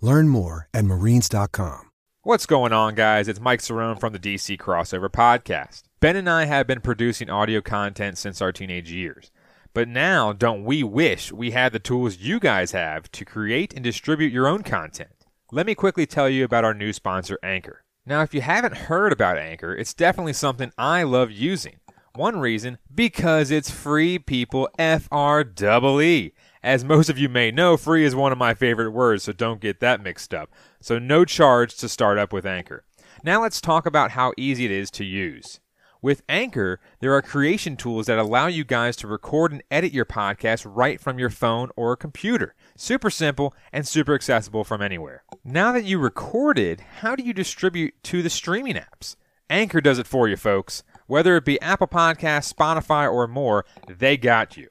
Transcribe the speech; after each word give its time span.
Learn 0.00 0.28
more 0.28 0.68
at 0.74 0.84
marines.com. 0.84 1.90
What's 2.22 2.46
going 2.46 2.72
on, 2.72 2.94
guys? 2.94 3.28
It's 3.28 3.40
Mike 3.40 3.60
Cerrone 3.60 4.00
from 4.00 4.12
the 4.14 4.18
DC 4.18 4.58
Crossover 4.58 5.10
Podcast. 5.10 5.82
Ben 6.00 6.16
and 6.16 6.28
I 6.28 6.46
have 6.46 6.66
been 6.66 6.80
producing 6.80 7.28
audio 7.28 7.60
content 7.60 8.16
since 8.16 8.40
our 8.40 8.50
teenage 8.50 8.90
years. 8.90 9.30
But 9.74 9.88
now, 9.88 10.32
don't 10.32 10.64
we 10.64 10.82
wish 10.82 11.32
we 11.32 11.50
had 11.50 11.72
the 11.72 11.78
tools 11.78 12.18
you 12.18 12.40
guys 12.40 12.72
have 12.72 13.10
to 13.12 13.24
create 13.24 13.74
and 13.74 13.84
distribute 13.84 14.32
your 14.32 14.46
own 14.46 14.62
content? 14.62 15.10
Let 15.52 15.66
me 15.66 15.74
quickly 15.74 16.06
tell 16.06 16.28
you 16.28 16.44
about 16.44 16.64
our 16.64 16.74
new 16.74 16.92
sponsor, 16.92 17.38
Anchor. 17.42 17.84
Now, 18.06 18.22
if 18.22 18.32
you 18.32 18.40
haven't 18.40 18.76
heard 18.76 19.12
about 19.12 19.36
Anchor, 19.38 19.74
it's 19.74 19.94
definitely 19.94 20.32
something 20.34 20.72
I 20.78 21.02
love 21.02 21.30
using. 21.30 21.76
One 22.14 22.38
reason, 22.38 22.78
because 22.94 23.50
it's 23.50 23.70
free, 23.70 24.18
people. 24.18 24.68
F 24.78 25.08
R 25.10 25.42
double 25.44 26.00
E. 26.00 26.32
As 26.64 26.82
most 26.82 27.10
of 27.10 27.18
you 27.18 27.28
may 27.28 27.50
know, 27.50 27.76
free 27.76 28.06
is 28.06 28.14
one 28.14 28.32
of 28.32 28.38
my 28.38 28.54
favorite 28.54 28.92
words, 28.92 29.24
so 29.24 29.34
don't 29.34 29.60
get 29.60 29.80
that 29.80 30.02
mixed 30.02 30.32
up. 30.32 30.50
So, 30.80 30.98
no 30.98 31.26
charge 31.26 31.76
to 31.76 31.90
start 31.90 32.16
up 32.16 32.32
with 32.32 32.46
Anchor. 32.46 32.84
Now, 33.22 33.42
let's 33.42 33.60
talk 33.60 33.84
about 33.84 34.12
how 34.12 34.32
easy 34.38 34.64
it 34.64 34.70
is 34.70 34.90
to 34.92 35.04
use. 35.04 35.60
With 36.00 36.22
Anchor, 36.26 36.80
there 37.00 37.12
are 37.12 37.20
creation 37.20 37.76
tools 37.76 38.06
that 38.06 38.18
allow 38.18 38.46
you 38.46 38.64
guys 38.64 38.96
to 38.96 39.06
record 39.06 39.52
and 39.52 39.62
edit 39.70 39.92
your 39.92 40.06
podcast 40.06 40.64
right 40.66 40.98
from 40.98 41.18
your 41.18 41.28
phone 41.28 41.68
or 41.76 41.96
computer. 41.96 42.54
Super 42.78 43.10
simple 43.10 43.54
and 43.70 43.86
super 43.86 44.14
accessible 44.14 44.64
from 44.64 44.80
anywhere. 44.80 45.22
Now 45.44 45.70
that 45.72 45.84
you 45.84 45.98
recorded, 45.98 46.80
how 47.00 47.14
do 47.14 47.22
you 47.22 47.34
distribute 47.34 47.92
to 48.04 48.22
the 48.22 48.30
streaming 48.30 48.76
apps? 48.76 49.16
Anchor 49.50 49.82
does 49.82 49.98
it 49.98 50.06
for 50.06 50.28
you, 50.28 50.38
folks. 50.38 50.82
Whether 51.06 51.36
it 51.36 51.44
be 51.44 51.60
Apple 51.60 51.88
Podcasts, 51.88 52.50
Spotify, 52.50 53.12
or 53.12 53.26
more, 53.26 53.66
they 53.86 54.16
got 54.16 54.56
you. 54.56 54.70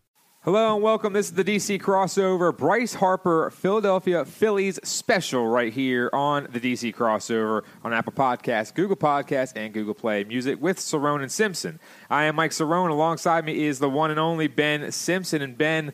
Hello 0.43 0.73
and 0.73 0.81
welcome. 0.81 1.13
This 1.13 1.27
is 1.27 1.33
the 1.33 1.43
DC 1.43 1.79
crossover. 1.79 2.57
Bryce 2.57 2.95
Harper, 2.95 3.51
Philadelphia 3.51 4.25
Phillies 4.25 4.79
special 4.83 5.45
right 5.45 5.71
here 5.71 6.09
on 6.13 6.47
the 6.51 6.59
DC 6.59 6.95
crossover 6.95 7.61
on 7.83 7.93
Apple 7.93 8.11
Podcasts, 8.11 8.73
Google 8.73 8.95
Podcasts, 8.95 9.53
and 9.55 9.71
Google 9.71 9.93
Play 9.93 10.23
Music 10.23 10.59
with 10.59 10.79
Cerrone 10.79 11.21
and 11.21 11.31
Simpson. 11.31 11.79
I 12.09 12.23
am 12.23 12.37
Mike 12.37 12.49
Cerrone. 12.49 12.89
Alongside 12.89 13.45
me 13.45 13.65
is 13.65 13.77
the 13.77 13.87
one 13.87 14.09
and 14.09 14.19
only 14.19 14.47
Ben 14.47 14.91
Simpson. 14.91 15.43
And 15.43 15.55
Ben, 15.55 15.93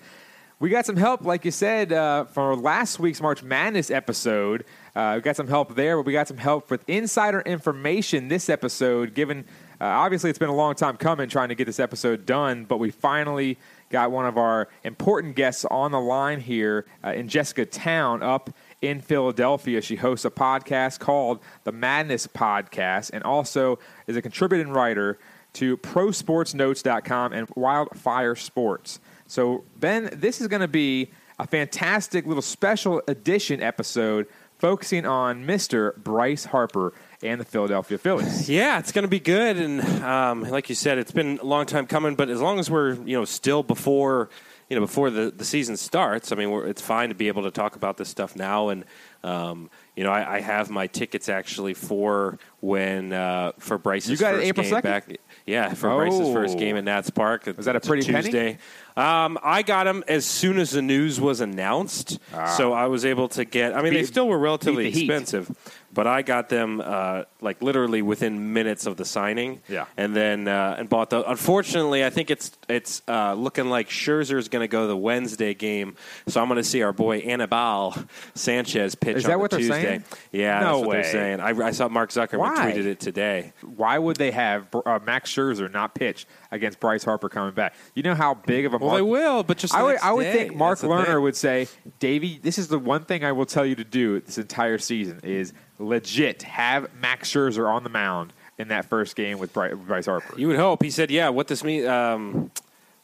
we 0.62 0.69
got 0.69 0.85
some 0.85 0.96
help, 0.96 1.25
like 1.25 1.44
you 1.44 1.52
said, 1.52 1.91
uh, 1.91 2.24
for 2.24 2.56
last 2.56 3.00
week's 3.00 3.19
March 3.19 3.44
Madness 3.44 3.91
episode. 3.91 4.64
Uh, 4.96 5.16
we 5.18 5.22
got 5.24 5.35
some 5.35 5.50
help 5.50 5.75
there, 5.75 5.97
but 5.97 6.06
we 6.06 6.14
got 6.14 6.29
some 6.29 6.38
help 6.38 6.72
with 6.72 6.85
insider 6.88 7.41
information 7.41 8.29
this 8.29 8.47
episode, 8.50 9.14
given 9.14 9.44
uh, 9.79 9.85
obviously 9.85 10.29
it's 10.29 10.40
been 10.40 10.50
a 10.50 10.56
long 10.56 10.74
time 10.74 10.97
coming 10.97 11.29
trying 11.29 11.50
to 11.50 11.56
get 11.56 11.66
this 11.66 11.79
episode 11.79 12.25
done, 12.25 12.66
but 12.66 12.78
we 12.78 12.90
finally 12.90 13.58
got 13.90 14.12
one 14.12 14.25
of 14.25 14.38
our 14.38 14.68
important 14.84 15.36
guests 15.36 15.66
on 15.66 15.92
the 15.92 16.00
line 16.00 16.40
here 16.40 16.86
uh, 17.03 17.14
in 17.14 17.28
Jessica 17.28 17.66
Towne 17.66 18.22
up 18.22 18.50
in 18.81 19.02
Philadelphia. 19.02 19.81
She 19.81 19.96
hosts 19.96 20.25
a 20.25 20.30
podcast 20.30 21.00
called 21.00 21.40
the 21.64 21.72
Madness 21.72 22.28
Podcast 22.28 23.12
and 23.14 23.24
also 23.24 23.80
is 24.08 24.16
a 24.16 24.22
contributing 24.22 24.72
writer 24.72 25.18
to 25.53 25.78
ProSportsNotes.com 25.78 27.34
and 27.34 27.47
Wildfire 27.56 28.36
Sports. 28.36 29.00
So, 29.26 29.64
Ben, 29.76 30.09
this 30.14 30.40
is 30.42 30.47
going 30.47 30.62
to 30.62 30.68
be 30.68 31.12
a 31.40 31.47
fantastic 31.47 32.26
little 32.26 32.42
special 32.42 33.02
edition 33.08 33.62
episode 33.62 34.28
focusing 34.58 35.06
on 35.06 35.46
Mr. 35.46 35.96
Bryce 35.97 36.46
Harper 36.46 36.94
and 37.23 37.39
the 37.41 37.45
Philadelphia 37.45 37.97
Phillies. 37.97 38.50
Yeah, 38.57 38.79
it's 38.79 38.91
going 38.91 39.03
to 39.03 39.09
be 39.09 39.19
good, 39.19 39.57
and 39.57 39.81
um, 40.03 40.41
like 40.44 40.69
you 40.69 40.75
said, 40.75 40.97
it's 40.97 41.11
been 41.11 41.39
a 41.39 41.45
long 41.45 41.66
time 41.66 41.88
coming. 41.88 42.16
But 42.16 42.29
as 42.29 42.41
long 42.41 42.59
as 42.59 42.69
we're 42.69 42.94
you 42.94 43.17
know 43.17 43.25
still 43.25 43.63
before 43.63 44.29
you 44.69 44.75
know 44.75 44.81
before 44.81 45.09
the, 45.09 45.31
the 45.31 45.45
season 45.45 45.78
starts, 45.78 46.31
I 46.31 46.35
mean, 46.35 46.51
we're, 46.51 46.66
it's 46.67 46.81
fine 46.81 47.09
to 47.09 47.16
be 47.16 47.28
able 47.28 47.44
to 47.44 47.51
talk 47.51 47.75
about 47.75 47.97
this 47.97 48.09
stuff 48.09 48.35
now. 48.35 48.69
And 48.69 48.85
um, 49.23 49.69
you 49.95 50.03
know, 50.03 50.11
I, 50.11 50.35
I 50.38 50.41
have 50.41 50.69
my 50.69 50.88
tickets 50.88 51.28
actually 51.28 51.73
for 51.73 52.38
when 52.59 53.11
uh, 53.13 53.53
for 53.59 53.78
Bryce's 53.78 54.11
You 54.11 54.17
got 54.17 54.35
first 54.35 54.45
April 54.47 54.63
game 54.66 54.73
2nd? 54.75 54.84
back. 54.84 55.17
Yeah, 55.45 55.73
for 55.73 55.89
Bryce's 55.95 56.31
first 56.34 56.55
Oh. 56.55 56.59
game 56.59 56.75
at 56.78 56.84
Nats 56.84 57.09
Park. 57.09 57.45
Was 57.55 57.66
that 57.66 57.75
a 57.75 57.79
pretty? 57.79 58.03
Tuesday? 58.03 58.57
Um, 58.97 59.38
I 59.44 59.61
got 59.61 59.84
them 59.85 60.03
as 60.07 60.25
soon 60.25 60.57
as 60.59 60.72
the 60.72 60.81
news 60.81 61.22
was 61.22 61.39
announced, 61.39 62.19
so 62.57 62.73
I 62.73 62.88
was 62.88 63.05
able 63.05 63.28
to 63.29 63.45
get. 63.45 63.75
I 63.75 63.81
mean, 63.81 63.94
they 63.94 64.01
Ah. 64.01 64.05
Still 64.05 64.28
were 64.28 64.38
relatively 64.39 64.85
beat 64.85 64.94
the 64.94 64.99
heat. 65.01 65.05
expensive, 65.09 65.55
but 65.97 66.06
I 66.06 66.22
got 66.22 66.47
them 66.50 66.80
uh, 66.80 67.24
like 67.41 67.59
literally 67.63 68.03
within 68.03 68.53
minutes 68.53 68.85
of 68.85 68.97
the 68.97 69.03
signing. 69.03 69.62
Yeah. 69.68 69.85
and 69.97 70.16
then 70.16 70.47
uh, 70.47 70.75
and 70.78 70.88
bought 70.88 71.09
the. 71.09 71.28
Unfortunately, 71.28 72.06
I 72.06 72.12
think 72.12 72.30
it's 72.30 72.52
it's 72.69 73.02
uh, 73.08 73.34
looking 73.34 73.66
like 73.72 73.90
Scherzer 73.90 74.38
is 74.38 74.47
going 74.47 74.62
to 74.63 74.68
go 74.68 74.85
the 74.88 74.96
Wednesday 74.96 75.56
game, 75.56 75.96
so 76.28 76.40
I'm 76.40 76.47
going 76.50 76.58
to 76.58 76.63
see 76.63 76.84
our 76.84 76.94
boy 76.94 77.18
Anibal 77.19 77.96
Sanchez 78.35 78.94
pitch 78.96 79.18
Is 79.18 79.25
on 79.25 79.30
that 79.30 79.34
the 79.34 79.40
what 79.40 79.52
they're 79.52 79.59
Tuesday. 79.59 79.81
saying? 79.81 80.03
Yeah, 80.31 80.59
No 80.59 80.66
that's 80.66 80.80
what 80.80 80.88
way. 80.90 81.02
they're 81.02 81.12
saying. 81.12 81.40
I, 81.40 81.50
I 81.68 81.72
saw 81.72 81.88
Mark 81.90 82.12
Zuckerman 82.12 82.40
Why? 82.40 82.72
tweeted 82.72 82.85
it 82.85 83.00
today. 83.00 83.53
Why 83.64 83.97
would 83.97 84.18
they 84.18 84.29
have 84.31 84.68
uh, 84.85 85.00
Max 85.03 85.34
Scherzer 85.34 85.72
not 85.72 85.96
pitch 85.96 86.28
against 86.52 86.79
Bryce 86.79 87.03
Harper 87.03 87.28
coming 87.28 87.53
back? 87.56 87.74
You 87.96 88.03
know 88.03 88.14
how 88.16 88.35
big 88.35 88.66
of 88.68 88.74
a 88.74 88.78
Well, 88.78 88.90
market- 88.90 88.97
they 89.06 89.09
will, 89.09 89.44
but 89.44 89.58
just 89.58 89.74
I 89.74 89.81
would, 89.81 89.97
I 89.97 90.12
would 90.12 90.24
day. 90.24 90.34
think 90.34 90.56
Mark 90.56 90.78
That's 90.79 90.91
Lerner 90.91 91.19
would 91.22 91.35
say, 91.35 91.68
Davey, 92.00 92.40
this 92.41 92.59
is 92.59 92.68
the 92.68 92.78
one 92.79 93.03
thing 93.03 93.24
I 93.25 93.31
will 93.31 93.46
tell 93.47 93.66
you 93.66 93.75
to 93.75 93.84
do 93.84 94.19
this 94.19 94.38
entire 94.38 94.78
season 94.78 95.19
is 95.24 95.53
legit 95.80 96.44
have 96.44 96.94
Max 97.00 97.32
Scherzer 97.32 97.68
on 97.68 97.84
the 97.84 97.90
mound 97.90 98.34
in 98.58 98.70
that 98.70 98.85
first 98.85 99.16
game 99.16 99.40
with 99.40 99.53
Bry- 99.53 99.74
Bryce 99.74 100.06
Harper. 100.06 100.40
You 100.40 100.47
would 100.47 100.58
hope. 100.58 100.84
He 100.84 100.90
said, 100.90 101.12
"Yeah, 101.12 101.29
what 101.29 101.47
this 101.47 101.64
means." 101.64 101.88
Um, 101.88 102.52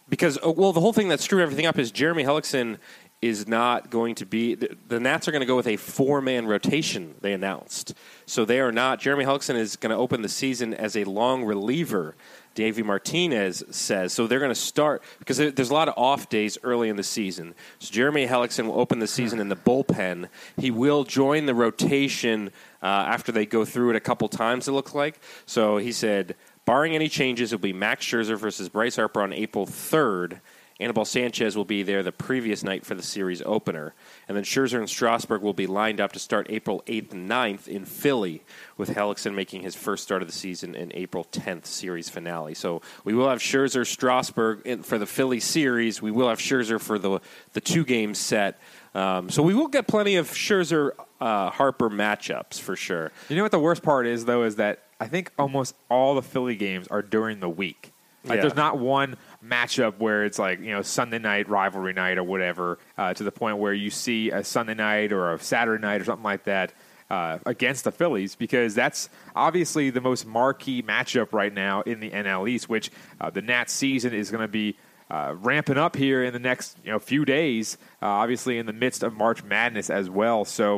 because 0.10 0.38
uh, 0.46 0.52
well, 0.52 0.74
the 0.74 0.82
whole 0.82 0.94
thing 0.94 1.10
that 1.10 1.20
screwed 1.20 1.42
everything 1.42 1.66
up 1.66 1.78
is 1.78 1.92
Jeremy 1.92 2.24
Hellickson 2.24 2.78
is 3.22 3.48
not 3.48 3.90
going 3.90 4.16
to 4.16 4.26
be. 4.26 4.56
The, 4.56 4.76
the 4.88 5.00
Nats 5.00 5.28
are 5.28 5.32
going 5.32 5.42
to 5.42 5.48
go 5.48 5.56
with 5.56 5.68
a 5.68 5.78
four-man 5.78 6.46
rotation. 6.46 7.16
They 7.22 7.34
announced, 7.34 7.94
so 8.26 8.44
they 8.44 8.60
are 8.60 8.72
not. 8.72 9.00
Jeremy 9.00 9.24
Hellickson 9.24 9.56
is 9.56 9.76
going 9.76 9.92
to 9.92 9.96
open 9.96 10.22
the 10.22 10.30
season 10.30 10.74
as 10.74 10.98
a 10.98 11.04
long 11.06 11.44
reliever. 11.44 12.16
Davey 12.56 12.84
Martinez 12.84 13.64
says 13.72 14.14
so. 14.14 14.28
They're 14.28 14.40
going 14.40 14.52
to 14.52 14.56
start 14.56 15.04
because 15.20 15.38
there's 15.38 15.70
a 15.70 15.74
lot 15.74 15.88
of 15.88 15.96
off 15.98 16.30
days 16.30 16.58
early 16.64 16.90
in 16.90 16.96
the 16.96 17.04
season. 17.04 17.56
So 17.80 17.92
Jeremy 17.92 18.28
Hellickson 18.28 18.66
will 18.68 18.80
open 18.80 19.00
the 19.00 19.08
season 19.08 19.40
in 19.40 19.50
the 19.50 19.56
bullpen. 19.56 20.30
He 20.58 20.72
will 20.72 21.04
join 21.04 21.46
the 21.46 21.56
rotation 21.56 22.52
uh, 22.82 22.86
after 22.86 23.32
they 23.32 23.46
go 23.46 23.66
through 23.66 23.92
it 23.92 23.96
a 23.96 24.00
couple 24.00 24.28
times. 24.30 24.68
It 24.68 24.72
looks 24.74 24.94
like. 24.94 25.20
So 25.46 25.78
he 25.78 25.92
said, 25.92 26.36
barring 26.66 26.96
any 26.96 27.10
changes, 27.10 27.52
it'll 27.52 27.62
be 27.62 27.74
Max 27.74 28.06
Scherzer 28.06 28.38
versus 28.38 28.70
Bryce 28.70 28.96
Harper 28.96 29.22
on 29.22 29.34
April 29.34 29.66
third. 29.66 30.42
Anibal 30.80 31.06
Sanchez 31.06 31.56
will 31.56 31.66
be 31.66 31.84
there 31.84 32.02
the 32.04 32.12
previous 32.12 32.64
night 32.64 32.86
for 32.86 32.96
the 32.96 33.04
series 33.04 33.42
opener. 33.46 33.94
And 34.28 34.36
then 34.36 34.44
Scherzer 34.44 34.80
and 34.80 34.90
Strasburg 34.90 35.42
will 35.42 35.54
be 35.54 35.68
lined 35.68 36.02
up 36.02 36.12
to 36.14 36.20
start 36.20 36.48
April 36.50 36.84
8th 36.88 37.12
and 37.12 37.30
9th 37.30 37.68
in 37.68 37.86
Philly, 37.86 38.42
with 38.78 38.90
Hellickson 38.90 39.36
making 39.36 39.62
his 39.62 39.76
first 39.76 40.04
start 40.04 40.22
of 40.22 40.28
the 40.28 40.34
season 40.34 40.76
in 40.76 40.92
April 40.96 41.26
10th 41.32 41.66
series 41.68 42.10
finale. 42.10 42.54
So 42.56 42.82
we 43.04 43.14
will 43.14 43.30
have 43.30 43.40
Scherzer, 43.40 43.86
Strasburg 43.86 44.62
in, 44.66 44.84
for 44.84 44.98
the 44.98 45.06
Philly 45.06 45.40
series. 45.40 46.02
We 46.02 46.12
will 46.12 46.28
have 46.30 46.40
Scherzer 46.40 46.82
for 46.82 46.98
the, 46.98 47.20
the 47.54 47.62
two 47.62 47.86
game 47.86 48.14
set. 48.16 48.60
Um, 48.96 49.30
so 49.30 49.42
we 49.44 49.54
will 49.54 49.68
get 49.68 49.88
plenty 49.88 50.16
of 50.18 50.30
Scherzer 50.30 50.92
uh, 51.22 51.50
Harper 51.52 51.90
matchups 51.90 52.60
for 52.60 52.76
sure. 52.76 53.12
You 53.30 53.36
know 53.36 53.44
what 53.44 53.52
the 53.52 53.60
worst 53.60 53.84
part 53.84 54.06
is, 54.08 54.26
though, 54.26 54.44
is 54.44 54.58
that 54.58 54.84
I 55.00 55.08
think 55.08 55.32
almost 55.38 55.76
all 55.90 56.16
the 56.16 56.22
Philly 56.22 56.56
games 56.56 56.88
are 56.88 57.02
during 57.02 57.40
the 57.40 57.50
week. 57.50 57.92
Like, 58.26 58.38
Yeah. 58.38 58.42
there's 58.44 58.56
not 58.56 58.78
one 58.80 59.18
matchup 59.48 59.98
where 60.00 60.26
it's 60.26 60.40
like 60.40 60.60
you 60.60 60.72
know 60.72 60.82
Sunday 60.82 61.20
night 61.20 61.50
rivalry 61.50 61.94
night 61.94 62.18
or 62.18 62.24
whatever, 62.24 62.80
uh, 62.98 63.14
to 63.14 63.24
the 63.24 63.32
point 63.32 63.58
where 63.58 63.74
you 63.74 63.90
see 63.90 64.30
a 64.32 64.44
Sunday 64.44 64.74
night 64.76 65.12
or 65.12 65.34
a 65.34 65.40
Saturday 65.40 65.82
night 65.82 66.02
or 66.02 66.06
something 66.06 66.24
like 66.24 66.46
that 66.46 66.74
uh, 67.10 67.40
against 67.46 67.84
the 67.84 67.92
Phillies, 67.92 68.36
because 68.36 68.74
that's 68.76 69.10
obviously 69.36 69.90
the 69.90 70.02
most 70.02 70.26
marquee 70.26 70.82
matchup 70.82 71.34
right 71.34 71.54
now 71.54 71.82
in 71.82 72.00
the 72.00 72.10
NL 72.10 72.50
East. 72.50 72.70
Which 72.70 72.92
uh, 73.22 73.30
the 73.30 73.42
Nats 73.42 73.74
season 73.74 74.14
is 74.14 74.32
going 74.32 74.42
to 74.42 74.48
be. 74.48 74.76
Uh, 75.12 75.36
ramping 75.42 75.78
up 75.78 75.96
here 75.96 76.24
in 76.24 76.34
the 76.34 76.40
next 76.40 76.76
you 76.84 76.90
know 76.92 76.98
few 76.98 77.24
days, 77.24 77.78
uh, 78.02 78.06
obviously 78.08 78.58
in 78.58 78.66
the 78.66 78.74
midst 78.74 79.04
of 79.04 79.14
March 79.14 79.44
Madness 79.44 79.92
as 79.92 80.10
well. 80.10 80.44
So 80.44 80.78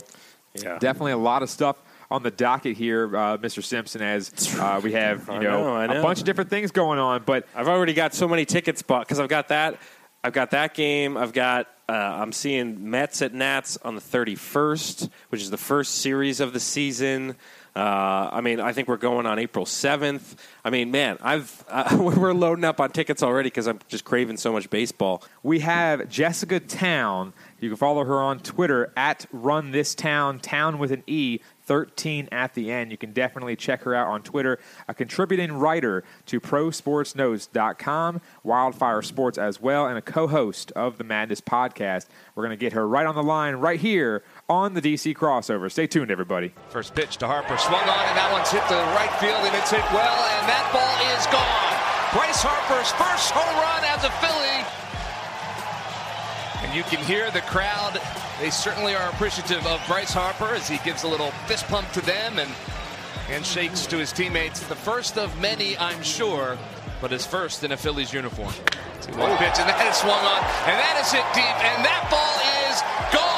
Yeah. 0.56 0.78
definitely 0.80 1.14
a 1.14 1.18
lot 1.18 1.42
of 1.42 1.50
stuff 1.50 1.78
on 2.12 2.24
the 2.24 2.32
docket 2.32 2.78
here, 2.78 3.06
uh, 3.16 3.38
Mr. 3.38 3.64
Simpson. 3.64 4.02
As 4.02 4.56
uh, 4.60 4.80
we 4.84 4.94
have 4.94 5.28
you 5.28 5.40
know, 5.40 5.64
know, 5.64 5.76
I 5.76 5.86
a 5.86 5.88
know. 5.88 6.02
bunch 6.02 6.20
of 6.20 6.26
different 6.26 6.50
things 6.50 6.72
going 6.72 7.00
on, 7.00 7.24
but 7.26 7.48
I've 7.56 7.68
already 7.68 7.94
got 7.94 8.14
so 8.14 8.28
many 8.28 8.46
tickets 8.46 8.82
bought 8.82 9.08
because 9.08 9.20
I've 9.20 9.30
got 9.30 9.50
that. 9.50 9.80
I've 10.24 10.34
got 10.34 10.52
that 10.52 10.74
game. 10.74 11.18
I've 11.18 11.34
got. 11.34 11.68
Uh, 11.88 11.94
I'm 11.94 12.32
seeing 12.32 12.90
Mets 12.90 13.22
at 13.22 13.32
Nats 13.32 13.78
on 13.84 13.94
the 13.94 14.02
31st, 14.02 15.10
which 15.30 15.42
is 15.42 15.52
the 15.52 15.58
first 15.58 15.96
series 15.96 16.40
of 16.40 16.52
the 16.52 16.60
season. 16.60 17.36
Uh, 17.76 18.30
I 18.32 18.40
mean, 18.40 18.62
I 18.62 18.72
think 18.72 18.88
we're 18.88 18.96
going 18.96 19.26
on 19.26 19.38
April 19.38 19.66
7th. 19.66 20.36
I 20.64 20.70
mean, 20.70 20.92
man, 20.92 21.18
I've 21.22 21.66
uh, 21.68 21.98
we're 22.18 22.34
loading 22.34 22.64
up 22.64 22.80
on 22.80 22.92
tickets 22.92 23.22
already 23.22 23.48
because 23.48 23.68
I'm 23.68 23.80
just 23.90 24.06
craving 24.06 24.38
so 24.38 24.54
much 24.54 24.70
baseball. 24.70 25.24
we 25.44 25.60
have 25.60 26.08
Jessica 26.08 26.62
Towne. 26.62 27.34
You 27.60 27.70
can 27.70 27.78
follow 27.78 28.06
her 28.06 28.22
on 28.22 28.40
Twitter 28.40 28.94
at 28.96 29.26
Run 29.32 29.72
This 29.72 29.94
Town, 29.94 30.40
Town 30.40 30.78
with 30.78 30.92
an 30.92 31.04
E. 31.08 31.40
13 31.66 32.30
at 32.32 32.54
the 32.54 32.72
end. 32.72 32.92
You 32.92 32.98
can 32.98 33.12
definitely 33.12 33.56
check 33.56 33.82
her 33.84 33.96
out 33.96 34.08
on 34.08 34.22
Twitter, 34.22 34.60
a 34.88 34.94
contributing 34.94 35.54
writer 35.54 36.04
to 36.28 36.40
ProSportsNotes.com, 36.40 38.22
Wildfire 38.44 39.02
Sports 39.02 39.38
as 39.38 39.60
well, 39.60 39.88
and 39.88 39.98
a 39.98 40.02
co 40.02 40.28
host 40.28 40.72
of 40.74 40.98
the 40.98 41.04
Madness 41.04 41.42
podcast. 41.42 42.06
We're 42.36 42.44
going 42.44 42.58
to 42.58 42.64
get 42.64 42.74
her 42.74 42.88
right 42.88 43.06
on 43.06 43.16
the 43.16 43.24
line 43.24 43.56
right 43.56 43.80
here 43.80 44.24
on 44.50 44.74
the 44.74 44.82
DC 44.82 45.16
crossover. 45.16 45.72
Stay 45.72 45.88
tuned, 45.88 46.12
everybody. 46.12 46.54
First 46.70 46.94
pitch 46.94 47.18
to 47.18 47.28
Harper, 47.28 47.58
swung 47.58 47.82
on, 47.82 48.06
and 48.06 48.18
that 48.18 48.30
one's 48.32 48.52
hit 48.52 48.62
to 48.70 48.76
the 48.76 48.90
right 48.94 49.12
field, 49.18 49.42
and 49.42 49.56
it's 49.56 49.72
hit 49.72 49.86
well, 49.90 50.20
and 50.38 50.46
that 50.46 50.70
ball 50.70 50.96
is 51.18 51.26
gone. 51.34 51.74
Bryce 52.14 52.42
Harper's 52.46 52.92
first 52.94 53.32
home 53.34 53.56
run 53.58 53.84
as 53.90 54.06
a 54.06 54.12
Philly. 54.22 54.62
And 56.64 56.76
you 56.76 56.84
can 56.84 57.04
hear 57.06 57.32
the 57.32 57.42
crowd. 57.42 58.00
They 58.40 58.50
certainly 58.50 58.96
are 58.96 59.10
appreciative 59.10 59.66
of 59.66 59.82
Bryce 59.88 60.14
Harper 60.14 60.54
as 60.54 60.68
he 60.68 60.78
gives 60.86 61.04
a 61.04 61.08
little 61.08 61.32
fist 61.48 61.66
pump 61.68 61.92
to 61.94 62.02
them 62.02 62.40
and 62.40 62.50
handshakes 63.28 63.86
to 63.88 63.98
his 63.98 64.12
teammates. 64.12 64.62
The 64.68 64.76
first 64.76 65.18
of 65.18 65.38
many, 65.42 65.78
I'm 65.78 66.02
sure, 66.04 66.58
but 67.02 67.12
his 67.12 67.26
first 67.26 67.64
in 67.64 67.72
a 67.72 67.78
Phillies 67.78 68.14
uniform. 68.14 68.54
One 69.18 69.38
pitch, 69.38 69.58
and 69.60 69.70
that 69.70 69.86
is 69.90 69.98
swung 69.98 70.18
on, 70.18 70.42
and 70.66 70.78
that 70.78 70.98
is 71.02 71.12
hit 71.12 71.26
deep, 71.34 71.58
and 71.62 71.86
that 71.86 72.10
ball 72.10 72.38
is 72.70 72.82
gone 73.14 73.35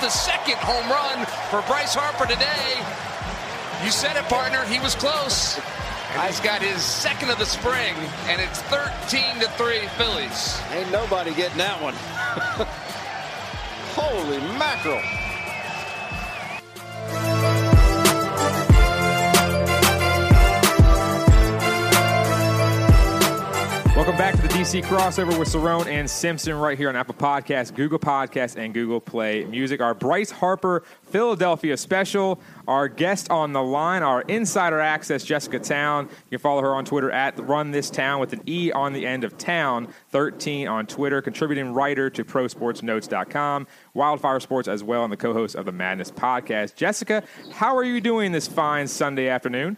The 0.00 0.08
second 0.08 0.56
home 0.56 0.88
run 0.88 1.26
for 1.50 1.60
Bryce 1.68 1.94
Harper 1.94 2.24
today. 2.24 2.80
You 3.84 3.90
said 3.90 4.16
it, 4.16 4.24
partner. 4.30 4.64
He 4.64 4.80
was 4.80 4.94
close. 4.94 5.60
And 6.12 6.22
he's 6.26 6.40
got 6.40 6.62
his 6.62 6.82
second 6.82 7.28
of 7.28 7.38
the 7.38 7.44
spring, 7.44 7.92
and 8.24 8.40
it's 8.40 8.62
13 8.72 9.40
to 9.40 9.48
3 9.60 9.80
Phillies. 9.98 10.58
Ain't 10.72 10.90
nobody 10.90 11.34
getting 11.34 11.58
that 11.58 11.76
one. 11.82 11.92
Holy 13.92 14.38
mackerel. 14.56 15.02
Welcome 24.00 24.16
back 24.16 24.34
to 24.34 24.40
the 24.40 24.48
DC 24.48 24.82
crossover 24.84 25.38
with 25.38 25.48
Cerrone 25.48 25.84
and 25.84 26.08
Simpson 26.08 26.54
right 26.54 26.78
here 26.78 26.88
on 26.88 26.96
Apple 26.96 27.12
Podcasts, 27.12 27.72
Google 27.72 27.98
Podcasts, 27.98 28.56
and 28.56 28.72
Google 28.72 28.98
Play 28.98 29.44
Music. 29.44 29.82
Our 29.82 29.92
Bryce 29.92 30.30
Harper 30.30 30.84
Philadelphia 31.02 31.76
special. 31.76 32.40
Our 32.66 32.88
guest 32.88 33.30
on 33.30 33.52
the 33.52 33.62
line, 33.62 34.02
our 34.02 34.22
insider 34.22 34.80
access, 34.80 35.22
Jessica 35.22 35.58
Towne. 35.58 36.06
You 36.06 36.30
can 36.30 36.38
follow 36.38 36.62
her 36.62 36.74
on 36.74 36.86
Twitter 36.86 37.10
at 37.10 37.38
Run 37.46 37.72
This 37.72 37.90
Town 37.90 38.20
with 38.20 38.32
an 38.32 38.40
E 38.46 38.72
on 38.72 38.94
the 38.94 39.06
end 39.06 39.22
of 39.22 39.36
Town. 39.36 39.92
13 40.08 40.66
on 40.66 40.86
Twitter, 40.86 41.20
contributing 41.20 41.74
writer 41.74 42.08
to 42.08 42.24
ProSportsNotes.com, 42.24 43.66
Wildfire 43.92 44.40
Sports 44.40 44.66
as 44.66 44.82
well, 44.82 45.04
and 45.04 45.12
the 45.12 45.18
co-host 45.18 45.54
of 45.54 45.66
the 45.66 45.72
Madness 45.72 46.10
podcast. 46.10 46.74
Jessica, 46.74 47.22
how 47.52 47.76
are 47.76 47.84
you 47.84 48.00
doing 48.00 48.32
this 48.32 48.48
fine 48.48 48.88
Sunday 48.88 49.28
afternoon? 49.28 49.76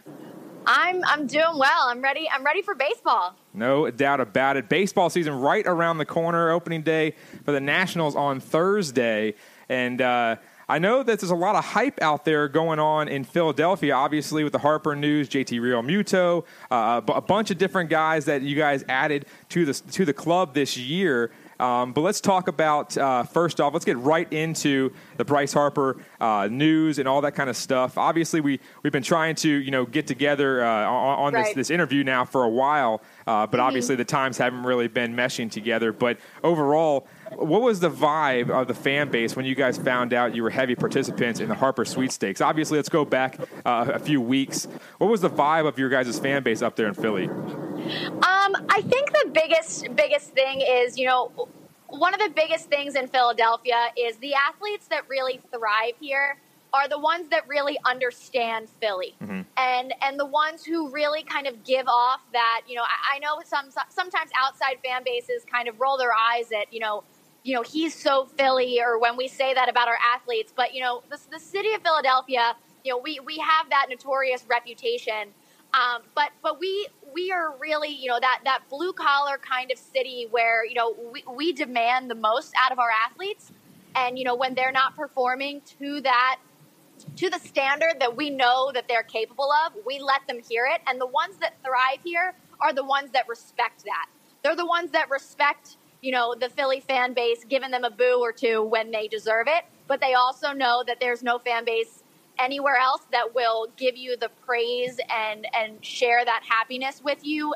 I'm 0.65 1.03
I'm 1.05 1.27
doing 1.27 1.57
well. 1.57 1.87
I'm 1.87 2.01
ready. 2.01 2.29
I'm 2.29 2.43
ready 2.43 2.61
for 2.61 2.75
baseball. 2.75 3.35
No 3.53 3.89
doubt 3.91 4.19
about 4.19 4.57
it. 4.57 4.69
Baseball 4.69 5.09
season 5.09 5.33
right 5.33 5.65
around 5.65 5.97
the 5.97 6.05
corner. 6.05 6.51
Opening 6.51 6.81
day 6.81 7.15
for 7.43 7.51
the 7.51 7.59
Nationals 7.59 8.15
on 8.15 8.39
Thursday. 8.39 9.35
And 9.69 10.01
uh, 10.01 10.37
I 10.69 10.79
know 10.79 11.03
that 11.03 11.19
there's 11.19 11.31
a 11.31 11.35
lot 11.35 11.55
of 11.55 11.63
hype 11.63 12.01
out 12.01 12.25
there 12.25 12.47
going 12.47 12.79
on 12.79 13.07
in 13.07 13.23
Philadelphia, 13.23 13.93
obviously, 13.93 14.43
with 14.43 14.53
the 14.53 14.59
Harper 14.59 14.95
News, 14.95 15.29
JT 15.29 15.59
Realmuto, 15.59 16.45
uh, 16.71 17.01
a 17.07 17.11
a 17.13 17.21
bunch 17.21 17.51
of 17.51 17.57
different 17.57 17.89
guys 17.89 18.25
that 18.25 18.41
you 18.41 18.55
guys 18.55 18.83
added 18.87 19.25
to 19.49 19.65
the, 19.65 19.73
to 19.73 20.05
the 20.05 20.13
club 20.13 20.53
this 20.53 20.77
year. 20.77 21.31
Um, 21.63 21.93
but 21.93 22.01
let's 22.01 22.19
talk 22.19 22.49
about 22.49 22.97
uh, 22.97 23.23
first 23.23 23.61
off. 23.61 23.71
Let's 23.73 23.85
get 23.85 23.97
right 23.97 24.31
into 24.33 24.91
the 25.17 25.23
Bryce 25.23 25.53
Harper 25.53 25.97
uh, 26.19 26.49
news 26.51 26.99
and 26.99 27.07
all 27.07 27.21
that 27.21 27.35
kind 27.35 27.49
of 27.49 27.55
stuff. 27.55 27.97
Obviously, 27.97 28.41
we 28.41 28.59
we've 28.83 28.91
been 28.91 29.01
trying 29.03 29.35
to 29.35 29.49
you 29.49 29.71
know 29.71 29.85
get 29.85 30.05
together 30.05 30.63
uh, 30.63 30.67
on, 30.85 31.19
on 31.19 31.33
this 31.33 31.47
Right. 31.47 31.55
this 31.55 31.69
interview 31.69 32.03
now 32.03 32.25
for 32.25 32.43
a 32.43 32.49
while, 32.49 33.01
uh, 33.27 33.47
but 33.47 33.59
obviously 33.59 33.95
the 33.95 34.03
times 34.05 34.37
haven't 34.37 34.63
really 34.63 34.87
been 34.89 35.15
meshing 35.15 35.49
together. 35.49 35.93
But 35.93 36.17
overall, 36.43 37.07
what 37.35 37.61
was 37.61 37.79
the 37.79 37.89
vibe 37.89 38.49
of 38.49 38.67
the 38.67 38.73
fan 38.73 39.09
base 39.09 39.35
when 39.35 39.45
you 39.45 39.55
guys 39.55 39.77
found 39.77 40.13
out 40.13 40.35
you 40.35 40.43
were 40.43 40.49
heavy 40.49 40.75
participants 40.75 41.39
in 41.39 41.47
the 41.47 41.55
Harper 41.55 41.85
Sweepstakes? 41.85 42.41
Obviously, 42.41 42.77
let's 42.77 42.89
go 42.89 43.05
back 43.05 43.39
uh, 43.65 43.89
a 43.93 43.99
few 43.99 44.19
weeks. 44.19 44.67
What 44.97 45.09
was 45.09 45.21
the 45.21 45.29
vibe 45.29 45.65
of 45.67 45.79
your 45.79 45.89
guys' 45.89 46.19
fan 46.19 46.43
base 46.43 46.61
up 46.61 46.75
there 46.75 46.87
in 46.87 46.93
Philly? 46.93 47.29
Um, 47.29 48.55
I 48.69 48.81
think 48.85 49.11
the 49.11 49.22
biggest 49.33 49.87
biggest 49.95 50.31
thing 50.31 50.61
is 50.61 50.97
you 50.97 51.07
know 51.07 51.31
one 51.87 52.13
of 52.13 52.19
the 52.19 52.29
biggest 52.35 52.69
things 52.69 52.95
in 52.95 53.07
Philadelphia 53.07 53.89
is 53.97 54.17
the 54.17 54.33
athletes 54.33 54.87
that 54.87 55.07
really 55.09 55.39
thrive 55.51 55.93
here 55.99 56.37
are 56.73 56.87
the 56.87 56.97
ones 56.97 57.29
that 57.29 57.47
really 57.47 57.77
understand 57.85 58.67
Philly. 58.81 59.15
Mm-hmm. 59.21 59.41
And 59.57 59.93
and 60.01 60.19
the 60.19 60.25
ones 60.25 60.65
who 60.65 60.89
really 60.89 61.23
kind 61.23 61.45
of 61.45 61.63
give 61.63 61.87
off 61.87 62.21
that 62.33 62.61
you 62.67 62.75
know 62.75 62.81
I, 62.81 63.17
I 63.17 63.19
know 63.19 63.41
some 63.45 63.69
sometimes 63.89 64.31
outside 64.37 64.77
fan 64.83 65.03
bases 65.05 65.45
kind 65.49 65.67
of 65.67 65.79
roll 65.79 65.97
their 65.97 66.13
eyes 66.13 66.51
at 66.51 66.73
you 66.73 66.79
know 66.79 67.03
you 67.43 67.53
know 67.53 67.61
he's 67.61 67.93
so 67.93 68.25
Philly 68.37 68.81
or 68.81 68.97
when 68.97 69.15
we 69.15 69.27
say 69.27 69.53
that 69.53 69.69
about 69.69 69.87
our 69.87 69.99
athletes 70.15 70.51
but 70.55 70.73
you 70.73 70.81
know 70.81 71.03
the, 71.09 71.19
the 71.31 71.39
city 71.39 71.73
of 71.73 71.83
Philadelphia 71.83 72.55
you 72.83 72.91
know 72.91 72.97
we 72.97 73.19
we 73.19 73.37
have 73.37 73.69
that 73.69 73.85
notorious 73.89 74.43
reputation 74.49 75.29
um, 75.73 76.03
but 76.15 76.29
but 76.41 76.59
we 76.59 76.87
we 77.13 77.31
are 77.31 77.55
really 77.59 77.89
you 77.89 78.07
know 78.07 78.19
that 78.19 78.41
that 78.45 78.61
blue 78.69 78.93
collar 78.93 79.37
kind 79.37 79.71
of 79.71 79.77
city 79.77 80.27
where 80.29 80.65
you 80.65 80.75
know 80.75 80.95
we, 81.11 81.23
we 81.35 81.53
demand 81.53 82.09
the 82.09 82.15
most 82.15 82.53
out 82.61 82.71
of 82.71 82.79
our 82.79 82.89
athletes. 83.05 83.51
And 83.95 84.17
you 84.17 84.25
know 84.25 84.35
when 84.35 84.55
they're 84.55 84.71
not 84.71 84.95
performing 84.95 85.61
to 85.79 86.01
that 86.01 86.39
to 87.17 87.29
the 87.29 87.39
standard 87.39 87.95
that 87.99 88.15
we 88.15 88.29
know 88.29 88.71
that 88.73 88.87
they're 88.87 89.03
capable 89.03 89.49
of 89.65 89.73
we 89.85 89.99
let 89.99 90.27
them 90.27 90.39
hear 90.47 90.65
it. 90.65 90.81
And 90.87 91.01
the 91.01 91.07
ones 91.07 91.37
that 91.37 91.55
thrive 91.63 91.99
here 92.03 92.35
are 92.59 92.73
the 92.73 92.83
ones 92.83 93.11
that 93.11 93.27
respect 93.27 93.83
that. 93.85 94.07
They're 94.43 94.55
the 94.55 94.65
ones 94.65 94.91
that 94.91 95.09
respect 95.09 95.77
you 96.01 96.11
know 96.11 96.35
the 96.39 96.49
philly 96.49 96.81
fan 96.81 97.13
base 97.13 97.45
giving 97.47 97.71
them 97.71 97.83
a 97.83 97.89
boo 97.89 98.19
or 98.21 98.31
two 98.31 98.63
when 98.63 98.91
they 98.91 99.07
deserve 99.07 99.47
it. 99.47 99.65
But 99.87 100.01
they 100.01 100.13
also 100.13 100.51
know 100.53 100.83
that 100.85 100.99
there's 100.99 101.23
no 101.23 101.39
fan 101.39 101.65
base 101.65 102.02
anywhere 102.39 102.77
else 102.77 103.01
that 103.11 103.35
will 103.35 103.67
give 103.77 103.95
you 103.95 104.17
the 104.17 104.29
praise 104.45 104.99
and 105.09 105.47
and 105.55 105.83
share 105.83 106.23
that 106.25 106.43
happiness 106.47 107.01
with 107.03 107.25
you 107.25 107.53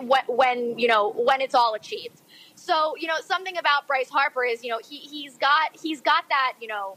when, 0.00 0.22
when 0.28 0.78
you 0.78 0.88
know 0.88 1.10
when 1.10 1.40
it's 1.40 1.54
all 1.54 1.74
achieved. 1.74 2.22
So 2.54 2.94
you 2.98 3.08
know 3.08 3.16
something 3.24 3.56
about 3.56 3.86
Bryce 3.86 4.08
Harper 4.08 4.44
is 4.44 4.62
you 4.64 4.70
know 4.70 4.80
he 4.86 4.98
he's 4.98 5.36
got 5.36 5.76
he's 5.80 6.00
got 6.00 6.24
that 6.28 6.54
you 6.60 6.68
know 6.68 6.96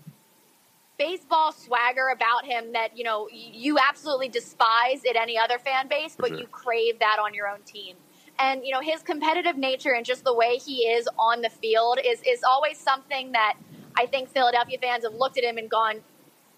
baseball 0.97 1.51
swagger 1.51 2.09
about 2.09 2.45
him 2.45 2.71
that 2.73 2.97
you 2.97 3.03
know 3.03 3.27
you 3.31 3.77
absolutely 3.77 4.29
despise 4.29 5.03
at 5.09 5.15
any 5.15 5.37
other 5.37 5.59
fan 5.59 5.87
base, 5.87 6.15
but 6.17 6.31
mm-hmm. 6.31 6.41
you 6.41 6.47
crave 6.47 6.99
that 6.99 7.17
on 7.21 7.33
your 7.33 7.47
own 7.47 7.61
team. 7.63 7.95
And 8.37 8.65
you 8.65 8.71
know, 8.71 8.81
his 8.81 9.01
competitive 9.01 9.57
nature 9.57 9.93
and 9.93 10.05
just 10.05 10.23
the 10.23 10.33
way 10.33 10.57
he 10.57 10.87
is 10.87 11.07
on 11.17 11.41
the 11.41 11.49
field 11.49 11.99
is 12.03 12.21
is 12.25 12.43
always 12.43 12.77
something 12.77 13.31
that 13.31 13.55
I 13.97 14.05
think 14.05 14.29
Philadelphia 14.29 14.77
fans 14.81 15.03
have 15.03 15.13
looked 15.13 15.37
at 15.37 15.43
him 15.43 15.57
and 15.57 15.69
gone, 15.69 16.01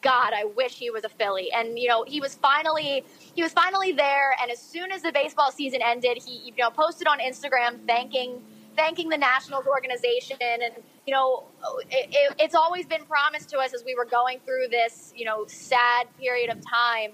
God, 0.07 0.31
I 0.33 0.45
wish 0.45 0.75
he 0.75 0.89
was 0.89 1.03
a 1.03 1.09
Philly. 1.09 1.51
And 1.51 1.77
you 1.77 1.89
know, 1.89 2.05
he 2.07 2.21
was 2.21 2.33
finally 2.35 3.03
he 3.35 3.43
was 3.43 3.51
finally 3.51 3.91
there. 3.91 4.35
And 4.41 4.49
as 4.49 4.59
soon 4.59 4.89
as 4.89 5.01
the 5.01 5.11
baseball 5.11 5.51
season 5.51 5.81
ended, 5.83 6.17
he 6.25 6.43
you 6.45 6.53
know 6.57 6.69
posted 6.69 7.07
on 7.07 7.19
Instagram 7.19 7.85
thanking 7.85 8.41
thanking 8.77 9.09
the 9.09 9.17
Nationals 9.17 9.67
organization. 9.67 10.37
And 10.39 10.63
you 11.05 11.13
know, 11.13 11.43
it, 11.89 12.07
it, 12.11 12.35
it's 12.39 12.55
always 12.55 12.85
been 12.85 13.03
promised 13.03 13.49
to 13.49 13.57
us 13.57 13.73
as 13.73 13.83
we 13.83 13.95
were 13.95 14.05
going 14.05 14.39
through 14.45 14.69
this 14.71 15.11
you 15.13 15.25
know 15.25 15.45
sad 15.47 16.07
period 16.17 16.49
of 16.49 16.61
time 16.65 17.11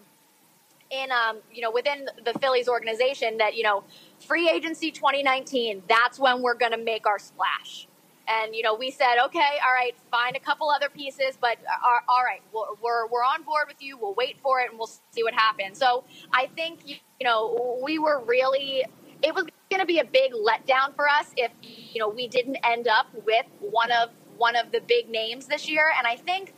in 0.91 1.11
um 1.11 1.37
you 1.51 1.61
know 1.61 1.71
within 1.71 2.07
the 2.23 2.37
Phillies 2.39 2.67
organization 2.67 3.37
that 3.39 3.55
you 3.55 3.63
know 3.63 3.83
free 4.19 4.49
agency 4.49 4.91
2019 4.91 5.81
that's 5.89 6.19
when 6.19 6.43
we're 6.43 6.53
going 6.53 6.71
to 6.71 6.77
make 6.77 7.07
our 7.07 7.17
splash 7.17 7.87
and 8.27 8.55
you 8.55 8.63
know, 8.63 8.75
we 8.75 8.91
said, 8.91 9.17
okay, 9.25 9.57
all 9.65 9.73
right, 9.73 9.95
find 10.11 10.35
a 10.35 10.39
couple 10.39 10.69
other 10.69 10.89
pieces, 10.89 11.37
but 11.39 11.57
uh, 11.59 11.99
all 12.07 12.23
right, 12.23 12.41
we're 12.53 13.07
we're 13.07 13.23
on 13.23 13.43
board 13.43 13.65
with 13.67 13.81
you. 13.81 13.97
We'll 13.97 14.13
wait 14.13 14.37
for 14.41 14.61
it, 14.61 14.69
and 14.69 14.79
we'll 14.79 14.91
see 15.11 15.23
what 15.23 15.33
happens. 15.33 15.77
So 15.77 16.03
I 16.31 16.49
think 16.55 16.81
you 16.85 16.97
know 17.21 17.79
we 17.83 17.99
were 17.99 18.21
really. 18.25 18.85
It 19.21 19.33
was 19.33 19.45
going 19.69 19.79
to 19.79 19.85
be 19.85 19.99
a 19.99 20.05
big 20.05 20.33
letdown 20.33 20.93
for 20.95 21.07
us 21.07 21.31
if 21.37 21.51
you 21.61 21.99
know 21.99 22.09
we 22.09 22.27
didn't 22.27 22.57
end 22.63 22.87
up 22.87 23.07
with 23.25 23.45
one 23.59 23.91
of 23.91 24.09
one 24.37 24.55
of 24.55 24.71
the 24.71 24.81
big 24.81 25.09
names 25.09 25.47
this 25.47 25.69
year, 25.69 25.85
and 25.97 26.07
I 26.07 26.15
think 26.15 26.53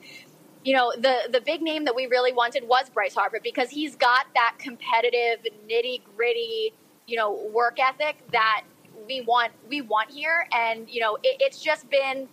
you 0.64 0.76
know 0.76 0.94
the 0.96 1.30
the 1.32 1.42
big 1.42 1.62
name 1.62 1.86
that 1.86 1.96
we 1.96 2.08
really 2.08 2.34
wanted 2.34 2.68
was 2.68 2.90
Bryce 2.90 3.16
Harper 3.16 3.40
because 3.44 3.70
he's 3.70 3.96
got 3.96 4.28
that 4.34 4.56
competitive 4.60 5.46
nitty 5.70 6.02
gritty 6.16 6.74
you 7.08 7.18
know 7.18 7.50
work 7.54 7.78
ethic 7.80 8.18
that 8.32 8.64
we 9.08 9.22
want 9.22 9.52
we 9.70 9.82
want 9.82 10.12
here. 10.12 10.48
And 10.54 10.90
you 10.90 11.02
know 11.02 11.16
it, 11.24 11.38
it's 11.40 11.62
just 11.62 11.90
been 11.90 12.28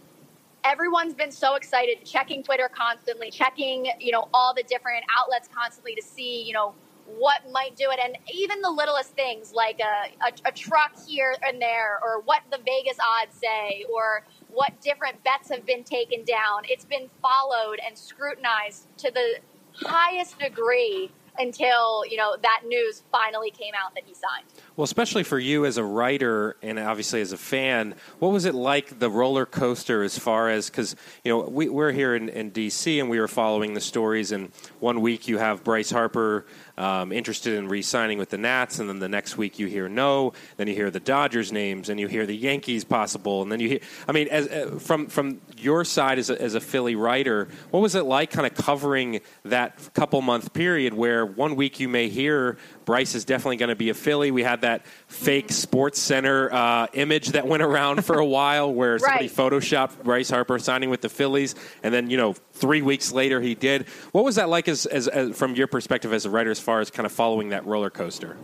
everyone's 0.64 1.14
been 1.14 1.32
so 1.32 1.56
excited 1.56 2.04
checking 2.04 2.42
twitter 2.42 2.70
constantly 2.72 3.30
checking 3.30 3.86
you 3.98 4.12
know 4.12 4.28
all 4.32 4.54
the 4.54 4.62
different 4.64 5.04
outlets 5.18 5.48
constantly 5.52 5.94
to 5.94 6.02
see 6.02 6.42
you 6.44 6.52
know 6.52 6.72
what 7.06 7.42
might 7.52 7.76
do 7.76 7.90
it. 7.90 7.98
And 8.02 8.16
even 8.32 8.60
the 8.60 8.70
littlest 8.70 9.10
things 9.10 9.52
like 9.52 9.80
a, 9.80 10.26
a, 10.26 10.48
a 10.48 10.52
truck 10.52 10.92
here 11.06 11.34
and 11.42 11.60
there 11.60 11.98
or 12.02 12.20
what 12.22 12.42
the 12.50 12.58
vegas 12.58 12.98
odds 13.00 13.36
say 13.36 13.84
or 13.92 14.24
what 14.48 14.80
different 14.80 15.22
bets 15.24 15.50
have 15.50 15.64
been 15.64 15.82
taken 15.84 16.24
down 16.24 16.62
it's 16.64 16.84
been 16.84 17.08
followed 17.22 17.78
and 17.86 17.96
scrutinized 17.96 18.86
to 18.98 19.10
the 19.10 19.36
highest 19.74 20.38
degree 20.38 21.10
until 21.38 22.04
you 22.06 22.16
know 22.16 22.36
that 22.42 22.62
news 22.66 23.02
finally 23.10 23.50
came 23.50 23.74
out 23.74 23.94
that 23.94 24.04
he 24.04 24.14
signed. 24.14 24.46
Well, 24.76 24.84
especially 24.84 25.22
for 25.22 25.38
you 25.38 25.66
as 25.66 25.76
a 25.76 25.84
writer 25.84 26.56
and 26.62 26.78
obviously 26.78 27.20
as 27.20 27.32
a 27.32 27.36
fan, 27.36 27.94
what 28.18 28.32
was 28.32 28.44
it 28.44 28.54
like 28.54 28.98
the 28.98 29.10
roller 29.10 29.46
coaster 29.46 30.02
as 30.02 30.18
far 30.18 30.48
as 30.48 30.70
because 30.70 30.96
you 31.24 31.32
know 31.32 31.40
we, 31.40 31.68
are 31.68 31.92
here 31.92 32.14
in, 32.14 32.28
in, 32.28 32.50
DC 32.50 33.00
and 33.00 33.10
we 33.10 33.20
were 33.20 33.28
following 33.28 33.74
the 33.74 33.80
stories, 33.80 34.32
and 34.32 34.52
one 34.80 35.00
week 35.00 35.28
you 35.28 35.38
have 35.38 35.64
Bryce 35.64 35.90
Harper 35.90 36.46
um, 36.82 37.12
interested 37.12 37.54
in 37.54 37.68
re-signing 37.68 38.18
with 38.18 38.30
the 38.30 38.38
Nats, 38.38 38.80
and 38.80 38.88
then 38.88 38.98
the 38.98 39.08
next 39.08 39.36
week 39.36 39.58
you 39.58 39.68
hear 39.68 39.88
no, 39.88 40.32
then 40.56 40.66
you 40.66 40.74
hear 40.74 40.90
the 40.90 41.00
Dodgers 41.00 41.52
names, 41.52 41.88
and 41.88 42.00
you 42.00 42.08
hear 42.08 42.26
the 42.26 42.36
Yankees 42.36 42.84
possible, 42.84 43.40
and 43.42 43.52
then 43.52 43.60
you 43.60 43.68
hear. 43.68 43.80
I 44.08 44.12
mean, 44.12 44.28
as, 44.28 44.48
uh, 44.48 44.78
from 44.80 45.06
from 45.06 45.40
your 45.56 45.84
side 45.84 46.18
as 46.18 46.28
a, 46.28 46.42
as 46.42 46.54
a 46.56 46.60
Philly 46.60 46.96
writer, 46.96 47.48
what 47.70 47.80
was 47.80 47.94
it 47.94 48.04
like, 48.04 48.30
kind 48.32 48.46
of 48.46 48.54
covering 48.54 49.20
that 49.44 49.78
couple 49.94 50.20
month 50.22 50.52
period 50.52 50.92
where 50.92 51.24
one 51.24 51.54
week 51.54 51.78
you 51.78 51.88
may 51.88 52.08
hear 52.08 52.58
Bryce 52.92 53.14
is 53.14 53.25
definitely 53.25 53.56
going 53.56 53.70
to 53.70 53.75
be 53.75 53.88
a 53.88 53.94
Philly. 53.94 54.30
We 54.30 54.42
had 54.42 54.61
that 54.61 54.84
fake 55.06 55.50
Sports 55.50 55.99
Center 55.99 56.52
uh, 56.52 56.88
image 56.92 57.28
that 57.28 57.46
went 57.46 57.62
around 57.62 58.04
for 58.04 58.18
a 58.18 58.26
while 58.26 58.70
where 58.70 58.99
somebody 58.99 59.28
right. 59.28 59.34
photoshopped 59.34 60.02
Bryce 60.02 60.28
Harper 60.28 60.58
signing 60.58 60.90
with 60.90 61.00
the 61.00 61.08
Phillies, 61.08 61.54
and 61.82 61.94
then 61.94 62.11
you 62.11 62.18
know 62.18 62.34
three 62.52 62.82
weeks 62.82 63.11
later 63.11 63.40
he 63.40 63.54
did. 63.54 63.88
What 64.12 64.26
was 64.26 64.37
that 64.37 64.50
like 64.50 64.68
as, 64.68 64.84
as, 64.84 65.08
as 65.08 65.34
from 65.34 65.54
your 65.54 65.68
perspective 65.68 66.12
as 66.12 66.26
a 66.26 66.30
writer, 66.30 66.50
as 66.50 66.61
far 66.61 66.80
as 66.80 66.90
kind 66.90 67.06
of 67.06 67.12
following 67.12 67.49
that 67.49 67.64
roller 67.64 67.88
coaster? 67.88 68.37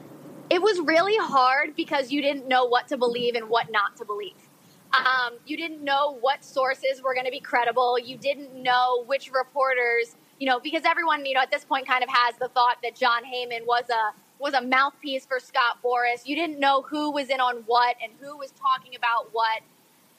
It 0.49 0.63
was 0.63 0.81
really 0.81 1.19
hard 1.19 1.77
because 1.77 2.11
you 2.11 2.23
didn't 2.23 2.49
know 2.49 2.65
what 2.65 2.89
to 2.89 2.97
believe 2.97 3.35
and 3.35 3.51
what 3.51 3.71
not 3.71 3.99
to 3.99 4.07
believe. 4.07 4.49
Um, 4.95 5.35
you 5.45 5.59
didn't 5.59 5.85
know 5.85 6.17
what 6.23 6.43
sources 6.43 7.03
were 7.05 7.13
going 7.13 7.27
to 7.27 7.31
be 7.31 7.41
credible. 7.41 7.99
You 7.99 8.17
didn't 8.17 8.55
know 8.55 9.05
which 9.05 9.31
reporters, 9.31 10.17
you 10.39 10.49
know, 10.49 10.59
because 10.59 10.85
everyone, 10.87 11.27
you 11.27 11.35
know, 11.35 11.43
at 11.43 11.51
this 11.51 11.67
point 11.67 11.87
kind 11.87 12.03
of 12.03 12.09
has 12.09 12.35
the 12.41 12.49
thought 12.49 12.79
that 12.83 12.97
Jon 12.97 13.25
Heyman 13.25 13.67
was 13.67 13.85
a 13.91 14.28
was 14.39 14.55
a 14.55 14.61
mouthpiece 14.61 15.27
for 15.27 15.39
Scott 15.41 15.79
Boras. 15.85 16.27
You 16.27 16.37
didn't 16.37 16.61
know 16.61 16.83
who 16.83 17.11
was 17.11 17.29
in 17.29 17.41
on 17.41 17.65
what 17.67 17.97
and 18.03 18.13
who 18.21 18.37
was 18.37 18.53
talking 18.53 18.95
about 18.95 19.31
what. 19.33 19.63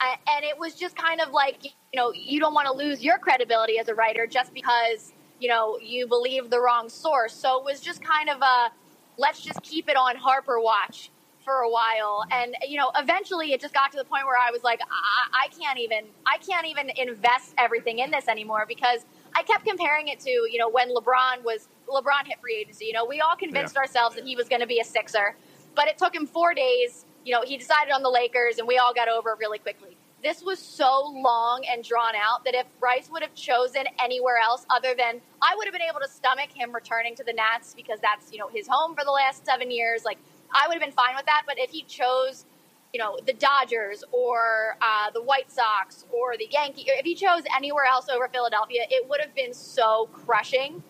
Uh, 0.00 0.16
and 0.34 0.44
it 0.44 0.58
was 0.58 0.74
just 0.74 0.96
kind 0.96 1.20
of 1.20 1.30
like, 1.30 1.64
you 1.64 1.96
know, 1.96 2.12
you 2.12 2.40
don't 2.40 2.54
want 2.54 2.66
to 2.66 2.72
lose 2.72 3.02
your 3.02 3.18
credibility 3.18 3.78
as 3.78 3.88
a 3.88 3.94
writer 3.94 4.26
just 4.26 4.54
because, 4.54 5.12
you 5.38 5.48
know, 5.48 5.78
you 5.78 6.06
believe 6.06 6.50
the 6.50 6.60
wrong 6.60 6.88
source. 6.88 7.34
So 7.34 7.58
it 7.58 7.64
was 7.64 7.80
just 7.80 8.02
kind 8.02 8.30
of 8.30 8.40
a 8.40 8.70
let's 9.18 9.42
just 9.42 9.62
keep 9.62 9.88
it 9.88 9.96
on 9.96 10.16
Harper 10.16 10.60
watch 10.60 11.10
for 11.44 11.60
a 11.60 11.70
while. 11.70 12.24
And, 12.30 12.54
you 12.66 12.78
know, 12.78 12.90
eventually 12.96 13.52
it 13.52 13.60
just 13.60 13.74
got 13.74 13.92
to 13.92 13.98
the 13.98 14.04
point 14.04 14.24
where 14.26 14.36
I 14.36 14.50
was 14.50 14.62
like, 14.62 14.80
I, 14.80 15.46
I 15.46 15.48
can't 15.48 15.78
even, 15.78 16.04
I 16.26 16.38
can't 16.38 16.66
even 16.66 16.90
invest 16.96 17.54
everything 17.58 17.98
in 17.98 18.10
this 18.10 18.28
anymore 18.28 18.64
because 18.68 19.04
I 19.34 19.42
kept 19.42 19.64
comparing 19.66 20.08
it 20.08 20.20
to, 20.20 20.30
you 20.30 20.58
know, 20.58 20.68
when 20.68 20.94
LeBron 20.94 21.44
was 21.44 21.68
LeBron 21.90 22.26
hit 22.26 22.40
free 22.40 22.56
agency. 22.56 22.86
You 22.86 22.92
know, 22.92 23.04
we 23.04 23.20
all 23.20 23.36
convinced 23.36 23.74
yeah. 23.74 23.80
ourselves 23.80 24.16
that 24.16 24.24
he 24.24 24.36
was 24.36 24.48
going 24.48 24.60
to 24.60 24.66
be 24.66 24.80
a 24.80 24.84
Sixer, 24.84 25.36
but 25.74 25.88
it 25.88 25.98
took 25.98 26.14
him 26.14 26.26
four 26.26 26.54
days. 26.54 27.04
You 27.24 27.34
know, 27.34 27.42
he 27.42 27.56
decided 27.56 27.92
on 27.92 28.02
the 28.02 28.10
Lakers, 28.10 28.58
and 28.58 28.66
we 28.66 28.78
all 28.78 28.94
got 28.94 29.08
over 29.08 29.30
it 29.30 29.38
really 29.38 29.58
quickly. 29.58 29.96
This 30.22 30.42
was 30.42 30.58
so 30.58 31.10
long 31.14 31.64
and 31.70 31.82
drawn 31.82 32.14
out 32.14 32.44
that 32.44 32.54
if 32.54 32.66
Bryce 32.78 33.08
would 33.10 33.22
have 33.22 33.34
chosen 33.34 33.84
anywhere 34.02 34.36
else 34.42 34.66
other 34.68 34.94
than 34.94 35.20
I 35.40 35.54
would 35.56 35.66
have 35.66 35.72
been 35.72 35.82
able 35.82 36.00
to 36.00 36.08
stomach 36.08 36.50
him 36.52 36.74
returning 36.74 37.14
to 37.16 37.24
the 37.24 37.32
Nats 37.32 37.72
because 37.74 38.00
that's 38.00 38.30
you 38.30 38.38
know 38.38 38.48
his 38.48 38.68
home 38.68 38.94
for 38.94 39.04
the 39.04 39.10
last 39.10 39.46
seven 39.46 39.70
years. 39.70 40.04
Like 40.04 40.18
I 40.54 40.68
would 40.68 40.74
have 40.74 40.82
been 40.82 40.92
fine 40.92 41.16
with 41.16 41.24
that. 41.26 41.44
But 41.46 41.58
if 41.58 41.70
he 41.70 41.82
chose 41.84 42.44
you 42.92 42.98
know, 42.98 43.18
the 43.24 43.32
Dodgers 43.32 44.02
or 44.10 44.76
uh, 44.80 45.10
the 45.12 45.22
White 45.22 45.50
Sox 45.50 46.04
or 46.12 46.36
the 46.36 46.48
Yankees, 46.50 46.86
if 46.88 47.04
he 47.04 47.14
chose 47.14 47.42
anywhere 47.56 47.84
else 47.84 48.08
over 48.08 48.28
Philadelphia, 48.28 48.82
it 48.90 49.08
would 49.08 49.20
have 49.20 49.34
been 49.34 49.54
so 49.54 50.08
crushing 50.12 50.82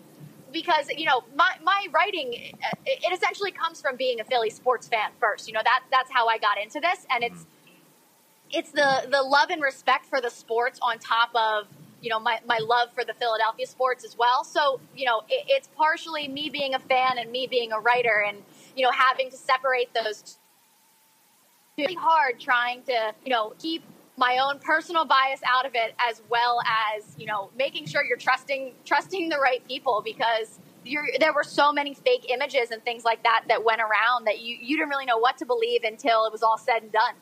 because 0.52 0.88
you 0.96 1.06
know 1.06 1.22
my, 1.34 1.50
my 1.62 1.86
writing 1.92 2.32
it 2.86 3.12
essentially 3.12 3.50
comes 3.50 3.80
from 3.80 3.96
being 3.96 4.20
a 4.20 4.24
Philly 4.24 4.50
sports 4.50 4.88
fan 4.88 5.10
first. 5.18 5.48
You 5.48 5.54
know 5.54 5.62
that 5.64 5.82
that's 5.90 6.10
how 6.10 6.28
I 6.28 6.38
got 6.38 6.58
into 6.58 6.80
this, 6.80 7.06
and 7.10 7.24
it's 7.24 7.46
it's 8.50 8.70
the 8.72 9.06
the 9.10 9.22
love 9.22 9.50
and 9.50 9.62
respect 9.62 10.06
for 10.06 10.20
the 10.20 10.30
sports 10.30 10.78
on 10.82 10.98
top 10.98 11.30
of 11.34 11.68
you 12.00 12.10
know 12.10 12.18
my, 12.18 12.40
my 12.46 12.58
love 12.58 12.92
for 12.94 13.04
the 13.04 13.14
Philadelphia 13.14 13.66
sports 13.66 14.04
as 14.04 14.16
well. 14.16 14.44
So 14.44 14.80
you 14.96 15.06
know 15.06 15.22
it, 15.28 15.44
it's 15.48 15.68
partially 15.76 16.28
me 16.28 16.50
being 16.50 16.74
a 16.74 16.78
fan 16.78 17.18
and 17.18 17.30
me 17.30 17.46
being 17.46 17.72
a 17.72 17.80
writer, 17.80 18.24
and 18.26 18.38
you 18.76 18.84
know 18.84 18.90
having 18.90 19.30
to 19.30 19.36
separate 19.36 19.92
those. 19.94 20.38
Really 21.78 21.94
hard 21.94 22.38
trying 22.38 22.82
to 22.84 23.14
you 23.24 23.30
know 23.30 23.54
keep 23.58 23.82
my 24.20 24.38
own 24.38 24.58
personal 24.60 25.06
bias 25.06 25.40
out 25.46 25.64
of 25.64 25.72
it 25.74 25.94
as 25.98 26.20
well 26.28 26.60
as 26.94 27.16
you 27.18 27.26
know 27.26 27.50
making 27.56 27.86
sure 27.86 28.04
you're 28.04 28.18
trusting 28.18 28.72
trusting 28.84 29.30
the 29.30 29.38
right 29.38 29.66
people 29.66 30.02
because 30.04 30.58
there 31.18 31.32
were 31.32 31.42
so 31.42 31.72
many 31.72 31.94
fake 31.94 32.26
images 32.30 32.70
and 32.70 32.82
things 32.84 33.04
like 33.04 33.22
that 33.22 33.44
that 33.48 33.64
went 33.64 33.80
around 33.80 34.26
that 34.26 34.40
you, 34.40 34.56
you 34.60 34.76
didn't 34.76 34.88
really 34.88 35.04
know 35.04 35.18
what 35.18 35.36
to 35.38 35.44
believe 35.44 35.84
until 35.84 36.24
it 36.24 36.32
was 36.32 36.42
all 36.42 36.56
said 36.56 36.82
and 36.82 36.92
done. 36.92 37.14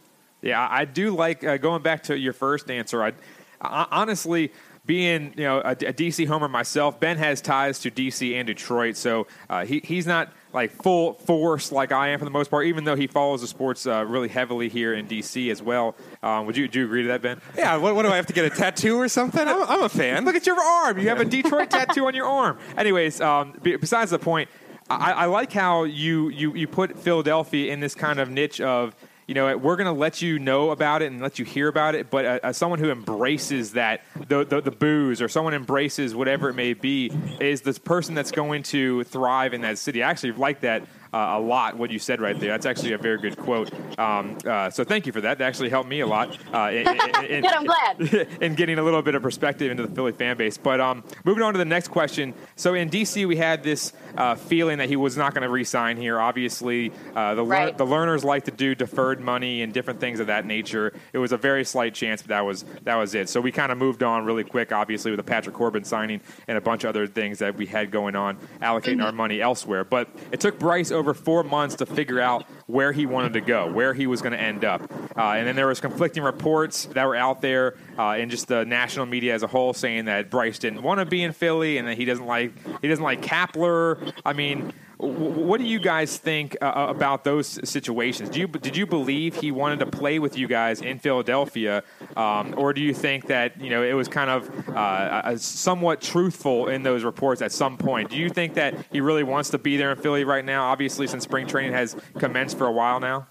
Yeah 0.43 0.67
i 0.71 0.85
do 0.85 1.15
like 1.15 1.45
uh, 1.45 1.57
going 1.57 1.83
back 1.83 2.03
to 2.05 2.19
your 2.19 2.33
first 2.33 2.71
answer 2.71 3.03
I, 3.03 3.13
I 3.61 3.87
honestly 3.91 4.53
being 4.89 5.35
you 5.37 5.45
know 5.45 5.59
a, 5.59 5.73
a, 5.73 5.93
DC 5.93 6.27
homer 6.27 6.49
myself, 6.49 6.99
Ben 6.99 7.19
has 7.19 7.41
ties 7.43 7.79
to 7.81 7.91
DC 7.91 8.35
and 8.35 8.47
Detroit, 8.47 8.97
so 8.97 9.27
uh, 9.51 9.65
he 9.65 9.81
he's 9.85 10.07
not 10.07 10.33
like 10.59 10.83
full 10.83 11.15
force 11.15 11.71
like 11.71 11.93
I 11.93 12.09
am 12.09 12.19
for 12.19 12.25
the 12.25 12.33
most 12.33 12.51
part. 12.51 12.67
Even 12.67 12.85
though 12.85 12.97
he 12.97 13.07
follows 13.07 13.43
the 13.43 13.47
sports 13.47 13.87
uh, 13.87 14.05
really 14.05 14.29
heavily 14.29 14.69
here 14.69 14.93
in 14.93 15.07
DC 15.07 15.51
as 15.51 15.63
well. 15.63 15.95
Um, 16.23 16.47
would 16.47 16.57
you 16.57 16.67
do 16.67 16.81
you 16.81 16.85
agree 16.85 17.03
to 17.03 17.09
that, 17.09 17.23
Ben? 17.23 17.41
Yeah. 17.57 17.77
What, 17.77 17.95
what, 17.95 18.03
do 18.03 18.09
I 18.09 18.17
have 18.17 18.27
to 18.27 18.33
get 18.33 18.45
a 18.45 18.51
tattoo 18.51 18.97
or 18.97 19.09
something? 19.09 19.47
I'm, 19.47 19.63
I'm 19.63 19.83
a 19.83 19.89
fan. 19.89 20.25
Look 20.25 20.35
at 20.35 20.47
your 20.47 20.61
arm. 20.61 20.99
You 20.99 21.09
have 21.09 21.21
a 21.21 21.25
Detroit 21.25 21.71
tattoo 21.77 22.07
on 22.07 22.15
your 22.15 22.27
arm. 22.27 22.59
Anyways, 22.77 23.21
um, 23.21 23.55
besides 23.63 24.11
the 24.11 24.19
point. 24.19 24.49
I, 24.91 25.13
I 25.13 25.25
like 25.27 25.53
how 25.53 25.85
you, 25.85 26.31
you, 26.31 26.55
you 26.55 26.67
put 26.67 26.99
Philadelphia 26.99 27.71
in 27.71 27.81
this 27.81 27.95
kind 27.95 28.19
of 28.19 28.31
niche 28.31 28.59
of 28.59 28.97
you 29.29 29.35
know, 29.35 29.59
we're 29.59 29.77
going 29.77 29.87
to 29.87 29.93
let 29.93 30.23
you 30.23 30.39
know 30.39 30.71
about 30.71 31.03
it 31.03 31.13
and 31.13 31.21
let 31.21 31.39
you 31.39 31.45
hear 31.45 31.69
about 31.69 31.95
it. 31.95 32.09
But 32.09 32.25
uh, 32.25 32.53
someone 32.55 32.79
who 32.79 32.91
embraces 32.91 33.73
that, 33.73 34.01
the, 34.27 34.43
the, 34.43 34.63
the 34.63 34.71
booze 34.71 35.21
or 35.21 35.29
someone 35.29 35.53
embraces 35.53 36.15
whatever 36.15 36.49
it 36.49 36.55
may 36.55 36.73
be, 36.73 37.13
is 37.39 37.61
this 37.61 37.79
person 37.79 38.15
that's 38.15 38.31
going 38.31 38.63
to 38.65 39.05
thrive 39.05 39.53
in 39.53 39.61
that 39.61 39.77
city. 39.77 40.03
I 40.03 40.11
actually 40.11 40.33
like 40.33 40.63
that 40.63 40.83
uh, 41.13 41.35
a 41.37 41.41
lot 41.41 41.77
what 41.77 41.91
you 41.91 41.99
said 41.99 42.21
right 42.21 42.39
there. 42.39 42.51
That's 42.51 42.67
actually 42.67 42.93
a 42.93 42.99
very 42.99 43.19
good 43.19 43.37
quote. 43.37 43.71
Um, 43.99 44.39
uh, 44.47 44.71
so 44.71 44.85
thank 44.85 45.07
you 45.07 45.13
for 45.13 45.21
that. 45.23 45.39
That 45.39 45.45
actually 45.47 45.71
helped 45.71 45.89
me 45.89 46.01
a 46.01 46.07
lot. 46.07 46.37
Uh, 46.53 46.71
in, 46.71 46.87
in, 46.89 47.25
in, 47.27 47.43
Good, 47.43 47.53
I'm 47.53 47.65
glad. 47.65 48.29
in 48.41 48.55
getting 48.55 48.79
a 48.79 48.83
little 48.83 49.03
bit 49.03 49.15
of 49.15 49.23
perspective 49.23 49.71
into 49.71 49.87
the 49.87 49.95
Philly 49.95 50.13
fan 50.13 50.37
base. 50.37 50.59
But 50.59 50.81
um, 50.81 51.05
moving 51.25 51.43
on 51.43 51.53
to 51.55 51.59
the 51.59 51.65
next 51.65 51.89
question. 51.89 52.35
So 52.57 52.75
in 52.75 52.91
DC, 52.91 53.27
we 53.27 53.37
had 53.37 53.63
this 53.63 53.93
uh, 54.17 54.35
feeling 54.35 54.79
that 54.79 54.89
he 54.89 54.97
was 54.97 55.17
not 55.17 55.35
going 55.35 55.43
to 55.43 55.49
re-sign 55.49 55.97
here. 55.97 56.21
Obviously, 56.21 56.93
uh, 57.15 57.35
the 57.35 57.45
Right. 57.45 57.77
the 57.77 57.87
Lerners 57.87 58.25
like 58.25 58.45
to 58.45 58.51
do 58.51 58.75
deferred 58.75 59.21
money 59.21 59.63
and 59.63 59.73
different 59.73 60.01
things 60.01 60.21
of 60.21 60.27
that 60.27 60.45
nature. 60.45 60.93
It 61.13 61.19
was 61.19 61.33
a 61.33 61.39
very 61.39 61.65
slight 61.65 61.95
chance, 61.95 62.21
but 62.23 62.29
that 62.29 62.45
was 62.45 62.65
that 62.85 62.97
was 62.97 63.15
it. 63.15 63.29
So 63.29 63.41
we 63.41 63.53
kind 63.53 63.73
of 63.73 63.79
moved 63.79 64.03
on 64.03 64.25
really 64.27 64.45
quick. 64.45 64.71
Obviously, 64.73 65.11
with 65.11 65.19
the 65.19 65.25
Patrick 65.25 65.55
Corbin 65.55 65.85
signing 65.85 66.21
and 66.47 66.59
a 66.59 66.61
bunch 66.61 66.85
of 66.85 66.91
other 66.91 67.07
things 67.07 67.39
that 67.39 67.57
we 67.57 67.65
had 67.67 67.91
going 67.91 68.17
on, 68.17 68.37
allocating 68.61 69.03
our 69.03 69.13
money 69.13 69.41
elsewhere. 69.41 69.85
But 69.85 70.09
it 70.31 70.41
took 70.41 70.59
Bryce 70.59 70.91
over 70.99 71.15
four 71.15 71.43
months 71.43 71.77
to 71.77 71.87
figure 71.87 72.21
out 72.21 72.45
where 72.67 72.93
he 72.93 73.07
wanted 73.07 73.33
to 73.33 73.41
go, 73.41 73.71
where 73.71 73.95
he 73.95 74.07
was 74.07 74.21
going 74.21 74.33
to 74.33 74.41
end 74.41 74.65
up, 74.65 74.83
uh, 75.17 75.33
and 75.33 75.47
then 75.47 75.57
there 75.57 75.67
was 75.67 75.81
conflicting 75.81 76.23
reports 76.23 76.87
that 76.87 77.07
were 77.07 77.17
out 77.17 77.41
there 77.41 77.77
uh, 77.99 78.17
in 78.19 78.29
just 78.31 78.49
the 78.49 78.65
national 78.65 79.07
media 79.07 79.35
as 79.35 79.43
a 79.43 79.47
whole 79.47 79.73
saying 79.73 80.05
that 80.05 80.31
Bryce 80.31 80.59
didn't 80.59 80.83
want 80.83 81.01
to 81.01 81.07
be 81.07 81.23
in 81.23 81.33
Philly 81.33 81.79
and 81.79 81.89
that 81.89 81.97
he 81.97 82.05
doesn't 82.05 82.27
like 82.27 82.53
he 82.83 82.89
doesn't 82.89 83.05
like 83.05 83.23
Kapler. 83.23 84.13
I 84.25 84.33
mean. 84.33 84.73
What 84.99 85.61
do 85.61 85.67
you 85.67 85.79
guys 85.79 86.17
think 86.17 86.57
uh, 86.61 86.87
about 86.89 87.23
those 87.23 87.61
situations? 87.69 88.31
Do 88.31 88.41
you 88.41 88.49
did 88.49 88.77
you 88.77 88.85
believe 88.85 89.37
he 89.37 89.53
wanted 89.53 89.79
to 89.79 89.87
play 89.87 90.19
with 90.19 90.37
you 90.37 90.49
guys 90.49 90.81
in 90.81 90.99
Philadelphia, 90.99 91.85
um, 92.17 92.53
or 92.57 92.73
do 92.73 92.81
you 92.81 92.93
think 92.93 93.29
that 93.29 93.61
you 93.61 93.71
know 93.71 93.85
it 93.85 93.93
was 93.93 94.09
kind 94.09 94.29
of 94.29 94.69
uh, 94.71 94.73
uh, 94.73 95.37
somewhat 95.37 96.01
truthful 96.01 96.67
in 96.67 96.83
those 96.83 97.05
reports 97.05 97.43
at 97.43 97.53
some 97.53 97.77
point? 97.77 98.11
Do 98.11 98.17
you 98.17 98.29
think 98.29 98.55
that 98.55 98.75
he 98.91 99.01
really 99.01 99.23
wants 99.23 99.51
to 99.51 99.59
be 99.59 99.77
there 99.77 99.93
in 99.93 99.99
Philly 99.99 100.25
right 100.25 100.45
now? 100.45 100.69
Obviously, 100.69 101.07
since 101.07 101.23
spring 101.23 101.47
training 101.47 101.75
has 101.75 101.95
commenced 102.19 102.59
for 102.59 102.67
a 102.67 102.73
while 102.73 102.99
now. 102.99 103.29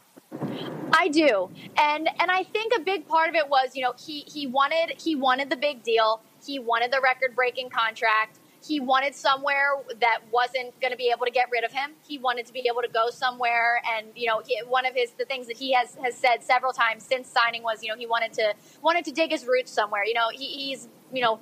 I 0.93 1.09
do, 1.09 1.49
and 1.77 2.07
and 2.19 2.31
I 2.31 2.43
think 2.43 2.71
a 2.77 2.79
big 2.79 3.09
part 3.09 3.27
of 3.27 3.35
it 3.35 3.49
was, 3.49 3.75
you 3.75 3.81
know, 3.81 3.93
he 3.99 4.21
he 4.21 4.47
wanted 4.47 4.93
he 5.01 5.15
wanted 5.15 5.49
the 5.49 5.57
big 5.57 5.83
deal. 5.83 6.21
He 6.45 6.59
wanted 6.59 6.93
the 6.93 7.01
record 7.01 7.35
breaking 7.35 7.71
contract. 7.71 8.39
He 8.67 8.79
wanted 8.79 9.15
somewhere 9.15 9.75
that 10.01 10.19
wasn't 10.31 10.79
going 10.81 10.91
to 10.91 10.97
be 10.97 11.11
able 11.13 11.25
to 11.25 11.31
get 11.31 11.49
rid 11.51 11.63
of 11.63 11.71
him. 11.71 11.91
He 12.07 12.17
wanted 12.17 12.45
to 12.47 12.53
be 12.53 12.65
able 12.69 12.81
to 12.81 12.87
go 12.87 13.09
somewhere, 13.09 13.81
and 13.97 14.07
you 14.15 14.27
know, 14.27 14.41
he, 14.45 14.59
one 14.67 14.85
of 14.85 14.93
his 14.95 15.11
the 15.11 15.25
things 15.25 15.47
that 15.47 15.57
he 15.57 15.73
has 15.73 15.95
has 16.03 16.15
said 16.15 16.43
several 16.43 16.73
times 16.73 17.03
since 17.03 17.29
signing 17.29 17.63
was, 17.63 17.83
you 17.83 17.89
know, 17.89 17.97
he 17.97 18.05
wanted 18.05 18.33
to 18.33 18.53
wanted 18.81 19.05
to 19.05 19.11
dig 19.11 19.31
his 19.31 19.45
roots 19.45 19.71
somewhere. 19.71 20.03
You 20.03 20.13
know, 20.15 20.29
he, 20.31 20.45
he's 20.45 20.87
you 21.13 21.21
know 21.21 21.39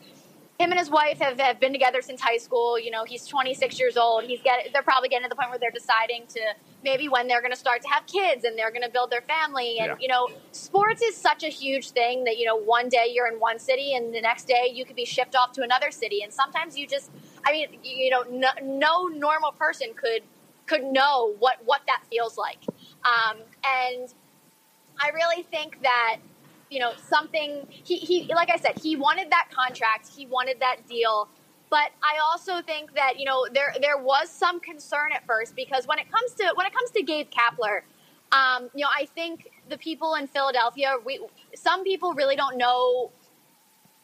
him 0.60 0.72
and 0.72 0.80
his 0.80 0.90
wife 0.90 1.20
have, 1.20 1.40
have 1.40 1.60
been 1.60 1.74
together 1.74 2.02
since 2.02 2.22
high 2.22 2.38
school. 2.38 2.80
You 2.80 2.90
know, 2.90 3.04
he's 3.04 3.28
26 3.28 3.78
years 3.78 3.98
old. 3.98 4.24
He's 4.24 4.42
get 4.42 4.70
they're 4.72 4.84
probably 4.84 5.10
getting 5.10 5.26
to 5.26 5.30
the 5.30 5.36
point 5.36 5.50
where 5.50 5.60
they're 5.60 5.70
deciding 5.72 6.28
to 6.28 6.40
maybe 6.84 7.10
when 7.10 7.28
they're 7.28 7.42
going 7.42 7.52
to 7.52 7.58
start 7.60 7.82
to 7.82 7.90
have 7.90 8.06
kids 8.06 8.46
and 8.46 8.58
they're 8.58 8.72
going 8.72 8.84
to 8.84 8.90
build 8.90 9.10
their 9.12 9.22
family. 9.22 9.80
And 9.80 9.88
Yeah. 9.88 9.96
you 10.00 10.08
know, 10.08 10.30
sports 10.52 11.02
is 11.02 11.16
such 11.18 11.44
a 11.44 11.50
huge 11.50 11.90
thing 11.90 12.24
that 12.24 12.38
you 12.38 12.46
know 12.46 12.56
one 12.56 12.88
day 12.88 13.08
you're 13.12 13.28
in 13.28 13.40
one 13.40 13.60
city 13.60 13.96
and 13.96 14.14
the 14.14 14.22
next 14.22 14.48
day 14.48 14.72
you 14.74 14.86
could 14.86 14.96
be 14.96 15.06
shipped 15.06 15.36
off 15.36 15.52
to 15.54 15.62
another 15.62 15.92
city. 15.92 16.22
And 16.24 16.34
sometimes 16.34 16.78
you 16.78 16.88
just, 16.88 17.12
I 17.46 17.52
mean, 17.52 17.80
you 17.84 18.10
know, 18.10 18.24
no, 18.30 18.50
no 18.64 19.08
normal 19.08 19.52
person 19.52 19.90
could 19.94 20.24
could 20.68 20.84
know 20.84 21.36
what 21.40 21.58
what 21.66 21.82
that 21.88 22.04
feels 22.10 22.38
like. 22.38 22.60
Um, 23.04 23.40
and 23.64 24.14
I 25.00 25.10
really 25.10 25.44
think 25.44 25.82
that 25.84 26.18
you 26.70 26.80
know 26.80 26.94
something 27.10 27.66
he, 27.70 27.98
he 27.98 28.34
like 28.34 28.50
I 28.50 28.58
said 28.58 28.80
he 28.82 28.96
wanted 28.96 29.30
that 29.32 29.50
contract 29.52 30.08
he 30.08 30.26
wanted 30.26 30.60
that 30.60 30.88
deal 30.88 31.30
but 31.70 31.92
I 32.04 32.20
also 32.24 32.62
think 32.62 32.94
that 32.96 33.20
you 33.20 33.26
know 33.26 33.48
there 33.54 33.74
there 33.82 33.98
was 33.98 34.30
some 34.30 34.60
concern 34.60 35.12
at 35.14 35.26
first 35.26 35.56
because 35.56 35.88
when 35.88 36.00
it 36.00 36.12
comes 36.12 36.34
to 36.34 36.52
when 36.56 36.66
it 36.66 36.74
comes 36.74 36.92
to 36.92 37.04
Gabe 37.04 37.28
Kapler 37.30 37.82
um, 38.32 38.70
you 38.74 38.84
know 38.84 38.90
I 38.96 39.06
think 39.06 39.48
the 39.70 39.78
people 39.78 40.16
in 40.16 40.28
Philadelphia 40.28 40.96
we 41.06 41.20
some 41.56 41.84
people 41.84 42.14
really 42.14 42.36
don't 42.36 42.58
know 42.58 43.12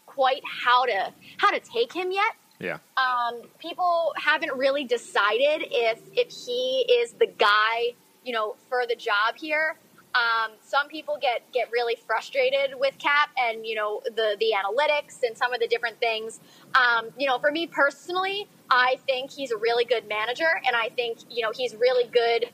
quite 0.06 0.42
how 0.46 0.86
to 0.86 1.14
how 1.38 1.52
to 1.52 1.60
take 1.60 1.94
him 1.94 2.12
yet 2.12 2.34
Yeah. 2.60 2.78
um, 2.98 3.42
people 3.60 4.14
haven't 4.18 4.54
really 4.54 4.84
decided 4.84 5.66
if 5.72 6.00
if 6.14 6.30
he 6.32 6.86
is 7.02 7.14
the 7.14 7.28
guy, 7.28 7.96
you 8.24 8.34
know, 8.34 8.56
for 8.70 8.86
the 8.88 8.96
job 8.96 9.36
here. 9.38 9.78
Um, 10.14 10.52
some 10.62 10.88
people 10.88 11.18
get 11.22 11.52
get 11.54 11.72
really 11.72 11.96
frustrated 11.96 12.80
with 12.80 12.98
Cap 12.98 13.30
and 13.38 13.66
you 13.66 13.76
know 13.76 14.02
the 14.06 14.36
the 14.40 14.54
analytics 14.56 15.20
and 15.24 15.38
some 15.38 15.54
of 15.54 15.60
the 15.60 15.68
different 15.68 16.00
things. 16.00 16.40
Um, 16.76 17.10
you 17.18 17.28
know, 17.28 17.40
for 17.40 17.52
me 17.52 17.68
personally, 17.68 18.48
I 18.70 18.98
think 19.08 19.32
he's 19.32 19.52
a 19.52 19.58
really 19.58 19.86
good 19.86 20.08
manager, 20.08 20.50
and 20.66 20.76
I 20.76 20.90
think 20.90 21.20
you 21.30 21.44
know 21.44 21.52
he's 21.56 21.76
really 21.76 22.08
good 22.08 22.50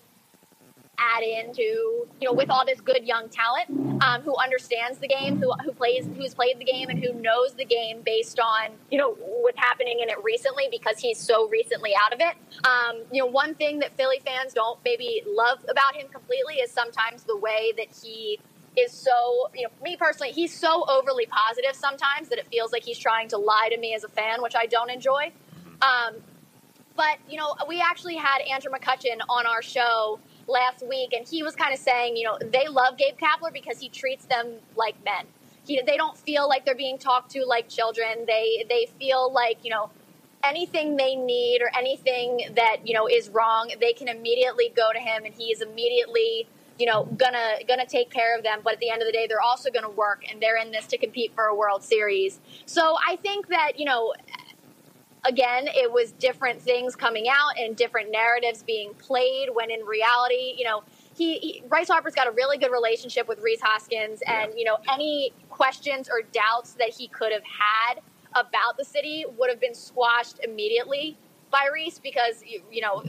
add 1.00 1.24
into 1.24 1.62
you 1.62 2.08
know 2.24 2.34
with 2.34 2.50
all 2.50 2.66
this 2.66 2.82
good 2.82 3.06
young 3.06 3.30
talent 3.30 3.70
um, 4.02 4.22
who 4.22 4.36
understands 4.38 4.98
the 4.98 5.08
game 5.08 5.38
who, 5.38 5.52
who 5.64 5.72
plays 5.72 6.08
who's 6.18 6.34
played 6.34 6.58
the 6.60 6.66
game 6.66 6.90
and 6.90 7.04
who 7.04 7.14
knows 7.14 7.54
the 7.54 7.66
game 7.66 8.02
based 8.04 8.40
on 8.40 8.72
you 8.90 8.98
know 8.98 9.14
what's 9.42 9.60
happening 9.60 10.00
in 10.02 10.10
it 10.10 10.18
recently 10.24 10.68
because 10.72 10.98
he's 10.98 11.20
so 11.20 11.48
recently 11.50 11.94
out 11.96 12.14
of 12.14 12.20
it. 12.20 12.36
Um, 12.66 13.04
you 13.12 13.22
know 13.22 13.28
one 13.28 13.54
thing 13.56 13.80
that 13.80 13.96
philly 13.96 14.20
fans 14.26 14.54
don't 14.54 14.80
maybe 14.84 15.22
love 15.28 15.60
about 15.70 15.96
him 15.96 16.08
completely 16.08 16.56
is 16.56 16.72
sometimes 16.72 17.24
the 17.24 17.38
way 17.38 17.74
that 17.78 17.88
he 18.04 18.40
is 18.76 18.92
so 18.92 19.50
you 19.56 19.64
know 19.64 19.70
me 19.84 19.96
personally 19.98 20.32
he's 20.32 20.54
so 20.54 20.86
overly 20.88 21.26
positive 21.28 21.76
sometimes 21.76 22.30
that 22.30 22.38
it 22.38 22.48
feels 22.52 22.72
like 22.72 22.84
he's 22.84 22.98
trying 22.98 23.28
to 23.28 23.38
lie 23.38 23.70
to 23.72 23.78
me 23.80 23.96
as 23.96 24.04
a 24.04 24.10
fan 24.10 24.42
which 24.42 24.56
i 24.56 24.66
don't 24.66 24.90
enjoy. 24.90 25.32
Um, 25.82 26.16
but 26.98 27.20
you 27.30 27.38
know, 27.38 27.56
we 27.68 27.80
actually 27.80 28.16
had 28.16 28.42
Andrew 28.42 28.72
McCutchen 28.72 29.20
on 29.30 29.46
our 29.46 29.62
show 29.62 30.20
last 30.48 30.86
week, 30.88 31.14
and 31.14 31.28
he 31.28 31.44
was 31.44 31.56
kind 31.56 31.74
of 31.74 31.80
saying, 31.80 32.18
you 32.18 32.24
know, 32.24 32.38
they 32.42 32.68
love 32.68 32.98
Gabe 32.98 33.18
Kapler 33.18 33.52
because 33.52 33.80
he 33.80 33.90
treats 33.90 34.26
them 34.26 34.56
like 34.76 34.96
men. 35.04 35.26
He, 35.66 35.82
they 35.86 35.98
don't 35.98 36.18
feel 36.18 36.48
like 36.48 36.66
they're 36.66 36.76
being 36.76 36.98
talked 36.98 37.32
to 37.32 37.44
like 37.46 37.68
children. 37.68 38.26
They 38.26 38.66
they 38.70 38.88
feel 38.98 39.32
like 39.32 39.60
you 39.64 39.72
know 39.72 39.90
anything 40.44 40.96
they 40.96 41.16
need 41.16 41.62
or 41.62 41.70
anything 41.78 42.50
that 42.56 42.88
you 42.88 42.94
know 42.94 43.08
is 43.08 43.30
wrong, 43.30 43.72
they 43.80 43.94
can 43.94 44.08
immediately 44.08 44.72
go 44.76 44.92
to 44.94 45.00
him, 45.00 45.26
and 45.26 45.34
he 45.34 45.46
is 45.52 45.62
immediately 45.62 46.48
you 46.80 46.86
know 46.86 47.06
gonna 47.18 47.56
gonna 47.68 47.86
take 47.86 48.10
care 48.10 48.38
of 48.38 48.44
them. 48.44 48.62
But 48.64 48.74
at 48.74 48.80
the 48.80 48.90
end 48.90 49.02
of 49.02 49.08
the 49.08 49.12
day, 49.12 49.28
they're 49.28 49.42
also 49.42 49.70
gonna 49.70 49.90
work, 49.90 50.24
and 50.30 50.42
they're 50.42 50.58
in 50.58 50.72
this 50.72 50.88
to 50.88 50.98
compete 50.98 51.34
for 51.36 51.46
a 51.46 51.56
World 51.56 51.84
Series. 51.84 52.40
So 52.66 52.96
I 53.06 53.18
think 53.18 53.48
that 53.48 53.74
you 53.78 53.86
know 53.86 54.14
again, 55.26 55.68
it 55.68 55.92
was 55.92 56.12
different 56.14 56.62
things 56.62 56.96
coming 56.96 57.28
out 57.30 57.58
and 57.58 57.76
different 57.76 58.12
narratives 58.12 58.64
being 58.64 58.94
played 58.96 59.50
when 59.54 59.72
in 59.72 59.82
reality, 59.82 60.56
you 60.58 60.66
know, 60.66 60.84
he, 61.16 61.38
he 61.40 61.64
Bryce 61.68 61.88
Harper's 61.88 62.14
got 62.14 62.28
a 62.28 62.32
really 62.32 62.58
good 62.58 62.72
relationship 62.72 63.28
with 63.28 63.40
Rhys 63.42 63.62
Hoskins 63.62 64.22
and, 64.28 64.52
you 64.56 64.66
know, 64.66 64.78
any 64.92 65.34
questions 65.50 66.10
or 66.10 66.22
doubts 66.22 66.74
that 66.74 66.90
he 66.90 67.08
could 67.08 67.32
have 67.32 67.44
had 67.44 68.02
about 68.34 68.78
the 68.78 68.86
city 68.86 69.26
would 69.38 69.50
have 69.50 69.60
been 69.60 69.74
squashed 69.74 70.40
immediately 70.44 71.18
by 71.50 71.68
Rhys 71.74 72.00
because, 72.00 72.44
you, 72.46 72.62
you 72.72 72.82
know, 72.82 73.04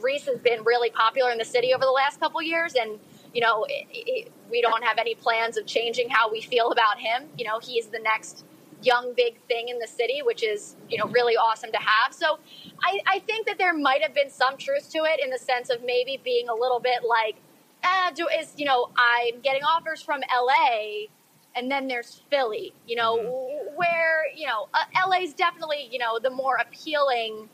Rhys 0.00 0.26
has 0.26 0.38
been 0.38 0.62
really 0.62 0.90
popular 0.90 1.30
in 1.30 1.38
the 1.38 1.44
city 1.44 1.74
over 1.74 1.84
the 1.84 1.90
last 1.90 2.20
couple 2.20 2.40
years 2.42 2.74
and 2.74 2.98
you 3.34 3.42
know, 3.42 3.64
it, 3.68 3.86
it, 3.90 4.32
we 4.50 4.62
don't 4.62 4.82
have 4.82 4.98
any 4.98 5.14
plans 5.14 5.56
of 5.56 5.66
changing 5.66 6.08
how 6.08 6.30
we 6.30 6.40
feel 6.40 6.72
about 6.72 6.98
him. 6.98 7.28
You 7.36 7.44
know, 7.44 7.58
he's 7.58 7.86
the 7.88 7.98
next 7.98 8.44
young 8.82 9.12
big 9.16 9.40
thing 9.48 9.68
in 9.68 9.78
the 9.78 9.86
city, 9.86 10.22
which 10.22 10.42
is 10.42 10.76
you 10.88 10.98
know 10.98 11.06
really 11.06 11.36
awesome 11.36 11.72
to 11.72 11.78
have. 11.78 12.14
So 12.14 12.38
I, 12.82 13.00
I 13.06 13.18
think 13.20 13.46
that 13.46 13.58
there 13.58 13.76
might 13.76 14.02
have 14.02 14.14
been 14.14 14.30
some 14.30 14.56
truth 14.56 14.90
to 14.92 14.98
it 15.04 15.20
in 15.22 15.30
the 15.30 15.38
sense 15.38 15.70
of 15.70 15.82
maybe 15.84 16.20
being 16.22 16.48
a 16.48 16.54
little 16.54 16.80
bit 16.80 17.04
like, 17.08 17.36
ah, 17.84 18.10
do 18.14 18.28
is 18.28 18.52
you 18.56 18.66
know 18.66 18.90
I'm 18.96 19.40
getting 19.40 19.62
offers 19.62 20.02
from 20.02 20.20
L.A. 20.32 21.08
and 21.56 21.70
then 21.70 21.88
there's 21.88 22.22
Philly, 22.30 22.72
you 22.86 22.96
know, 22.96 23.16
where 23.76 24.22
you 24.34 24.46
know 24.46 24.68
uh, 24.74 24.84
L.A.'s 24.96 25.34
definitely 25.34 25.88
you 25.90 25.98
know 25.98 26.18
the 26.18 26.30
more 26.30 26.56
appealing 26.56 27.48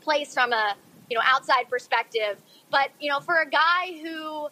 place 0.00 0.32
from 0.34 0.52
a 0.52 0.76
you 1.10 1.16
know 1.16 1.22
outside 1.26 1.68
perspective. 1.68 2.40
But 2.70 2.90
you 3.00 3.10
know, 3.10 3.20
for 3.20 3.40
a 3.40 3.48
guy 3.48 3.98
who 4.02 4.48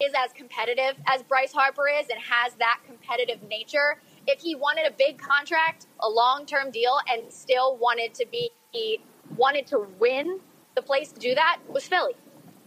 is 0.00 0.12
as 0.16 0.32
competitive 0.32 0.94
as 1.06 1.22
Bryce 1.22 1.52
Harper 1.52 1.88
is 1.88 2.08
and 2.08 2.20
has 2.20 2.54
that 2.54 2.80
competitive 2.86 3.42
nature, 3.48 4.00
if 4.28 4.40
he 4.40 4.54
wanted 4.54 4.86
a 4.86 4.92
big 4.92 5.18
contract, 5.18 5.86
a 6.00 6.08
long 6.08 6.46
term 6.46 6.70
deal, 6.70 6.98
and 7.10 7.32
still 7.32 7.76
wanted 7.78 8.14
to 8.14 8.26
be 8.30 8.50
he 8.70 9.00
wanted 9.36 9.66
to 9.68 9.86
win, 9.98 10.38
the 10.76 10.82
place 10.82 11.10
to 11.12 11.18
do 11.18 11.34
that 11.34 11.58
was 11.68 11.88
Philly. 11.88 12.12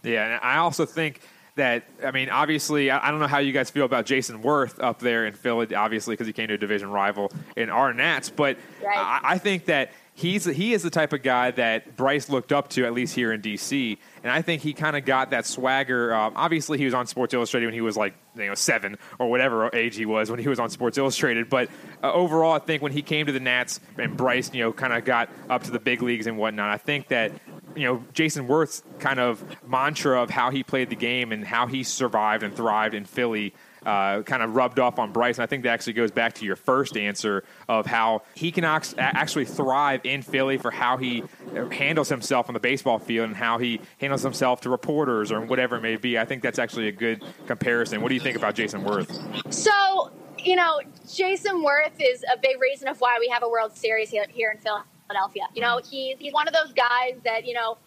Yeah, 0.02 0.24
and 0.26 0.40
I 0.42 0.56
also 0.58 0.84
think 0.84 1.20
that 1.54 1.84
I 2.04 2.10
mean, 2.10 2.28
obviously, 2.28 2.90
I 2.90 3.06
I 3.08 3.10
don't 3.10 3.20
know 3.20 3.28
how 3.28 3.38
you 3.38 3.52
guys 3.52 3.70
feel 3.70 3.84
about 3.84 4.04
Jayson 4.06 4.42
Werth 4.42 4.82
up 4.82 4.98
there 4.98 5.24
in 5.26 5.34
Philly, 5.34 5.72
obviously 5.74 6.14
because 6.14 6.26
he 6.26 6.32
came 6.32 6.48
to 6.48 6.54
a 6.54 6.58
division 6.58 6.90
rival 6.90 7.30
in 7.56 7.70
our 7.70 7.94
Nats, 7.94 8.28
but 8.28 8.56
Right. 8.84 8.98
I, 8.98 9.20
I 9.34 9.38
think 9.38 9.66
that 9.66 9.92
he's 10.14 10.44
he 10.44 10.72
is 10.72 10.82
the 10.82 10.90
type 10.90 11.12
of 11.12 11.22
guy 11.22 11.50
that 11.52 11.96
Bryce 11.96 12.28
looked 12.28 12.52
up 12.52 12.68
to 12.70 12.84
at 12.84 12.92
least 12.92 13.14
here 13.14 13.32
in 13.32 13.40
DC, 13.40 13.98
and 14.22 14.32
I 14.32 14.42
think 14.42 14.62
he 14.62 14.72
kind 14.72 14.96
of 14.96 15.04
got 15.04 15.30
that 15.30 15.46
swagger. 15.46 16.14
Um, 16.14 16.34
obviously, 16.36 16.78
he 16.78 16.84
was 16.84 16.94
on 16.94 17.06
Sports 17.06 17.34
Illustrated 17.34 17.66
when 17.66 17.74
he 17.74 17.80
was 17.80 17.96
like 17.96 18.14
you 18.36 18.46
know 18.46 18.54
seven 18.54 18.98
or 19.18 19.30
whatever 19.30 19.74
age 19.74 19.96
he 19.96 20.06
was 20.06 20.30
when 20.30 20.38
he 20.38 20.48
was 20.48 20.58
on 20.58 20.70
Sports 20.70 20.98
Illustrated, 20.98 21.48
but 21.48 21.68
uh, 22.02 22.12
overall, 22.12 22.52
I 22.52 22.58
think 22.58 22.82
when 22.82 22.92
he 22.92 23.02
came 23.02 23.26
to 23.26 23.32
the 23.32 23.40
Nats 23.40 23.80
and 23.98 24.16
Bryce, 24.16 24.52
you 24.52 24.62
know, 24.62 24.72
kind 24.72 24.92
of 24.92 25.04
got 25.04 25.30
up 25.48 25.64
to 25.64 25.70
the 25.70 25.80
big 25.80 26.02
leagues 26.02 26.26
and 26.26 26.38
whatnot, 26.38 26.70
I 26.70 26.78
think 26.78 27.08
that 27.08 27.32
you 27.74 27.84
know 27.84 28.04
Jayson 28.12 28.46
Werth's 28.46 28.82
kind 28.98 29.18
of 29.18 29.42
mantra 29.66 30.22
of 30.22 30.30
how 30.30 30.50
he 30.50 30.62
played 30.62 30.90
the 30.90 30.96
game 30.96 31.32
and 31.32 31.44
how 31.44 31.66
he 31.66 31.82
survived 31.82 32.42
and 32.42 32.54
thrived 32.54 32.94
in 32.94 33.04
Philly 33.04 33.54
uh, 33.84 34.22
kind 34.22 34.42
of 34.42 34.54
rubbed 34.54 34.78
off 34.78 34.98
on 34.98 35.12
Bryce. 35.12 35.38
And 35.38 35.42
I 35.42 35.46
think 35.46 35.64
that 35.64 35.70
actually 35.70 35.94
goes 35.94 36.10
back 36.10 36.34
to 36.34 36.44
your 36.44 36.56
first 36.56 36.96
answer 36.96 37.44
of 37.68 37.86
how 37.86 38.22
he 38.34 38.52
can 38.52 38.64
actually 38.64 39.44
thrive 39.44 40.00
in 40.04 40.22
Philly 40.22 40.58
for 40.58 40.70
how 40.70 40.96
he 40.96 41.24
handles 41.70 42.08
himself 42.08 42.48
on 42.48 42.54
the 42.54 42.60
baseball 42.60 42.98
field 42.98 43.28
and 43.28 43.36
how 43.36 43.58
he 43.58 43.80
handles 44.00 44.22
himself 44.22 44.60
to 44.62 44.70
reporters 44.70 45.32
or 45.32 45.40
whatever 45.40 45.76
it 45.76 45.82
may 45.82 45.96
be. 45.96 46.18
I 46.18 46.24
think 46.24 46.42
that's 46.42 46.58
actually 46.58 46.88
a 46.88 46.92
good 46.92 47.24
comparison. 47.46 48.00
What 48.00 48.08
do 48.08 48.14
you 48.14 48.20
think 48.20 48.36
about 48.36 48.54
Jayson 48.54 48.84
Werth? 48.84 49.52
So, 49.52 50.10
you 50.38 50.56
know, 50.56 50.80
Jayson 51.06 51.64
Werth 51.64 52.00
is 52.00 52.24
a 52.32 52.38
big 52.38 52.60
reason 52.60 52.88
of 52.88 53.00
why 53.00 53.18
we 53.20 53.28
have 53.28 53.42
a 53.42 53.48
World 53.48 53.76
Series 53.76 54.10
here, 54.10 54.26
here 54.28 54.50
in 54.50 54.58
Philadelphia. 54.58 55.44
You 55.54 55.62
know, 55.62 55.80
he's, 55.84 56.16
he's 56.18 56.32
one 56.32 56.48
of 56.48 56.54
those 56.54 56.72
guys 56.72 57.20
that, 57.24 57.46
you 57.46 57.54
know, 57.54 57.78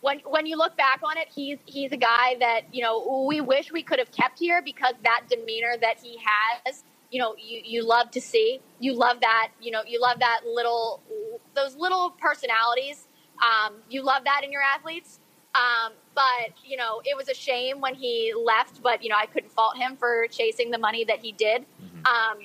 when 0.00 0.20
when 0.20 0.46
you 0.46 0.56
look 0.56 0.76
back 0.76 1.00
on 1.04 1.18
it, 1.18 1.28
he's 1.34 1.58
he's 1.66 1.92
a 1.92 1.96
guy 1.96 2.36
that 2.40 2.62
you 2.72 2.82
know 2.82 3.24
we 3.28 3.40
wish 3.40 3.72
we 3.72 3.82
could 3.82 3.98
have 3.98 4.12
kept 4.12 4.38
here 4.38 4.62
because 4.62 4.94
that 5.04 5.22
demeanor 5.28 5.74
that 5.80 5.98
he 6.02 6.18
has, 6.24 6.84
you 7.10 7.20
know, 7.20 7.34
you 7.38 7.60
you 7.64 7.86
love 7.86 8.10
to 8.12 8.20
see. 8.20 8.60
You 8.78 8.94
love 8.94 9.20
that, 9.20 9.50
you 9.60 9.70
know, 9.70 9.82
you 9.86 10.00
love 10.00 10.18
that 10.20 10.40
little 10.46 11.02
those 11.54 11.76
little 11.76 12.10
personalities. 12.10 13.08
Um, 13.42 13.76
you 13.88 14.02
love 14.02 14.24
that 14.24 14.42
in 14.44 14.52
your 14.52 14.62
athletes. 14.62 15.20
Um, 15.54 15.92
but 16.14 16.54
you 16.64 16.76
know, 16.76 17.00
it 17.04 17.16
was 17.16 17.28
a 17.28 17.34
shame 17.34 17.80
when 17.80 17.94
he 17.94 18.32
left. 18.34 18.82
But 18.82 19.02
you 19.02 19.10
know, 19.10 19.16
I 19.16 19.26
couldn't 19.26 19.50
fault 19.50 19.76
him 19.76 19.96
for 19.96 20.26
chasing 20.28 20.70
the 20.70 20.78
money 20.78 21.04
that 21.04 21.18
he 21.20 21.32
did. 21.32 21.62
Mm-hmm. 21.62 22.06
Um, 22.06 22.38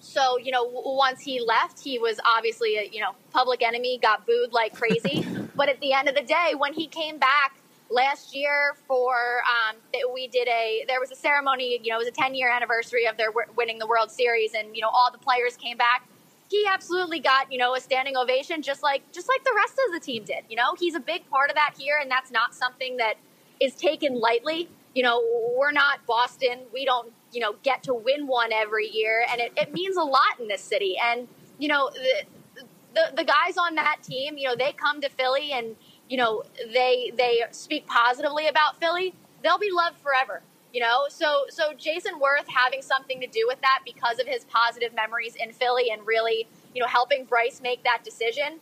so 0.00 0.38
you 0.38 0.52
know, 0.52 0.64
once 0.64 1.20
he 1.20 1.40
left, 1.40 1.80
he 1.80 1.98
was 1.98 2.18
obviously 2.24 2.76
a 2.76 2.88
you 2.90 3.00
know 3.00 3.12
public 3.32 3.62
enemy, 3.62 3.98
got 3.98 4.26
booed 4.26 4.52
like 4.52 4.74
crazy. 4.74 5.26
but 5.56 5.68
at 5.68 5.80
the 5.80 5.92
end 5.92 6.08
of 6.08 6.14
the 6.14 6.22
day, 6.22 6.54
when 6.56 6.72
he 6.72 6.86
came 6.86 7.18
back 7.18 7.56
last 7.90 8.34
year 8.34 8.76
for 8.86 9.14
um, 9.44 9.76
we 10.12 10.28
did 10.28 10.48
a 10.48 10.84
there 10.88 11.00
was 11.00 11.10
a 11.10 11.16
ceremony. 11.16 11.78
You 11.82 11.90
know, 11.90 11.96
it 11.96 11.98
was 11.98 12.08
a 12.08 12.12
10 12.12 12.34
year 12.34 12.50
anniversary 12.50 13.06
of 13.06 13.16
their 13.16 13.28
winning 13.56 13.78
the 13.78 13.86
World 13.86 14.10
Series, 14.10 14.54
and 14.54 14.74
you 14.74 14.82
know 14.82 14.88
all 14.88 15.10
the 15.10 15.18
players 15.18 15.56
came 15.56 15.76
back. 15.76 16.06
He 16.48 16.64
absolutely 16.68 17.20
got 17.20 17.50
you 17.50 17.58
know 17.58 17.74
a 17.74 17.80
standing 17.80 18.16
ovation, 18.16 18.62
just 18.62 18.82
like 18.82 19.02
just 19.12 19.28
like 19.28 19.44
the 19.44 19.54
rest 19.56 19.78
of 19.86 19.92
the 19.92 20.00
team 20.00 20.24
did. 20.24 20.44
You 20.48 20.56
know, 20.56 20.74
he's 20.78 20.94
a 20.94 21.00
big 21.00 21.28
part 21.30 21.50
of 21.50 21.56
that 21.56 21.74
here, 21.78 21.98
and 22.00 22.10
that's 22.10 22.30
not 22.30 22.54
something 22.54 22.96
that 22.98 23.14
is 23.60 23.74
taken 23.74 24.20
lightly. 24.20 24.68
You 24.94 25.02
know, 25.02 25.22
we're 25.56 25.72
not 25.72 26.06
Boston. 26.06 26.60
We 26.72 26.84
don't 26.84 27.12
you 27.36 27.42
know, 27.42 27.54
get 27.62 27.82
to 27.82 27.92
win 27.92 28.26
one 28.26 28.50
every 28.50 28.88
year. 28.88 29.26
And 29.30 29.42
it, 29.42 29.52
it 29.58 29.70
means 29.70 29.94
a 29.98 30.02
lot 30.02 30.40
in 30.40 30.48
this 30.48 30.62
city. 30.62 30.96
And, 30.98 31.28
you 31.58 31.68
know, 31.68 31.90
the, 31.90 32.62
the, 32.94 33.16
the 33.18 33.24
guys 33.24 33.58
on 33.58 33.74
that 33.74 33.98
team, 34.02 34.38
you 34.38 34.48
know, 34.48 34.56
they 34.56 34.72
come 34.72 35.02
to 35.02 35.10
Philly 35.10 35.52
and, 35.52 35.76
you 36.08 36.16
know, 36.16 36.44
they, 36.72 37.12
they 37.14 37.42
speak 37.50 37.86
positively 37.86 38.48
about 38.48 38.80
Philly. 38.80 39.14
They'll 39.42 39.58
be 39.58 39.70
loved 39.70 39.98
forever 39.98 40.40
you 40.72 40.80
know 40.80 41.06
so 41.08 41.44
so 41.48 41.72
jayson 41.74 42.14
werth 42.20 42.48
having 42.48 42.82
something 42.82 43.20
to 43.20 43.26
do 43.28 43.44
with 43.46 43.58
that 43.60 43.78
because 43.84 44.18
of 44.18 44.26
his 44.26 44.44
positive 44.46 44.92
memories 44.92 45.36
in 45.36 45.52
philly 45.52 45.90
and 45.90 46.04
really 46.04 46.48
you 46.74 46.82
know 46.82 46.88
helping 46.88 47.24
bryce 47.24 47.60
make 47.62 47.84
that 47.84 48.02
decision 48.02 48.58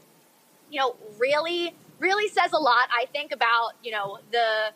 you 0.70 0.78
know 0.78 0.94
really 1.18 1.74
really 1.98 2.28
says 2.28 2.52
a 2.52 2.58
lot 2.58 2.88
i 2.92 3.06
think 3.06 3.32
about 3.32 3.72
you 3.82 3.90
know 3.90 4.18
the 4.30 4.68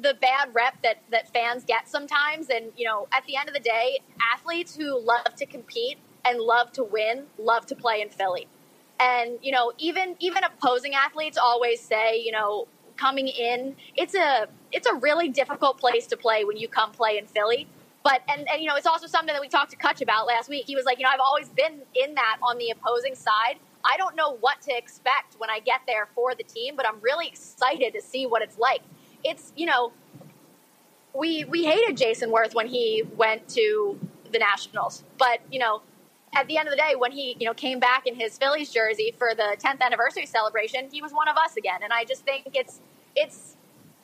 the 0.00 0.14
bad 0.14 0.54
rep 0.54 0.80
that 0.82 0.98
that 1.10 1.32
fans 1.32 1.64
get 1.64 1.88
sometimes. 1.88 2.48
And 2.48 2.72
you 2.76 2.86
know 2.86 3.08
at 3.12 3.24
the 3.26 3.36
end 3.36 3.48
of 3.48 3.54
the 3.54 3.60
day 3.60 4.00
athletes 4.34 4.76
who 4.76 4.98
love 4.98 5.34
to 5.36 5.46
compete 5.46 5.98
and 6.24 6.38
love 6.38 6.72
to 6.72 6.84
win 6.84 7.24
love 7.38 7.66
to 7.66 7.74
play 7.74 8.00
in 8.00 8.08
Philly. 8.08 8.48
And 8.98 9.38
you 9.42 9.52
know 9.52 9.72
even 9.78 10.16
even 10.20 10.44
opposing 10.44 10.94
athletes 10.94 11.36
always 11.36 11.80
say 11.80 12.20
you 12.20 12.32
know 12.32 12.68
coming 12.96 13.28
in 13.28 13.76
it's 13.96 14.14
a 14.14 14.46
it's 14.70 14.86
a 14.86 14.94
really 14.94 15.28
difficult 15.28 15.78
place 15.78 16.06
to 16.06 16.16
play 16.16 16.44
when 16.44 16.56
you 16.56 16.68
come 16.68 16.92
play 16.92 17.18
in 17.18 17.26
Philly. 17.26 17.68
But 18.02 18.22
and, 18.28 18.48
and 18.48 18.62
you 18.62 18.68
know 18.68 18.76
it's 18.76 18.86
also 18.86 19.06
something 19.06 19.32
that 19.32 19.40
we 19.40 19.48
talked 19.48 19.70
to 19.72 19.76
Kutch 19.76 20.00
about 20.00 20.26
last 20.26 20.48
week. 20.48 20.64
He 20.66 20.74
was 20.74 20.84
like 20.86 20.98
you 20.98 21.04
know 21.04 21.10
I've 21.12 21.20
always 21.20 21.48
been 21.50 21.82
in 21.94 22.14
that 22.14 22.38
on 22.42 22.58
the 22.58 22.70
opposing 22.70 23.14
side. 23.14 23.58
I 23.84 23.96
don't 23.96 24.14
know 24.14 24.36
what 24.36 24.62
to 24.62 24.76
expect 24.76 25.34
when 25.38 25.50
I 25.50 25.58
get 25.58 25.80
there 25.88 26.08
for 26.14 26.34
the 26.36 26.44
team 26.44 26.76
but 26.76 26.86
I'm 26.86 27.00
really 27.00 27.26
excited 27.26 27.92
to 27.94 28.00
see 28.00 28.26
what 28.26 28.40
it's 28.40 28.56
like 28.56 28.82
it's 29.24 29.52
you 29.56 29.66
know 29.66 29.92
we 31.14 31.44
we 31.44 31.64
hated 31.64 31.96
Jayson 31.96 32.30
Werth 32.30 32.54
when 32.54 32.66
he 32.66 33.02
went 33.16 33.48
to 33.50 33.98
the 34.30 34.38
Nationals, 34.38 35.04
but 35.18 35.40
you 35.50 35.58
know 35.58 35.82
at 36.34 36.46
the 36.46 36.56
end 36.56 36.66
of 36.66 36.72
the 36.72 36.78
day 36.78 36.94
when 36.96 37.12
he 37.12 37.36
you 37.38 37.46
know 37.46 37.54
came 37.54 37.78
back 37.78 38.06
in 38.06 38.14
his 38.14 38.38
Phillies 38.38 38.70
jersey 38.70 39.14
for 39.16 39.34
the 39.34 39.56
10th 39.58 39.80
anniversary 39.80 40.26
celebration, 40.26 40.88
he 40.90 41.02
was 41.02 41.12
one 41.12 41.28
of 41.28 41.36
us 41.36 41.56
again, 41.56 41.80
and 41.82 41.92
I 41.92 42.04
just 42.04 42.24
think 42.24 42.50
it's 42.54 42.80
it's 43.14 43.56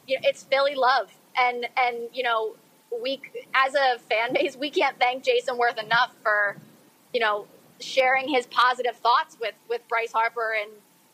you 0.07 0.17
know, 0.17 0.23
it's 0.25 0.43
Philly 0.45 0.75
love, 0.75 1.11
and 1.37 1.67
and 1.77 1.97
you 2.13 2.23
know 2.23 2.57
we 3.03 3.21
as 3.55 3.75
a 3.75 3.99
fan 3.99 4.33
base 4.33 4.57
we 4.57 4.71
can't 4.71 4.99
thank 4.99 5.25
Jayson 5.25 5.59
Werth 5.59 5.83
enough 5.83 6.15
for 6.23 6.57
you 7.13 7.21
know 7.21 7.47
sharing 7.81 8.29
his 8.29 8.47
positive 8.47 8.97
thoughts 8.97 9.37
with 9.41 9.55
with 9.69 9.87
Bryce 9.89 10.13
Harper 10.13 10.55
and 10.61 10.71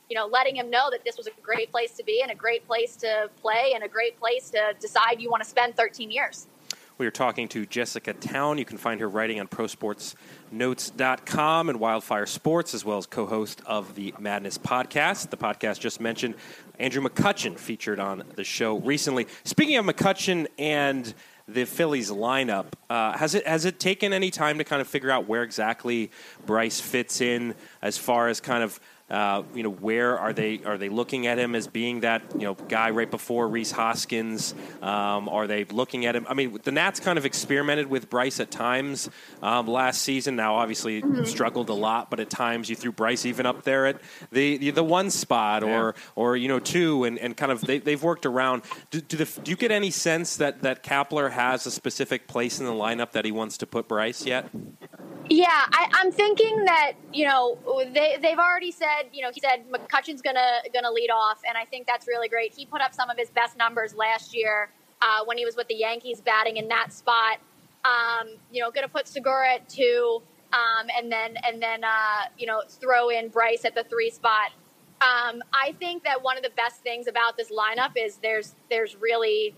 you 0.09 0.17
know, 0.17 0.27
letting 0.27 0.57
him 0.57 0.71
know 0.71 0.91
that 0.91 1.05
this 1.05 1.17
was 1.17 1.27
a 1.27 1.31
great 1.43 1.71
place 1.71 1.93
to 1.93 2.05
be 2.05 2.21
and 2.23 2.31
a 2.31 2.35
great 2.35 2.67
place 2.67 2.97
to 2.97 3.31
play 3.41 3.73
and 3.75 3.85
a 3.85 3.89
great 3.89 4.19
place 4.19 4.51
to 4.51 4.75
decide 4.81 5.21
you 5.21 5.31
want 5.31 5.43
to 5.43 5.49
spend 5.49 5.77
13 5.77 6.11
years. 6.11 6.47
We 6.97 7.09
are 7.09 7.11
talking 7.11 7.49
to 7.49 7.67
Jessica 7.67 8.13
Towne. 8.13 8.57
You 8.57 8.65
can 8.65 8.79
find 8.79 9.01
her 9.01 9.09
writing 9.09 9.41
on 9.41 9.49
prosportsnotes.com 9.49 11.69
and 11.69 11.81
Wildfire 11.81 12.27
Sports, 12.27 12.73
as 12.73 12.85
well 12.85 12.99
as 12.99 13.07
co 13.07 13.27
host 13.27 13.61
of 13.67 13.97
the 13.97 14.15
Madness 14.21 14.59
podcast. 14.59 15.31
The 15.31 15.37
podcast 15.37 15.81
just 15.81 16.01
mentioned 16.01 16.37
Andrew 16.79 17.03
McCutchen 17.03 17.59
featured 17.59 17.99
on 17.99 18.23
the 18.37 18.45
show 18.45 18.79
recently. 18.79 19.27
Speaking 19.43 19.77
of 19.77 19.85
McCutchen 19.85 20.47
and 20.57 21.13
the 21.49 21.65
Phillies 21.65 22.13
lineup, 22.13 22.67
uh, 22.89 23.19
has 23.19 23.35
it 23.35 23.45
has 23.45 23.65
it 23.65 23.81
taken 23.81 24.13
any 24.13 24.31
time 24.31 24.59
to 24.59 24.65
kind 24.65 24.81
of 24.81 24.87
figure 24.87 25.11
out 25.11 25.27
where 25.27 25.43
exactly 25.43 26.13
Bryce 26.47 26.81
fits 26.81 27.21
in 27.21 27.57
as 27.83 27.99
far 27.99 28.29
as 28.29 28.41
kind 28.41 28.63
of 28.63 28.79
uh, 29.11 29.43
you 29.55 29.63
know, 29.63 29.71
where 29.71 30.19
are 30.19 30.33
they 30.33 30.61
are 30.65 30.79
they 30.79 30.89
looking 30.89 31.27
at 31.27 31.39
him 31.39 31.55
as 31.55 31.67
being 31.67 32.01
that 32.01 32.23
you 32.33 32.41
know 32.41 32.55
guy 32.55 32.89
right 32.89 33.11
before 33.11 33.47
Rhys 33.49 33.71
Hoskins? 33.71 34.55
Um, 34.81 35.29
are 35.29 35.47
they 35.47 35.65
looking 35.65 36.07
at 36.07 36.17
him? 36.17 36.27
I 36.27 36.33
mean, 36.33 36.59
the 36.63 36.73
Nats 36.73 37.01
kind 37.01 37.19
of 37.19 37.27
experimented 37.27 37.89
with 37.89 38.09
Bryce 38.09 38.41
at 38.41 38.51
times 38.51 39.11
um, 39.43 39.67
last 39.67 40.01
season. 40.01 40.37
Now, 40.37 40.55
obviously, 40.55 41.03
mm-hmm. 41.03 41.25
struggled 41.25 41.69
a 41.69 41.75
lot, 41.75 42.09
but 42.09 42.19
at 42.19 42.31
times 42.31 42.71
you 42.71 42.77
threw 42.77 42.93
Bryce 42.93 43.27
even 43.27 43.45
up 43.45 43.63
there 43.65 43.85
at 43.87 44.01
the 44.33 44.71
the, 44.71 44.85
one 44.85 45.11
spot 45.11 45.63
or 45.63 45.95
yeah. 45.95 46.03
or 46.17 46.37
you 46.37 46.49
know 46.49 46.59
two, 46.59 47.05
and, 47.05 47.19
and 47.19 47.37
kind 47.37 47.53
of 47.53 47.61
they, 47.61 47.83
have 47.85 48.03
worked 48.03 48.25
around. 48.25 48.63
Do, 48.91 49.03
do, 49.03 49.19
the, 49.19 49.41
do 49.43 49.51
you 49.51 49.57
get 49.57 49.71
any 49.71 49.91
sense 49.91 50.37
that 50.37 50.63
that 50.63 50.83
Kapler 50.83 51.31
has 51.31 51.67
a 51.67 51.71
specific 51.71 52.27
place 52.27 52.59
in 52.59 52.65
the 52.65 52.73
lineup 52.73 53.13
that 53.13 53.27
he 53.27 53.33
wants 53.33 53.59
to 53.59 53.67
put 53.67 53.87
Bryce 53.87 54.25
yet? 54.25 54.49
Yeah, 55.29 55.47
I, 55.49 56.03
am 56.05 56.13
thinking 56.13 56.65
that 56.65 56.93
you 57.13 57.27
know 57.27 57.59
they 57.93 58.17
they've 58.21 58.39
already 58.39 58.73
said 58.73 58.94
you 59.13 59.23
know 59.23 59.31
he 59.33 59.41
said 59.41 59.65
McCutchen's 59.71 60.23
gonna 60.23 60.61
gonna 60.73 60.91
lead 60.91 61.11
off, 61.11 61.41
and 61.47 61.57
I 61.57 61.65
think 61.65 61.87
that's 61.87 62.07
really 62.07 62.29
great. 62.29 62.55
He 62.55 62.67
put 62.67 62.81
up 62.81 62.95
some 62.95 63.11
of 63.11 63.17
his 63.17 63.31
best 63.31 63.57
numbers 63.57 63.95
last 63.95 64.35
year 64.35 64.71
uh, 65.01 65.25
when 65.25 65.39
he 65.39 65.45
was 65.45 65.57
with 65.57 65.69
the 65.69 65.75
Yankees 65.75 66.21
batting 66.21 66.57
in 66.57 66.69
that 66.69 66.93
spot. 66.93 67.39
Um, 67.85 68.29
you 68.51 68.63
know, 68.63 68.71
gonna 68.71 68.89
put 68.89 69.07
Segura 69.07 69.55
at 69.55 69.69
two, 69.69 70.23
um, 70.53 70.89
and 70.97 71.11
then 71.11 71.37
and 71.47 71.63
then 71.63 71.85
uh, 71.85 72.29
you 72.39 72.47
know 72.47 72.63
throw 72.69 73.11
in 73.11 73.29
Bryce 73.29 73.65
at 73.65 73.75
the 73.75 73.85
three 73.85 74.11
spot. 74.11 74.51
Um, 75.01 75.43
I 75.53 75.73
think 75.79 76.05
that 76.05 76.23
one 76.23 76.37
of 76.37 76.43
the 76.43 76.53
best 76.57 76.81
things 76.83 77.09
about 77.09 77.37
this 77.37 77.51
lineup 77.51 77.93
is 77.97 78.17
there's 78.19 78.55
there's 78.71 78.97
really, 78.97 79.55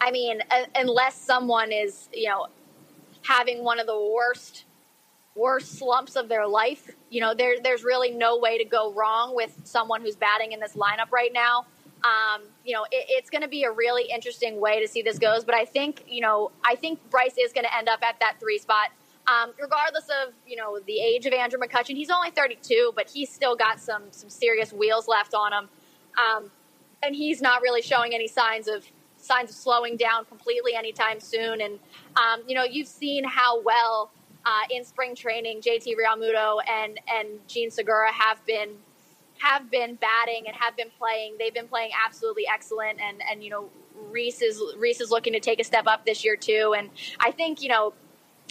I 0.00 0.10
mean, 0.10 0.40
unless 0.74 1.14
someone 1.14 1.70
is 1.70 2.08
you 2.12 2.28
know 2.28 2.48
having 3.22 3.62
one 3.62 3.78
of 3.78 3.86
the 3.86 3.98
worst 3.98 4.64
worst 5.34 5.78
slumps 5.78 6.16
of 6.16 6.28
their 6.28 6.46
life. 6.46 6.90
You 7.08 7.20
know, 7.20 7.34
there, 7.34 7.56
there's 7.62 7.84
really 7.84 8.10
no 8.10 8.38
way 8.38 8.58
to 8.58 8.64
go 8.64 8.92
wrong 8.92 9.34
with 9.34 9.60
someone 9.64 10.00
who's 10.00 10.16
batting 10.16 10.52
in 10.52 10.60
this 10.60 10.74
lineup 10.74 11.10
right 11.12 11.32
now. 11.32 11.66
Um, 12.02 12.42
you 12.64 12.74
know, 12.74 12.84
it, 12.90 13.06
it's 13.08 13.30
going 13.30 13.42
to 13.42 13.48
be 13.48 13.64
a 13.64 13.70
really 13.70 14.04
interesting 14.12 14.60
way 14.60 14.80
to 14.80 14.88
see 14.88 15.02
this 15.02 15.18
goes. 15.18 15.44
But 15.44 15.54
I 15.54 15.64
think, 15.64 16.04
you 16.08 16.20
know, 16.20 16.50
I 16.64 16.76
think 16.76 17.10
Bryce 17.10 17.36
is 17.38 17.52
going 17.52 17.64
to 17.64 17.76
end 17.76 17.88
up 17.88 18.02
at 18.02 18.18
that 18.20 18.36
three 18.40 18.58
spot. 18.58 18.90
Um, 19.26 19.52
regardless 19.60 20.06
of 20.24 20.32
you 20.46 20.56
know 20.56 20.80
the 20.86 20.98
age 20.98 21.26
of 21.26 21.32
Andrew 21.32 21.60
McCutchen, 21.60 21.94
he's 21.94 22.10
only 22.10 22.30
32, 22.30 22.92
but 22.96 23.08
he's 23.10 23.30
still 23.30 23.54
got 23.54 23.78
some 23.78 24.04
some 24.10 24.30
serious 24.30 24.72
wheels 24.72 25.06
left 25.06 25.34
on 25.34 25.52
him, 25.52 25.68
um, 26.18 26.50
and 27.02 27.14
he's 27.14 27.40
not 27.40 27.62
really 27.62 27.82
showing 27.82 28.12
any 28.14 28.26
signs 28.26 28.66
of 28.66 28.84
signs 29.18 29.50
of 29.50 29.56
slowing 29.56 29.96
down 29.96 30.24
completely 30.24 30.74
anytime 30.74 31.20
soon. 31.20 31.60
And 31.60 31.78
um, 32.16 32.42
you 32.48 32.54
know, 32.54 32.64
you've 32.64 32.88
seen 32.88 33.22
how 33.22 33.62
well 33.62 34.10
uh, 34.44 34.62
in 34.70 34.84
spring 34.84 35.14
training 35.14 35.60
JT 35.60 35.94
Realmuto 35.96 36.58
and 36.68 36.98
and 37.08 37.28
Jean 37.48 37.70
Segura 37.70 38.12
have 38.12 38.44
been 38.46 38.76
have 39.40 39.70
been 39.70 39.94
batting 39.96 40.44
and 40.46 40.56
have 40.56 40.76
been 40.76 40.90
playing. 40.98 41.36
They've 41.38 41.54
been 41.54 41.68
playing 41.68 41.90
absolutely 42.06 42.44
excellent. 42.52 43.00
And 43.00 43.22
and 43.30 43.42
you 43.42 43.50
know, 43.50 43.70
Rhys 44.10 44.40
is 44.42 44.60
Rhys 44.78 45.00
is 45.00 45.10
looking 45.10 45.32
to 45.32 45.40
take 45.40 45.60
a 45.60 45.64
step 45.64 45.86
up 45.86 46.04
this 46.04 46.24
year 46.24 46.36
too. 46.36 46.74
And 46.76 46.90
I 47.18 47.30
think 47.30 47.62
you 47.62 47.68
know. 47.68 47.94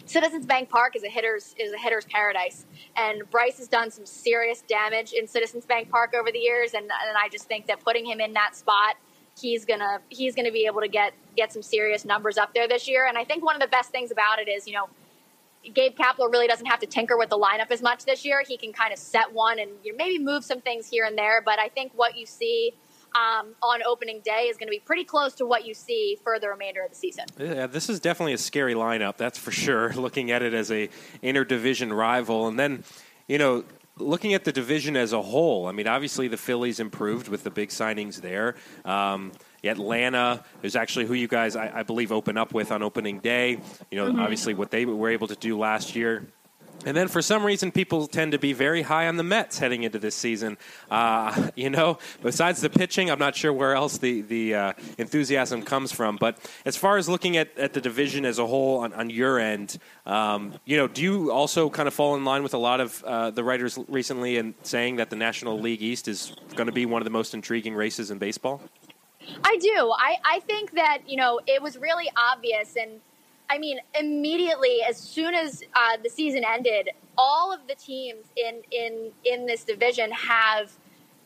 Citizens 0.06 0.46
Bank 0.46 0.70
Park 0.70 0.96
is 0.96 1.04
a 1.04 1.10
hitter's 1.10 1.54
is 1.60 1.74
a 1.74 1.78
hitter's 1.78 2.06
paradise, 2.06 2.66
and 2.96 3.30
Bryce 3.30 3.58
has 3.58 3.68
done 3.68 3.92
some 3.92 4.06
serious 4.06 4.62
damage 4.62 5.12
in 5.12 5.28
Citizens 5.28 5.66
Bank 5.66 5.90
Park 5.92 6.16
over 6.18 6.32
the 6.32 6.40
years, 6.40 6.74
and 6.74 6.84
and 6.84 7.18
I 7.22 7.28
just 7.30 7.48
think 7.48 7.68
that 7.68 7.84
putting 7.84 8.06
him 8.06 8.20
in 8.20 8.34
that 8.34 8.56
spot, 8.56 8.96
he's 9.40 9.66
gonna 9.66 10.00
he's 10.08 10.34
gonna 10.36 10.54
be 10.54 10.66
able 10.66 10.82
to 10.82 10.88
get 10.88 11.14
get 11.36 11.52
some 11.52 11.62
serious 11.62 12.06
numbers 12.06 12.38
up 12.38 12.54
there 12.54 12.68
this 12.68 12.88
year. 12.88 13.08
And 13.08 13.18
I 13.18 13.26
think 13.26 13.44
one 13.44 13.56
of 13.56 13.62
the 13.62 13.68
best 13.68 13.92
things 13.92 14.10
about 14.10 14.40
it 14.40 14.48
is 14.48 14.66
you 14.66 14.74
know. 14.74 14.88
Gabe 15.74 15.96
Kapler 15.96 16.32
really 16.32 16.48
doesn't 16.48 16.66
have 16.66 16.80
to 16.80 16.88
tinker 16.88 17.18
with 17.18 17.30
the 17.30 17.38
lineup 17.38 17.70
as 17.70 17.82
much 17.82 18.06
this 18.06 18.24
year. 18.24 18.44
He 18.48 18.58
can 18.58 18.72
kind 18.72 18.94
of 18.94 19.00
set 19.00 19.34
one 19.34 19.60
and 19.60 19.72
you 19.84 19.96
maybe 19.96 20.18
move 20.18 20.44
some 20.44 20.62
things 20.62 20.88
here 20.88 21.06
and 21.06 21.18
there. 21.18 21.42
But 21.42 21.60
I 21.60 21.70
think 21.70 21.92
what 21.96 22.18
you 22.18 22.26
see 22.26 22.74
um, 23.16 23.56
on 23.62 23.82
opening 23.84 24.22
day 24.22 24.44
is 24.44 24.58
going 24.58 24.68
to 24.68 24.72
be 24.72 24.80
pretty 24.80 25.04
close 25.04 25.34
to 25.36 25.46
what 25.46 25.66
you 25.66 25.74
see 25.74 26.18
for 26.24 26.40
the 26.40 26.50
remainder 26.50 26.84
of 26.84 26.90
the 26.90 26.96
season. 26.96 27.26
Yeah, 27.38 27.68
this 27.68 27.90
is 27.90 28.00
definitely 28.00 28.34
a 28.34 28.38
scary 28.38 28.74
lineup, 28.74 29.18
that's 29.18 29.38
for 29.38 29.52
sure. 29.52 29.94
Looking 29.96 30.32
at 30.32 30.42
it 30.42 30.54
as 30.54 30.72
a 30.72 30.90
interdivision 31.22 31.96
rival, 31.96 32.48
and 32.48 32.58
then 32.58 32.84
you 33.28 33.38
know 33.38 33.64
looking 33.98 34.34
at 34.34 34.46
the 34.46 34.52
division 34.54 34.96
as 34.96 35.12
a 35.12 35.22
whole, 35.22 35.68
I 35.68 35.74
mean, 35.74 35.88
obviously 35.88 36.30
the 36.30 36.38
Phillies 36.38 36.80
improved 36.80 37.28
with 37.28 37.44
the 37.44 37.50
big 37.50 37.68
signings 37.68 38.22
there. 38.22 38.56
Um, 38.86 39.34
Atlanta 39.64 40.44
is 40.64 40.76
actually 40.76 41.06
who 41.06 41.14
you 41.14 41.28
guys, 41.28 41.56
I, 41.56 41.80
I, 41.80 41.84
believe, 41.84 42.12
open 42.12 42.38
up 42.38 42.54
with 42.54 42.72
on 42.72 42.82
opening 42.84 43.20
day. 43.20 43.60
You 43.92 43.98
know, 43.98 44.10
mm-hmm. 44.10 44.20
obviously 44.20 44.54
what 44.54 44.72
they 44.72 44.86
were 44.86 45.10
able 45.10 45.28
to 45.28 45.36
do 45.36 45.58
last 45.58 45.96
year. 45.96 46.28
And 46.86 46.96
then 46.96 47.10
for 47.10 47.22
some 47.22 47.46
reason, 47.46 47.72
people 47.72 48.08
tend 48.08 48.32
to 48.32 48.40
be 48.40 48.54
very 48.54 48.84
high 48.84 49.08
on 49.08 49.18
the 49.18 49.24
Mets 49.24 49.60
heading 49.60 49.84
into 49.84 50.00
this 50.00 50.16
season. 50.16 50.58
Uh, 50.90 51.50
you 51.56 51.70
know, 51.70 51.98
besides 52.24 52.62
the 52.62 52.70
pitching, 52.70 53.12
I'm 53.12 53.20
not 53.20 53.36
sure 53.36 53.52
where 53.52 53.76
else 53.76 53.98
the, 53.98 54.22
the 54.22 54.56
uh, 54.56 54.74
enthusiasm 54.98 55.64
comes 55.64 55.92
from. 55.92 56.16
But 56.16 56.38
as 56.66 56.78
far 56.78 56.98
as 56.98 57.10
looking 57.10 57.36
at, 57.38 57.58
at 57.58 57.74
the 57.74 57.82
division 57.82 58.26
as 58.26 58.40
a 58.40 58.48
whole 58.48 58.80
on, 58.80 58.94
on 58.94 59.10
your 59.10 59.40
end, 59.40 59.78
um, 60.06 60.54
you 60.66 60.78
know, 60.78 60.88
do 60.88 61.02
you 61.02 61.32
also 61.32 61.70
kind 61.70 61.88
of 61.88 61.94
fall 61.94 62.16
in 62.16 62.24
line 62.24 62.44
with 62.44 62.54
a 62.54 62.58
lot 62.58 62.80
of 62.80 63.04
uh, 63.04 63.32
the 63.32 63.44
writers 63.44 63.78
recently 63.88 64.38
in 64.38 64.56
saying 64.64 64.98
that 64.98 65.10
the 65.10 65.16
National 65.16 65.60
League 65.60 65.82
East 65.82 66.08
is 66.08 66.34
going 66.56 66.68
to 66.68 66.74
be 66.74 66.86
one 66.86 67.02
of 67.02 67.06
the 67.06 67.12
most 67.12 67.34
intriguing 67.34 67.76
races 67.76 68.10
in 68.10 68.20
baseball? 68.20 68.62
I 69.44 69.58
do. 69.58 69.94
I, 69.98 70.18
I 70.24 70.40
think 70.42 70.72
that, 70.74 71.00
you 71.08 71.18
know, 71.18 71.40
it 71.46 71.62
was 71.62 71.78
really 71.78 72.10
obvious 72.16 72.76
and– 72.76 73.02
I 73.52 73.58
mean, 73.58 73.80
immediately 74.00 74.84
as 74.88 74.96
soon 74.96 75.34
as 75.34 75.64
uh, 75.74 75.98
the 76.04 76.10
season 76.10 76.44
ended, 76.48 76.90
all 77.18 77.52
of 77.52 77.62
the 77.68 77.74
teams 77.74 78.26
in 78.38 78.62
in 78.70 79.12
in 79.26 79.48
this 79.48 79.64
division 79.64 80.12
have 80.12 80.72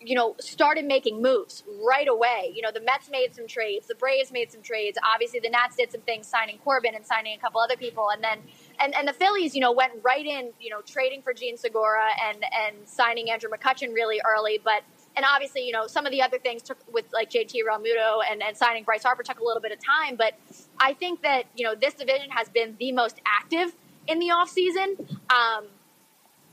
you 0.06 0.16
know, 0.16 0.36
started 0.39 0.86
making 0.86 1.22
moves 1.22 1.63
right 1.86 2.08
away. 2.08 2.52
You 2.54 2.62
know, 2.62 2.72
the 2.72 2.82
Mets 2.82 3.10
made 3.10 3.34
some 3.34 3.48
trades, 3.48 3.88
the 3.88 3.96
Braves 3.96 4.32
made 4.32 4.52
some 4.52 4.62
trades. 4.62 4.98
Obviously, 5.13 5.39
the 5.39 5.50
Nats 5.50 5.76
did 5.76 5.92
some 5.92 6.02
things, 6.02 6.28
signing 6.28 6.58
Corbin 6.60 6.96
and 6.96 7.06
signing 7.06 7.36
a 7.38 7.39
couple 7.39 7.62
other 7.62 7.78
people, 7.78 8.10
and 8.12 8.24
then 8.24 8.39
and, 8.80 8.94
and 8.96 9.08
the 9.08 9.13
Phillies, 9.13 9.56
you 9.56 9.62
know, 9.62 9.72
went 9.72 9.94
right 10.04 10.26
in, 10.26 10.52
you 10.60 10.70
know, 10.70 10.82
trading 10.82 11.22
for 11.22 11.34
Jean 11.34 11.58
Segura 11.58 12.08
and 12.30 12.44
and 12.44 12.88
signing 12.88 13.30
Andrew 13.30 13.50
McCutchen 13.50 13.94
really 13.94 14.20
early. 14.26 14.60
But 14.63 14.84
and 15.15 15.26
obviously, 15.26 15.65
you 15.65 15.71
know, 15.71 15.88
some 15.88 16.06
of 16.06 16.12
the 16.12 16.21
other 16.21 16.39
things 16.39 16.62
took 16.62 16.78
with 16.91 17.06
like 17.13 17.30
JT 17.30 17.54
Realmuto 17.69 18.21
and, 18.30 18.41
and 18.41 18.58
signing 18.58 18.84
Bryce 18.84 19.04
Harper 19.04 19.23
took 19.23 19.39
a 19.39 19.43
little 19.43 19.62
bit 19.62 19.71
of 19.71 19.80
time. 19.80 20.15
But 20.15 20.34
I 20.80 20.93
think 20.93 21.21
that, 21.21 21.43
you 21.56 21.63
know, 21.65 21.76
this 21.76 21.93
division 21.93 22.30
has 22.32 22.49
been 22.49 22.76
the 22.80 22.91
most 22.91 23.21
active 23.26 23.76
in 24.08 24.19
the 24.19 24.28
offseason. 24.28 25.17
Um, 25.32 25.67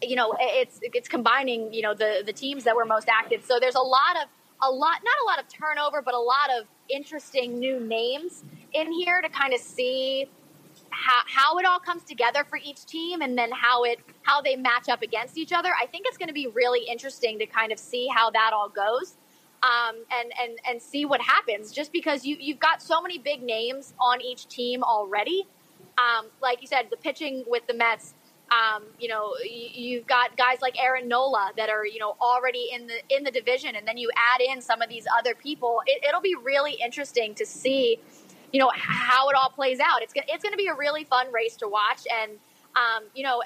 you 0.02 0.16
know, 0.16 0.34
it's 0.38 0.78
it's 0.82 1.08
combining, 1.08 1.72
you 1.72 1.82
know, 1.82 1.94
the 1.94 2.22
the 2.24 2.32
teams 2.32 2.64
that 2.64 2.76
were 2.76 2.84
most 2.84 3.08
active. 3.08 3.44
So 3.44 3.58
there's 3.60 3.74
a 3.74 3.80
lot 3.80 4.16
of 4.22 4.28
a 4.62 4.70
lot 4.70 5.00
not 5.04 5.14
a 5.22 5.26
lot 5.26 5.38
of 5.38 5.48
turnover, 5.48 6.02
but 6.02 6.14
a 6.14 6.20
lot 6.20 6.50
of 6.58 6.66
interesting 6.88 7.58
new 7.58 7.80
names 7.80 8.44
in 8.72 8.92
here 8.92 9.20
to 9.20 9.28
kind 9.28 9.54
of 9.54 9.60
see 9.60 10.28
how, 10.90 11.22
how 11.26 11.58
it 11.58 11.64
all 11.64 11.78
comes 11.78 12.02
together 12.02 12.44
for 12.44 12.58
each 12.62 12.84
team 12.84 13.22
and 13.22 13.38
then 13.38 13.50
how 13.52 13.84
it 13.84 13.98
how 14.30 14.40
they 14.40 14.56
match 14.56 14.88
up 14.88 15.02
against 15.02 15.36
each 15.36 15.52
other. 15.52 15.70
I 15.80 15.86
think 15.86 16.06
it's 16.06 16.16
going 16.16 16.28
to 16.28 16.34
be 16.34 16.46
really 16.46 16.84
interesting 16.88 17.38
to 17.40 17.46
kind 17.46 17.72
of 17.72 17.78
see 17.78 18.08
how 18.14 18.30
that 18.30 18.52
all 18.54 18.68
goes. 18.68 19.16
Um, 19.62 19.96
and, 20.10 20.32
and, 20.42 20.58
and 20.66 20.80
see 20.80 21.04
what 21.04 21.20
happens 21.20 21.70
just 21.70 21.92
because 21.92 22.24
you, 22.24 22.34
you've 22.40 22.60
got 22.60 22.80
so 22.80 23.02
many 23.02 23.18
big 23.18 23.42
names 23.42 23.92
on 24.00 24.22
each 24.22 24.48
team 24.48 24.82
already. 24.82 25.46
Um, 25.98 26.28
like 26.40 26.62
you 26.62 26.66
said, 26.66 26.86
the 26.90 26.96
pitching 26.96 27.44
with 27.46 27.66
the 27.66 27.74
Mets, 27.74 28.14
um, 28.50 28.84
you 28.98 29.08
know, 29.08 29.34
you, 29.44 29.98
have 29.98 30.06
got 30.06 30.36
guys 30.38 30.62
like 30.62 30.82
Aaron 30.82 31.08
Nola 31.08 31.50
that 31.58 31.68
are, 31.68 31.84
you 31.84 31.98
know, 31.98 32.16
already 32.22 32.70
in 32.72 32.86
the, 32.86 33.02
in 33.14 33.22
the 33.22 33.30
division. 33.30 33.76
And 33.76 33.86
then 33.86 33.98
you 33.98 34.10
add 34.16 34.40
in 34.40 34.62
some 34.62 34.80
of 34.80 34.88
these 34.88 35.04
other 35.18 35.34
people. 35.34 35.82
It, 35.84 36.02
it'll 36.08 36.22
be 36.22 36.36
really 36.42 36.78
interesting 36.82 37.34
to 37.34 37.44
see 37.44 37.98
you 38.52 38.58
know 38.58 38.70
how 38.74 39.28
it 39.28 39.36
all 39.36 39.50
plays 39.50 39.78
out. 39.78 40.02
It's 40.02 40.12
it's 40.16 40.42
going 40.42 40.52
to 40.52 40.56
be 40.56 40.66
a 40.66 40.74
really 40.74 41.04
fun 41.04 41.32
race 41.32 41.54
to 41.58 41.68
watch, 41.68 42.04
and 42.22 42.32
um, 42.76 43.04
you 43.14 43.24
know, 43.24 43.42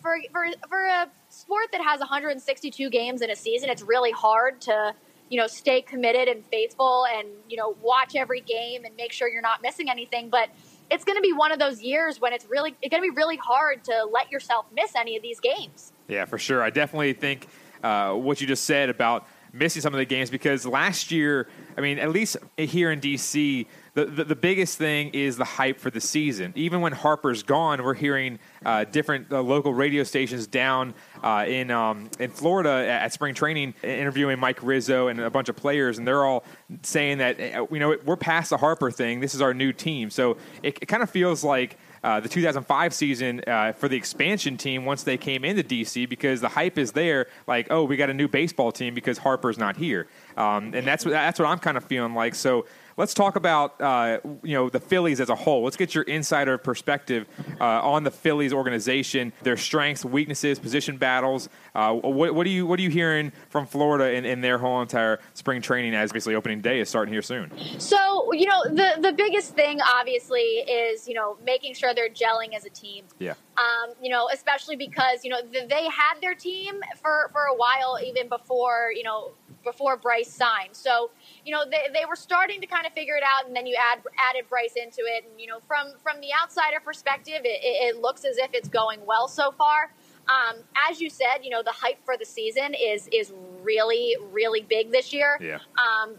for 0.00 0.16
for 0.30 0.46
for 0.68 0.84
a 0.84 1.08
sport 1.28 1.66
that 1.72 1.82
has 1.82 2.00
162 2.00 2.90
games 2.90 3.22
in 3.22 3.30
a 3.30 3.36
season, 3.36 3.70
it's 3.70 3.82
really 3.82 4.12
hard 4.12 4.60
to 4.62 4.94
you 5.28 5.38
know 5.38 5.46
stay 5.46 5.82
committed 5.82 6.28
and 6.28 6.44
faithful, 6.46 7.06
and 7.06 7.28
you 7.48 7.56
know 7.56 7.76
watch 7.82 8.14
every 8.14 8.40
game 8.40 8.84
and 8.84 8.94
make 8.96 9.12
sure 9.12 9.28
you're 9.28 9.42
not 9.42 9.62
missing 9.62 9.90
anything. 9.90 10.30
But 10.30 10.50
it's 10.90 11.04
going 11.04 11.16
to 11.16 11.22
be 11.22 11.32
one 11.32 11.52
of 11.52 11.58
those 11.58 11.82
years 11.82 12.20
when 12.20 12.32
it's 12.32 12.46
really 12.46 12.76
it's 12.82 12.90
going 12.90 13.02
to 13.02 13.10
be 13.10 13.16
really 13.16 13.36
hard 13.36 13.84
to 13.84 14.08
let 14.12 14.30
yourself 14.30 14.66
miss 14.74 14.94
any 14.94 15.16
of 15.16 15.22
these 15.22 15.40
games. 15.40 15.92
Yeah, 16.08 16.24
for 16.24 16.38
sure. 16.38 16.62
I 16.62 16.70
definitely 16.70 17.14
think 17.14 17.48
uh, 17.82 18.12
what 18.12 18.40
you 18.40 18.46
just 18.46 18.64
said 18.64 18.90
about 18.90 19.26
missing 19.52 19.82
some 19.82 19.92
of 19.92 19.98
the 19.98 20.04
games 20.04 20.30
because 20.30 20.64
last 20.64 21.10
year, 21.10 21.48
I 21.76 21.80
mean, 21.80 21.98
at 21.98 22.10
least 22.10 22.36
here 22.56 22.90
in 22.90 23.00
DC, 23.00 23.66
the, 23.94 24.06
the, 24.06 24.24
the, 24.24 24.36
biggest 24.36 24.78
thing 24.78 25.10
is 25.10 25.36
the 25.36 25.44
hype 25.44 25.78
for 25.78 25.90
the 25.90 26.00
season. 26.00 26.52
Even 26.56 26.80
when 26.80 26.92
Harper's 26.92 27.42
gone, 27.42 27.82
we're 27.82 27.92
hearing 27.92 28.38
uh, 28.64 28.84
different 28.84 29.30
uh, 29.30 29.42
local 29.42 29.74
radio 29.74 30.02
stations 30.02 30.46
down 30.46 30.94
uh, 31.22 31.44
in 31.46 31.70
um, 31.70 32.08
in 32.18 32.30
Florida 32.30 32.70
at, 32.70 33.02
at, 33.02 33.12
spring 33.12 33.34
training 33.34 33.74
interviewing 33.82 34.38
Mike 34.38 34.62
Rizzo 34.62 35.08
and 35.08 35.20
a 35.20 35.28
bunch 35.28 35.50
of 35.50 35.56
players, 35.56 35.98
and 35.98 36.06
they're 36.06 36.24
all 36.24 36.44
saying 36.82 37.18
that 37.18 37.38
uh, 37.38 37.66
you 37.70 37.78
know 37.78 37.94
we're 38.06 38.16
past 38.16 38.48
the 38.48 38.56
Harper 38.56 38.90
thing. 38.90 39.20
This 39.20 39.34
is 39.34 39.42
our 39.42 39.52
new 39.52 39.74
team. 39.74 40.08
So 40.08 40.38
it, 40.62 40.78
it 40.80 40.86
kind 40.86 41.02
of 41.02 41.10
feels 41.10 41.44
like. 41.44 41.78
Uh, 42.04 42.18
the 42.18 42.28
2005 42.28 42.92
season 42.92 43.40
uh, 43.46 43.70
for 43.74 43.86
the 43.86 43.96
expansion 43.96 44.56
team 44.56 44.84
once 44.84 45.04
they 45.04 45.16
came 45.16 45.44
into 45.44 45.62
DC 45.62 46.08
because 46.08 46.40
the 46.40 46.48
hype 46.48 46.76
is 46.76 46.90
there, 46.90 47.28
like, 47.46 47.68
oh, 47.70 47.84
we 47.84 47.96
got 47.96 48.10
a 48.10 48.12
new 48.12 48.26
baseball 48.26 48.72
team 48.72 48.92
because 48.92 49.18
Harper's 49.18 49.56
not 49.56 49.76
here, 49.76 50.08
um, 50.36 50.74
and 50.74 50.84
that's 50.84 51.04
what 51.04 51.12
that's 51.12 51.38
what 51.38 51.46
I'm 51.46 51.60
kind 51.60 51.76
of 51.76 51.84
feeling 51.84 52.12
like. 52.12 52.34
So 52.34 52.66
let's 52.96 53.14
talk 53.14 53.36
about 53.36 53.80
uh, 53.80 54.18
you 54.42 54.54
know 54.54 54.68
the 54.68 54.80
Phillies 54.80 55.20
as 55.20 55.28
a 55.28 55.34
whole. 55.34 55.64
Let's 55.64 55.76
get 55.76 55.94
your 55.94 56.04
insider 56.04 56.58
perspective 56.58 57.26
uh, 57.60 57.64
on 57.64 58.04
the 58.04 58.10
Phillies 58.10 58.52
organization, 58.52 59.32
their 59.42 59.56
strengths, 59.56 60.04
weaknesses, 60.04 60.58
position 60.58 60.96
battles. 60.96 61.48
Uh, 61.74 61.94
what, 61.94 62.34
what, 62.34 62.46
are 62.46 62.50
you 62.50 62.66
what 62.66 62.78
are 62.78 62.82
you 62.82 62.90
hearing 62.90 63.32
from 63.48 63.66
Florida 63.66 64.12
in, 64.12 64.24
in, 64.24 64.40
their 64.40 64.58
whole 64.58 64.82
entire 64.82 65.20
spring 65.34 65.62
training 65.62 65.94
as 65.94 66.12
basically 66.12 66.34
opening 66.34 66.60
day 66.60 66.80
is 66.80 66.88
starting 66.88 67.12
here 67.12 67.22
soon? 67.22 67.50
So 67.78 68.32
you 68.32 68.46
know 68.46 68.62
the 68.64 69.00
the 69.00 69.12
biggest 69.12 69.54
thing 69.54 69.80
obviously 69.80 70.40
is 70.40 71.08
you 71.08 71.14
know 71.14 71.36
making 71.44 71.74
sure 71.74 71.94
they're 71.94 72.10
gelling 72.10 72.54
as 72.54 72.64
a 72.64 72.70
team. 72.70 73.04
Yeah. 73.18 73.34
Um, 73.56 73.94
you 74.02 74.10
know, 74.10 74.28
especially 74.32 74.76
because 74.76 75.24
you 75.24 75.30
know 75.30 75.40
they 75.68 75.84
had 75.88 76.14
their 76.20 76.34
team 76.34 76.80
for 77.00 77.30
for 77.32 77.42
a 77.42 77.54
while 77.54 77.98
even 78.04 78.28
before 78.28 78.92
you 78.94 79.02
know 79.02 79.32
before 79.62 79.96
Bryce 79.96 80.32
signed. 80.32 80.70
So 80.72 81.10
you 81.44 81.52
know, 81.52 81.64
they, 81.64 81.92
they 81.92 82.04
were 82.08 82.16
starting 82.16 82.60
to 82.60 82.66
kind 82.66 82.86
of 82.86 82.92
figure 82.92 83.16
it 83.16 83.22
out, 83.22 83.46
and 83.46 83.56
then 83.56 83.66
you 83.66 83.76
add 83.78 84.02
added 84.18 84.48
Bryce 84.48 84.74
into 84.76 85.00
it, 85.00 85.24
and 85.28 85.40
you 85.40 85.46
know, 85.46 85.58
from 85.66 85.94
from 86.02 86.20
the 86.20 86.28
outsider 86.40 86.80
perspective, 86.80 87.40
it, 87.44 87.60
it 87.62 88.00
looks 88.00 88.24
as 88.24 88.38
if 88.38 88.50
it's 88.52 88.68
going 88.68 89.00
well 89.06 89.28
so 89.28 89.50
far. 89.50 89.92
Um, 90.28 90.62
as 90.88 91.00
you 91.00 91.10
said, 91.10 91.38
you 91.42 91.50
know, 91.50 91.62
the 91.62 91.72
hype 91.72 92.04
for 92.04 92.16
the 92.16 92.24
season 92.24 92.74
is 92.74 93.08
is 93.12 93.32
really 93.62 94.16
really 94.30 94.62
big 94.62 94.92
this 94.92 95.12
year. 95.12 95.38
Yeah. 95.40 95.58
Um, 95.76 96.16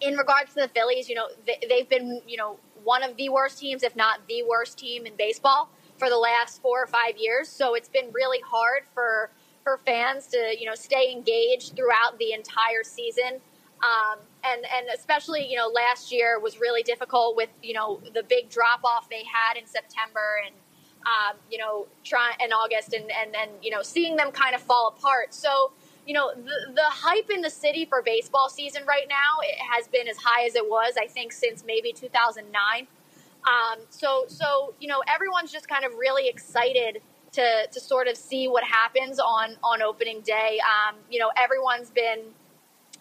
in 0.00 0.16
regards 0.16 0.54
to 0.54 0.60
the 0.60 0.68
Phillies, 0.68 1.08
you 1.08 1.14
know, 1.14 1.28
they, 1.46 1.58
they've 1.68 1.88
been 1.88 2.22
you 2.26 2.38
know 2.38 2.58
one 2.84 3.02
of 3.02 3.16
the 3.16 3.28
worst 3.28 3.58
teams, 3.58 3.82
if 3.82 3.94
not 3.96 4.26
the 4.28 4.42
worst 4.48 4.78
team 4.78 5.04
in 5.04 5.14
baseball 5.16 5.70
for 5.98 6.08
the 6.08 6.16
last 6.16 6.62
four 6.62 6.82
or 6.82 6.86
five 6.86 7.16
years. 7.18 7.48
So 7.48 7.74
it's 7.74 7.88
been 7.88 8.10
really 8.12 8.40
hard 8.40 8.84
for 8.94 9.30
for 9.62 9.78
fans 9.84 10.28
to 10.28 10.56
you 10.58 10.64
know 10.64 10.74
stay 10.74 11.12
engaged 11.12 11.76
throughout 11.76 12.18
the 12.18 12.32
entire 12.32 12.82
season. 12.82 13.40
Um, 13.82 14.20
and 14.44 14.64
and 14.64 14.86
especially 14.94 15.46
you 15.48 15.56
know 15.56 15.68
last 15.68 16.12
year 16.12 16.38
was 16.38 16.60
really 16.60 16.82
difficult 16.82 17.36
with 17.36 17.48
you 17.62 17.74
know 17.74 18.00
the 18.14 18.22
big 18.22 18.48
drop 18.50 18.84
off 18.84 19.08
they 19.08 19.24
had 19.24 19.58
in 19.58 19.66
September 19.66 20.40
and 20.44 20.54
um, 21.06 21.36
you 21.50 21.58
know 21.58 21.86
try 22.04 22.32
in 22.40 22.52
August 22.52 22.92
and 22.92 23.10
and 23.10 23.32
then 23.32 23.48
you 23.62 23.70
know 23.70 23.82
seeing 23.82 24.16
them 24.16 24.30
kind 24.30 24.54
of 24.54 24.60
fall 24.60 24.94
apart. 24.96 25.34
So 25.34 25.72
you 26.06 26.14
know 26.14 26.32
the 26.34 26.72
the 26.74 26.84
hype 26.84 27.30
in 27.30 27.40
the 27.40 27.50
city 27.50 27.84
for 27.84 28.02
baseball 28.02 28.48
season 28.48 28.82
right 28.86 29.06
now 29.08 29.40
it 29.42 29.58
has 29.58 29.88
been 29.88 30.08
as 30.08 30.16
high 30.16 30.46
as 30.46 30.54
it 30.54 30.68
was 30.68 30.94
I 30.98 31.06
think 31.06 31.32
since 31.32 31.64
maybe 31.66 31.92
2009. 31.92 32.86
Um, 33.46 33.78
so 33.90 34.24
so 34.28 34.74
you 34.80 34.88
know 34.88 35.02
everyone's 35.12 35.52
just 35.52 35.68
kind 35.68 35.84
of 35.84 35.94
really 35.94 36.28
excited 36.28 37.00
to 37.32 37.66
to 37.70 37.80
sort 37.80 38.08
of 38.08 38.16
see 38.16 38.48
what 38.48 38.64
happens 38.64 39.18
on 39.18 39.56
on 39.62 39.82
opening 39.82 40.20
day. 40.20 40.58
Um, 40.60 40.96
you 41.10 41.18
know 41.18 41.30
everyone's 41.36 41.90
been 41.90 42.20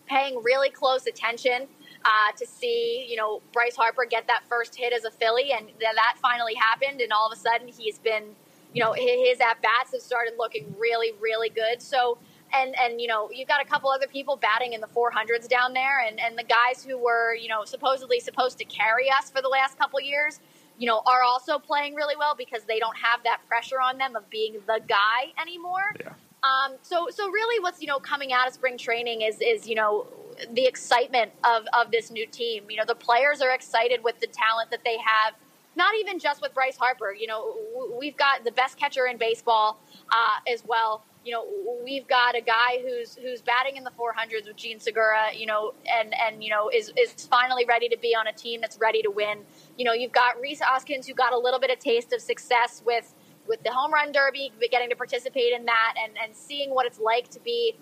paying 0.07 0.41
really 0.43 0.69
close 0.69 1.05
attention 1.05 1.67
uh, 2.05 2.31
to 2.37 2.45
see, 2.45 3.05
you 3.09 3.17
know, 3.17 3.41
Bryce 3.51 3.75
Harper 3.75 4.05
get 4.05 4.27
that 4.27 4.43
first 4.47 4.75
hit 4.75 4.93
as 4.93 5.03
a 5.03 5.11
Philly, 5.11 5.51
and 5.51 5.67
th- 5.67 5.79
that 5.79 6.15
finally 6.21 6.53
happened. 6.55 7.01
And 7.01 7.11
all 7.11 7.29
of 7.31 7.37
a 7.37 7.39
sudden, 7.39 7.67
he's 7.67 7.99
been, 7.99 8.35
you 8.73 8.83
know, 8.83 8.93
his 8.93 9.39
at 9.39 9.61
bats 9.61 9.91
have 9.91 10.01
started 10.01 10.33
looking 10.37 10.73
really, 10.77 11.11
really 11.19 11.49
good. 11.49 11.81
So, 11.81 12.17
and 12.53 12.75
and 12.79 13.01
you 13.01 13.07
know, 13.07 13.29
you've 13.31 13.47
got 13.47 13.61
a 13.61 13.65
couple 13.65 13.89
other 13.89 14.07
people 14.07 14.37
batting 14.37 14.73
in 14.73 14.81
the 14.81 14.87
400s 14.87 15.47
down 15.49 15.73
there, 15.73 15.99
and 16.05 16.19
and 16.19 16.37
the 16.37 16.43
guys 16.43 16.83
who 16.83 16.97
were, 16.97 17.35
you 17.35 17.49
know, 17.49 17.65
supposedly 17.65 18.19
supposed 18.19 18.57
to 18.59 18.65
carry 18.65 19.09
us 19.11 19.29
for 19.29 19.41
the 19.41 19.49
last 19.49 19.77
couple 19.77 19.99
years. 19.99 20.39
You 20.77 20.85
know, 20.85 21.01
are 21.07 21.23
also 21.23 21.57
playing 21.57 21.95
really 21.95 22.15
well 22.15 22.35
because 22.37 22.63
they 22.65 22.77
don't 22.77 22.97
have 22.97 23.23
that 23.23 23.39
pressure 23.47 23.81
on 23.81 23.97
them 23.97 24.15
of 24.15 24.29
being 24.29 24.53
the 24.67 24.79
guy 24.87 25.33
anymore. 25.41 25.95
Yeah. 25.99 26.13
Um, 26.43 26.77
so, 26.81 27.07
so 27.11 27.29
really, 27.29 27.61
what's 27.61 27.81
you 27.81 27.87
know 27.87 27.99
coming 27.99 28.31
out 28.31 28.47
of 28.47 28.53
spring 28.53 28.77
training 28.77 29.21
is 29.21 29.39
is 29.41 29.67
you 29.67 29.75
know 29.75 30.07
the 30.53 30.65
excitement 30.65 31.31
of, 31.43 31.63
of 31.73 31.91
this 31.91 32.11
new 32.11 32.25
team. 32.27 32.65
You 32.69 32.77
know, 32.77 32.85
the 32.85 32.95
players 32.95 33.41
are 33.41 33.51
excited 33.53 34.03
with 34.03 34.19
the 34.19 34.27
talent 34.27 34.71
that 34.71 34.83
they 34.83 34.97
have. 34.97 35.33
Not 35.75 35.93
even 35.99 36.19
just 36.19 36.41
with 36.41 36.53
Bryce 36.53 36.77
Harper. 36.77 37.13
You 37.13 37.27
know, 37.27 37.55
we've 37.99 38.17
got 38.17 38.43
the 38.43 38.51
best 38.51 38.77
catcher 38.77 39.05
in 39.05 39.17
baseball 39.17 39.79
uh, 40.11 40.51
as 40.51 40.63
well. 40.65 41.03
You 41.23 41.33
know, 41.33 41.45
we've 41.83 42.07
got 42.07 42.35
a 42.35 42.41
guy 42.41 42.81
who's 42.81 43.15
who's 43.15 43.41
batting 43.41 43.75
in 43.75 43.83
the 43.83 43.91
400s 43.91 44.47
with 44.47 44.55
Jean 44.55 44.79
Segura. 44.79 45.33
You 45.35 45.45
know, 45.45 45.73
and 45.91 46.13
and 46.15 46.43
you 46.43 46.49
know 46.49 46.69
is 46.69 46.91
is 46.97 47.27
finally 47.27 47.65
ready 47.65 47.89
to 47.89 47.97
be 47.97 48.15
on 48.15 48.27
a 48.27 48.33
team 48.33 48.61
that's 48.61 48.77
ready 48.79 49.01
to 49.01 49.11
win. 49.11 49.39
You 49.77 49.85
know, 49.85 49.93
you've 49.93 50.13
got 50.13 50.39
Rhys 50.41 50.61
Hoskins 50.61 51.07
who 51.07 51.13
got 51.13 51.33
a 51.33 51.37
little 51.37 51.59
bit 51.59 51.69
of 51.69 51.79
taste 51.79 52.13
of 52.13 52.21
success 52.21 52.81
with 52.85 53.13
with 53.47 53.63
the 53.63 53.71
home 53.71 53.93
run 53.93 54.11
derby, 54.11 54.51
getting 54.71 54.89
to 54.89 54.95
participate 54.95 55.53
in 55.53 55.65
that, 55.65 55.95
and 56.03 56.13
and 56.23 56.35
seeing 56.35 56.73
what 56.73 56.85
it's 56.85 56.99
like 56.99 57.29
to 57.29 57.39
be 57.39 57.75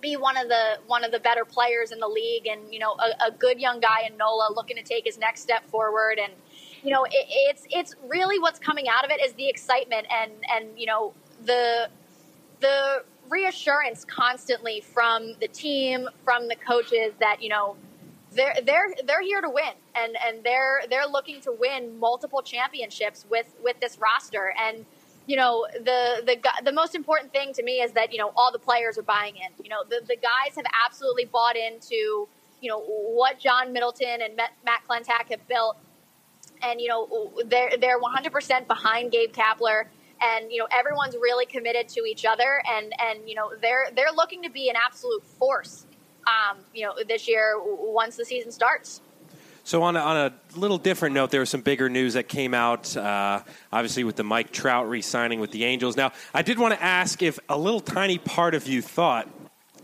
be 0.00 0.16
one 0.16 0.36
of 0.36 0.48
the 0.48 0.78
one 0.86 1.04
of 1.04 1.12
the 1.12 1.20
better 1.20 1.44
players 1.44 1.92
in 1.92 1.98
the 1.98 2.08
league, 2.08 2.46
and 2.46 2.72
you 2.72 2.78
know 2.78 2.96
a, 2.98 3.28
a 3.28 3.30
good 3.30 3.60
young 3.60 3.80
guy 3.80 4.02
in 4.08 4.16
Nola 4.16 4.52
looking 4.54 4.76
to 4.76 4.82
take 4.82 5.04
his 5.04 5.18
next 5.18 5.42
step 5.42 5.68
forward, 5.68 6.18
and 6.18 6.32
you 6.82 6.92
know 6.92 7.04
it, 7.04 7.12
it's 7.12 7.66
it's 7.70 7.94
really 8.08 8.38
what's 8.38 8.58
coming 8.58 8.88
out 8.88 9.04
of 9.04 9.10
it 9.10 9.22
is 9.22 9.32
the 9.34 9.48
excitement 9.48 10.06
and 10.10 10.32
and 10.54 10.78
you 10.78 10.86
know 10.86 11.12
the 11.44 11.88
the 12.60 13.04
reassurance 13.28 14.04
constantly 14.04 14.80
from 14.80 15.34
the 15.40 15.48
team, 15.48 16.08
from 16.24 16.48
the 16.48 16.56
coaches 16.56 17.12
that 17.20 17.42
you 17.42 17.48
know 17.48 17.76
they're 18.32 18.54
they're 18.64 18.94
they're 19.06 19.22
here 19.22 19.40
to 19.40 19.50
win, 19.50 19.72
and 19.94 20.16
and 20.26 20.44
they're 20.44 20.82
they're 20.88 21.06
looking 21.06 21.40
to 21.42 21.52
win 21.52 21.98
multiple 21.98 22.42
championships 22.42 23.26
with 23.28 23.46
with 23.62 23.78
this 23.80 23.98
roster, 23.98 24.52
and 24.58 24.84
you 25.26 25.36
know 25.36 25.66
the 25.72 26.22
the 26.24 26.36
the 26.64 26.72
most 26.72 26.94
important 26.94 27.32
thing 27.32 27.52
to 27.54 27.62
me 27.62 27.80
is 27.80 27.92
that 27.92 28.12
you 28.12 28.18
know 28.18 28.32
all 28.36 28.52
the 28.52 28.58
players 28.58 28.98
are 28.98 29.02
buying 29.02 29.36
in. 29.36 29.64
You 29.64 29.70
know 29.70 29.82
the 29.88 30.00
the 30.06 30.16
guys 30.16 30.54
have 30.56 30.66
absolutely 30.86 31.24
bought 31.24 31.56
into 31.56 32.28
you 32.60 32.68
know 32.68 32.80
what 32.80 33.38
John 33.38 33.72
Middleton 33.72 34.20
and 34.22 34.36
Matt 34.36 34.82
Klentak 34.88 35.30
have 35.30 35.46
built, 35.48 35.76
and 36.62 36.80
you 36.80 36.88
know 36.88 37.32
they're 37.46 37.76
they're 37.78 38.00
100% 38.00 38.66
behind 38.68 39.10
Gabe 39.10 39.32
Kapler, 39.32 39.84
and 40.20 40.52
you 40.52 40.58
know 40.58 40.68
everyone's 40.70 41.16
really 41.16 41.46
committed 41.46 41.88
to 41.88 42.02
each 42.02 42.24
other, 42.24 42.62
and 42.70 42.92
and 43.00 43.28
you 43.28 43.34
know 43.34 43.50
they're 43.60 43.88
they're 43.96 44.12
looking 44.14 44.42
to 44.42 44.50
be 44.50 44.68
an 44.68 44.76
absolute 44.76 45.24
force. 45.24 45.86
Um, 46.26 46.58
you 46.74 46.84
know 46.86 46.94
this 47.06 47.26
year 47.26 47.54
once 47.58 48.16
the 48.16 48.24
season 48.24 48.52
starts. 48.52 49.00
So 49.62 49.82
on 49.82 49.94
a, 49.94 50.00
on 50.00 50.16
a 50.16 50.58
little 50.58 50.78
different 50.78 51.14
note, 51.14 51.30
there 51.30 51.40
was 51.40 51.50
some 51.50 51.60
bigger 51.60 51.88
news 51.88 52.14
that 52.14 52.28
came 52.28 52.54
out, 52.54 52.96
uh, 52.96 53.42
obviously 53.70 54.04
with 54.04 54.16
the 54.16 54.24
Mike 54.24 54.52
Trout 54.52 54.88
re-signing 54.88 55.38
with 55.38 55.52
the 55.52 55.64
Angels. 55.64 55.96
Now, 55.96 56.12
I 56.34 56.42
did 56.42 56.58
want 56.58 56.74
to 56.74 56.82
ask 56.82 57.22
if 57.22 57.38
a 57.48 57.56
little 57.56 57.80
tiny 57.80 58.18
part 58.18 58.54
of 58.54 58.66
you 58.66 58.82
thought 58.82 59.28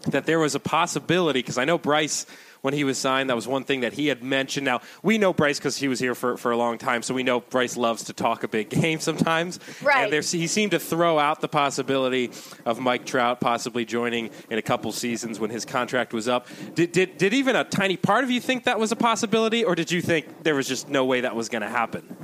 that 0.09 0.25
there 0.25 0.41
was 0.41 0.55
a 0.55 0.61
possibility, 0.61 1.41
because 1.41 1.59
I 1.59 1.67
know 1.67 1.79
Bryce 1.79 2.27
when 2.67 2.75
he 2.75 2.83
was 2.83 2.99
signed. 2.99 3.31
That 3.31 3.37
was 3.37 3.47
one 3.47 3.63
thing 3.63 3.83
that 3.83 3.93
he 3.93 4.09
had 4.09 4.25
mentioned. 4.25 4.65
Now, 4.65 4.81
we 5.01 5.19
know 5.19 5.33
Bryce 5.33 5.61
because 5.61 5.77
he 5.77 5.87
was 5.87 6.01
here 6.01 6.17
for, 6.17 6.37
for 6.37 6.51
a 6.51 6.57
long 6.57 6.79
time, 6.79 7.01
so 7.01 7.15
we 7.15 7.23
know 7.23 7.39
Bryce 7.39 7.77
loves 7.77 8.03
to 8.05 8.13
talk 8.13 8.43
a 8.43 8.49
big 8.49 8.71
game 8.83 8.99
sometimes. 8.99 9.61
Right. 9.81 10.03
And 10.03 10.13
there, 10.13 10.21
he 10.21 10.49
seemed 10.49 10.73
to 10.73 10.81
throw 10.81 11.17
out 11.17 11.41
the 11.41 11.47
possibility 11.47 12.33
of 12.65 12.81
Mike 12.81 13.07
Trout 13.07 13.41
possibly 13.41 13.85
joining 13.85 14.31
in 14.51 14.59
a 14.59 14.63
couple 14.63 14.91
seasons 14.91 15.39
when 15.39 15.49
his 15.49 15.65
contract 15.65 16.13
was 16.13 16.27
up. 16.27 16.49
Did, 16.75 16.91
did, 16.91 17.19
did 17.19 17.33
even 17.33 17.55
a 17.55 17.63
tiny 17.63 17.97
part 17.97 18.25
of 18.25 18.33
you 18.33 18.41
think 18.41 18.65
that 18.65 18.81
was 18.81 18.91
a 18.91 18.97
possibility, 18.97 19.63
or 19.63 19.77
did 19.77 19.93
you 19.93 20.03
think 20.03 20.43
there 20.43 20.57
was 20.57 20.67
just 20.67 20.89
no 20.89 21.05
way 21.05 21.21
that 21.21 21.37
was 21.37 21.49
going 21.49 21.63
to 21.63 21.69
happen? 21.69 22.17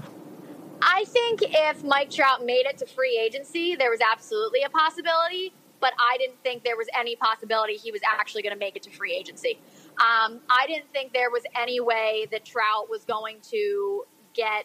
I 0.83 1.05
think 1.07 1.42
if 1.44 1.85
Mike 1.85 2.11
Trout 2.11 2.44
made 2.44 2.66
it 2.66 2.78
to 2.78 2.87
free 2.87 3.16
agency, 3.24 3.76
there 3.76 3.92
was 3.92 4.00
absolutely 4.00 4.64
a 4.64 4.70
possibility, 4.70 5.55
but 5.83 5.92
I 5.98 6.16
didn't 6.18 6.42
think 6.42 6.64
there 6.64 6.76
was 6.76 6.88
any 6.98 7.14
possibility 7.14 7.74
he 7.74 7.92
was 7.92 8.00
actually 8.05 8.42
going 8.42 8.55
to 8.55 8.59
make 8.59 8.74
it 8.74 8.83
to 8.85 8.90
free 8.90 9.14
agency. 9.14 9.61
Um, 9.98 10.40
I 10.50 10.66
didn't 10.66 10.90
think 10.92 11.12
there 11.12 11.31
was 11.31 11.42
any 11.61 11.81
way 11.81 12.26
that 12.31 12.44
Trout 12.44 12.88
was 12.90 13.05
going 13.05 13.38
to 13.50 14.05
get 14.35 14.64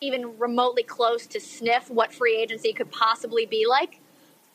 even 0.00 0.38
remotely 0.38 0.82
close 0.82 1.26
to 1.26 1.40
sniff 1.40 1.90
what 1.90 2.12
free 2.12 2.36
agency 2.36 2.72
could 2.72 2.90
possibly 2.90 3.46
be 3.46 3.66
like. 3.68 4.00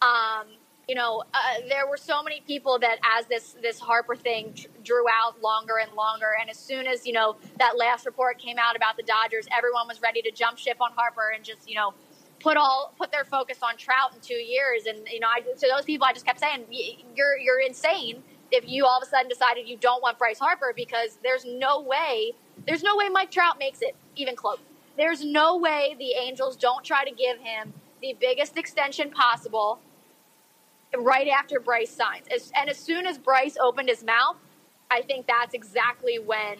Um, 0.02 0.48
you 0.88 0.96
know, 0.96 1.24
uh, 1.34 1.38
there 1.70 1.88
were 1.88 1.98
so 1.98 2.22
many 2.24 2.42
people 2.42 2.78
that 2.80 2.98
as 3.18 3.26
this 3.28 3.56
this 3.62 3.80
Harper 3.80 4.16
thing 4.16 4.54
drew 4.84 5.06
out 5.08 5.42
longer 5.42 5.76
and 5.82 5.94
longer, 5.94 6.36
and 6.40 6.50
as 6.50 6.58
soon 6.58 6.88
as 6.88 7.06
you 7.06 7.14
know 7.14 7.38
that 7.58 7.78
last 7.78 8.06
report 8.06 8.38
came 8.38 8.58
out 8.58 8.76
about 8.76 8.98
the 8.98 9.04
Dodgers, 9.04 9.48
everyone 9.56 9.88
was 9.88 10.02
ready 10.02 10.22
to 10.22 10.32
jump 10.32 10.58
ship 10.58 10.78
on 10.82 10.92
Harper 10.96 11.32
and 11.34 11.44
just 11.44 11.70
you 11.70 11.76
know 11.76 11.94
put 12.40 12.58
all 12.58 12.94
put 12.98 13.12
their 13.12 13.24
focus 13.24 13.60
on 13.64 13.78
Trout 13.78 14.14
in 14.14 14.20
two 14.20 14.34
years. 14.34 14.86
And 14.86 15.08
you 15.08 15.22
know, 15.22 15.28
I, 15.34 15.40
to 15.42 15.68
those 15.74 15.86
people, 15.86 16.06
I 16.06 16.12
just 16.12 16.26
kept 16.26 16.40
saying, 16.42 16.66
"You're 16.70 17.38
you're 17.38 17.62
insane." 17.62 18.22
If 18.54 18.70
you 18.70 18.86
all 18.86 18.98
of 18.98 19.04
a 19.04 19.10
sudden 19.10 19.28
decided 19.28 19.68
you 19.68 19.78
don't 19.78 20.02
want 20.04 20.20
Bryce 20.20 20.38
Harper 20.38 20.74
because 20.76 21.18
there's 21.24 21.44
no 21.44 21.82
way, 21.82 22.34
there's 22.68 22.84
no 22.84 22.96
way 22.96 23.10
Mike 23.10 23.32
Trout 23.32 23.58
makes 23.58 23.82
it 23.82 23.96
even 24.16 24.36
close. 24.36 24.60
There's 24.96 25.26
no 25.26 25.58
way 25.58 25.96
the 25.98 26.12
Angels 26.12 26.56
don't 26.56 26.86
try 26.86 27.04
to 27.04 27.12
give 27.12 27.40
him 27.40 27.74
the 28.02 28.16
biggest 28.20 28.56
extension 28.56 29.10
possible 29.10 29.80
right 30.96 31.28
after 31.28 31.60
Bryce 31.60 31.90
signs. 31.90 32.28
As, 32.34 32.52
and 32.56 32.70
as 32.70 32.78
soon 32.78 33.08
as 33.08 33.18
Bryce 33.18 33.58
opened 33.60 33.90
his 33.90 34.04
mouth, 34.04 34.38
I 34.92 35.02
think 35.02 35.26
that's 35.26 35.56
exactly 35.56 36.20
when 36.20 36.58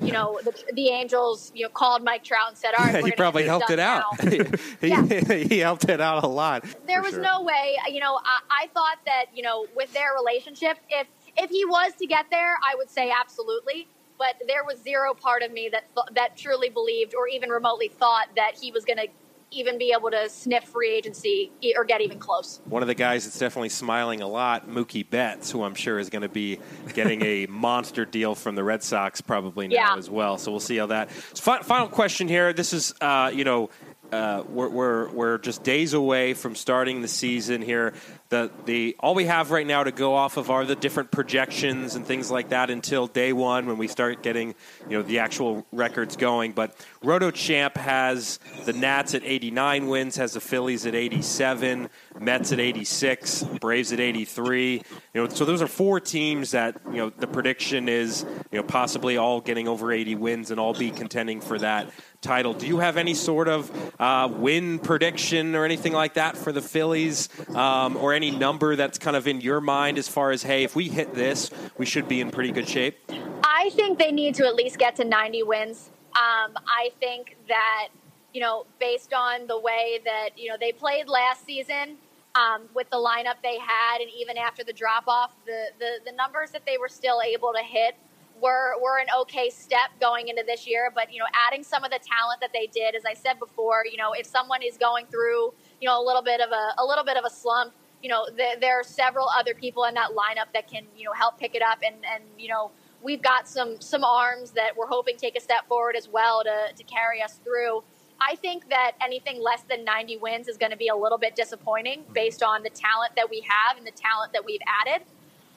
you 0.00 0.12
know 0.12 0.38
the, 0.42 0.52
the 0.74 0.88
Angels 0.88 1.52
you 1.54 1.62
know 1.62 1.70
called 1.70 2.02
Mike 2.02 2.24
Trout 2.24 2.48
and 2.48 2.58
said, 2.58 2.72
"All 2.76 2.84
right, 2.84 3.04
he 3.04 3.12
probably 3.12 3.44
helped 3.44 3.70
it 3.70 3.78
out. 3.78 4.20
he, 4.28 4.42
yeah. 4.82 5.02
he 5.48 5.58
helped 5.58 5.88
it 5.88 6.00
out 6.00 6.24
a 6.24 6.26
lot. 6.26 6.64
There 6.86 7.00
was 7.00 7.12
sure. 7.12 7.22
no 7.22 7.42
way. 7.42 7.76
You 7.88 8.00
know, 8.00 8.16
I, 8.16 8.64
I 8.64 8.66
thought 8.74 8.98
that 9.06 9.26
you 9.34 9.42
know 9.42 9.66
with 9.74 9.92
their 9.94 10.12
relationship, 10.14 10.78
if 10.90 11.06
if 11.36 11.50
he 11.50 11.64
was 11.64 11.92
to 11.98 12.06
get 12.06 12.26
there, 12.30 12.54
I 12.62 12.74
would 12.76 12.90
say 12.90 13.12
absolutely. 13.18 13.88
But 14.18 14.36
there 14.48 14.64
was 14.64 14.80
zero 14.82 15.12
part 15.12 15.42
of 15.42 15.52
me 15.52 15.68
that 15.72 15.84
th- 15.94 16.06
that 16.14 16.36
truly 16.38 16.70
believed 16.70 17.14
or 17.14 17.28
even 17.28 17.50
remotely 17.50 17.88
thought 17.88 18.28
that 18.36 18.52
he 18.58 18.72
was 18.72 18.84
going 18.86 18.96
to 18.96 19.08
even 19.52 19.78
be 19.78 19.94
able 19.96 20.10
to 20.10 20.28
sniff 20.28 20.64
free 20.64 20.90
agency 20.92 21.52
or 21.76 21.84
get 21.84 22.00
even 22.00 22.18
close. 22.18 22.60
One 22.64 22.82
of 22.82 22.88
the 22.88 22.94
guys 22.94 23.24
that's 23.24 23.38
definitely 23.38 23.68
smiling 23.68 24.20
a 24.22 24.26
lot, 24.26 24.68
Mookie 24.68 25.08
Betts, 25.08 25.50
who 25.52 25.62
I'm 25.62 25.74
sure 25.76 25.98
is 26.00 26.10
going 26.10 26.22
to 26.22 26.28
be 26.28 26.58
getting 26.94 27.22
a 27.22 27.46
monster 27.50 28.04
deal 28.04 28.34
from 28.34 28.54
the 28.56 28.64
Red 28.64 28.82
Sox 28.82 29.20
probably 29.20 29.68
now 29.68 29.74
Yeah. 29.74 29.94
as 29.96 30.10
well. 30.10 30.36
So 30.38 30.50
we'll 30.50 30.58
see 30.60 30.78
how 30.78 30.86
that. 30.86 31.10
Final 31.12 31.86
question 31.88 32.26
here. 32.26 32.52
This 32.52 32.72
is, 32.72 32.92
uh, 33.00 33.30
you 33.32 33.44
know, 33.44 33.70
uh, 34.12 34.44
we're, 34.48 34.68
we're 34.68 35.10
we're 35.10 35.38
just 35.38 35.62
days 35.62 35.92
away 35.92 36.34
from 36.34 36.54
starting 36.54 37.02
the 37.02 37.08
season 37.08 37.62
here. 37.62 37.92
The 38.28 38.50
the 38.64 38.96
all 39.00 39.14
we 39.14 39.24
have 39.26 39.50
right 39.50 39.66
now 39.66 39.84
to 39.84 39.92
go 39.92 40.14
off 40.14 40.36
of 40.36 40.50
are 40.50 40.64
the 40.64 40.74
different 40.74 41.10
projections 41.10 41.94
and 41.94 42.06
things 42.06 42.30
like 42.30 42.48
that 42.50 42.70
until 42.70 43.06
day 43.06 43.32
one 43.32 43.66
when 43.66 43.78
we 43.78 43.88
start 43.88 44.22
getting 44.22 44.54
you 44.88 44.98
know 44.98 45.02
the 45.02 45.20
actual 45.20 45.66
records 45.72 46.16
going. 46.16 46.52
But 46.52 46.76
RotoChamp 47.02 47.76
has 47.76 48.38
the 48.64 48.72
Nats 48.72 49.14
at 49.14 49.22
89 49.24 49.86
wins, 49.86 50.16
has 50.16 50.32
the 50.32 50.40
Phillies 50.40 50.86
at 50.86 50.94
87, 50.94 51.88
Mets 52.18 52.52
at 52.52 52.60
86, 52.60 53.42
Braves 53.60 53.92
at 53.92 54.00
83. 54.00 54.72
You 54.72 54.82
know, 55.14 55.28
so 55.28 55.44
those 55.44 55.62
are 55.62 55.68
four 55.68 56.00
teams 56.00 56.52
that 56.52 56.80
you 56.86 56.98
know 56.98 57.10
the 57.10 57.26
prediction 57.26 57.88
is 57.88 58.24
you 58.50 58.58
know 58.58 58.64
possibly 58.64 59.16
all 59.16 59.40
getting 59.40 59.68
over 59.68 59.92
80 59.92 60.14
wins 60.16 60.50
and 60.50 60.58
all 60.58 60.74
be 60.74 60.90
contending 60.90 61.40
for 61.40 61.58
that 61.58 61.90
title. 62.26 62.54
Do 62.54 62.66
you 62.66 62.78
have 62.78 62.96
any 62.96 63.14
sort 63.14 63.46
of 63.46 63.70
uh, 64.00 64.28
win 64.30 64.80
prediction 64.80 65.54
or 65.54 65.64
anything 65.64 65.92
like 65.92 66.14
that 66.14 66.36
for 66.36 66.50
the 66.50 66.60
Phillies, 66.60 67.28
um, 67.54 67.96
or 67.96 68.12
any 68.12 68.32
number 68.32 68.74
that's 68.74 68.98
kind 68.98 69.16
of 69.16 69.28
in 69.28 69.40
your 69.40 69.60
mind 69.60 69.96
as 69.96 70.08
far 70.08 70.32
as 70.32 70.42
hey, 70.42 70.64
if 70.64 70.74
we 70.74 70.88
hit 70.88 71.14
this, 71.14 71.50
we 71.78 71.86
should 71.86 72.08
be 72.08 72.20
in 72.20 72.30
pretty 72.30 72.50
good 72.50 72.68
shape? 72.68 72.98
I 73.44 73.70
think 73.74 73.98
they 73.98 74.10
need 74.10 74.34
to 74.36 74.46
at 74.46 74.56
least 74.56 74.78
get 74.78 74.96
to 74.96 75.04
90 75.04 75.44
wins. 75.44 75.90
Um, 76.16 76.56
I 76.66 76.90
think 76.98 77.36
that, 77.46 77.88
you 78.34 78.40
know, 78.40 78.66
based 78.80 79.12
on 79.12 79.46
the 79.46 79.58
way 79.58 80.00
that, 80.04 80.30
you 80.36 80.50
know, 80.50 80.56
they 80.58 80.72
played 80.72 81.08
last 81.08 81.46
season 81.46 81.96
um, 82.34 82.62
with 82.74 82.90
the 82.90 82.96
lineup 82.96 83.36
they 83.42 83.58
had, 83.58 84.00
and 84.00 84.10
even 84.18 84.36
after 84.36 84.64
the 84.64 84.72
drop 84.72 85.04
off, 85.06 85.32
the, 85.46 85.66
the, 85.78 86.10
the 86.10 86.12
numbers 86.12 86.50
that 86.50 86.66
they 86.66 86.76
were 86.76 86.88
still 86.88 87.20
able 87.22 87.52
to 87.52 87.62
hit 87.62 87.94
were, 88.40 88.80
were 88.82 88.98
an 88.98 89.06
okay 89.20 89.50
step 89.50 89.90
going 90.00 90.28
into 90.28 90.42
this 90.46 90.66
year. 90.66 90.92
But, 90.94 91.12
you 91.12 91.18
know, 91.18 91.26
adding 91.46 91.62
some 91.62 91.84
of 91.84 91.90
the 91.90 91.98
talent 91.98 92.40
that 92.40 92.52
they 92.52 92.66
did, 92.66 92.94
as 92.94 93.04
I 93.04 93.14
said 93.14 93.38
before, 93.38 93.84
you 93.90 93.96
know, 93.96 94.12
if 94.12 94.26
someone 94.26 94.62
is 94.62 94.76
going 94.76 95.06
through, 95.06 95.54
you 95.80 95.88
know, 95.88 96.00
a 96.00 96.04
little 96.04 96.22
bit 96.22 96.40
of 96.40 96.50
a, 96.50 96.74
a 96.78 96.84
little 96.84 97.04
bit 97.04 97.16
of 97.16 97.24
a 97.24 97.30
slump, 97.30 97.72
you 98.02 98.10
know, 98.10 98.26
there, 98.36 98.56
there 98.60 98.80
are 98.80 98.84
several 98.84 99.28
other 99.28 99.54
people 99.54 99.84
in 99.84 99.94
that 99.94 100.10
lineup 100.10 100.52
that 100.54 100.70
can, 100.70 100.84
you 100.96 101.04
know, 101.04 101.12
help 101.12 101.38
pick 101.38 101.54
it 101.54 101.62
up 101.62 101.78
and, 101.84 101.96
and, 102.04 102.24
you 102.38 102.48
know, 102.48 102.70
we've 103.02 103.22
got 103.22 103.48
some 103.48 103.80
some 103.80 104.04
arms 104.04 104.50
that 104.52 104.76
we're 104.76 104.86
hoping 104.86 105.16
take 105.16 105.36
a 105.36 105.40
step 105.40 105.66
forward 105.68 105.96
as 105.96 106.08
well 106.08 106.42
to 106.42 106.72
to 106.74 106.82
carry 106.84 107.22
us 107.22 107.38
through. 107.44 107.82
I 108.20 108.34
think 108.36 108.68
that 108.70 108.92
anything 109.04 109.42
less 109.42 109.62
than 109.62 109.84
90 109.84 110.16
wins 110.16 110.48
is 110.48 110.56
going 110.56 110.72
to 110.72 110.76
be 110.76 110.88
a 110.88 110.96
little 110.96 111.18
bit 111.18 111.36
disappointing 111.36 112.04
based 112.14 112.42
on 112.42 112.62
the 112.62 112.70
talent 112.70 113.12
that 113.16 113.28
we 113.28 113.40
have 113.46 113.76
and 113.76 113.86
the 113.86 113.92
talent 113.92 114.32
that 114.32 114.44
we've 114.44 114.60
added. 114.66 115.06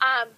Um, 0.02 0.30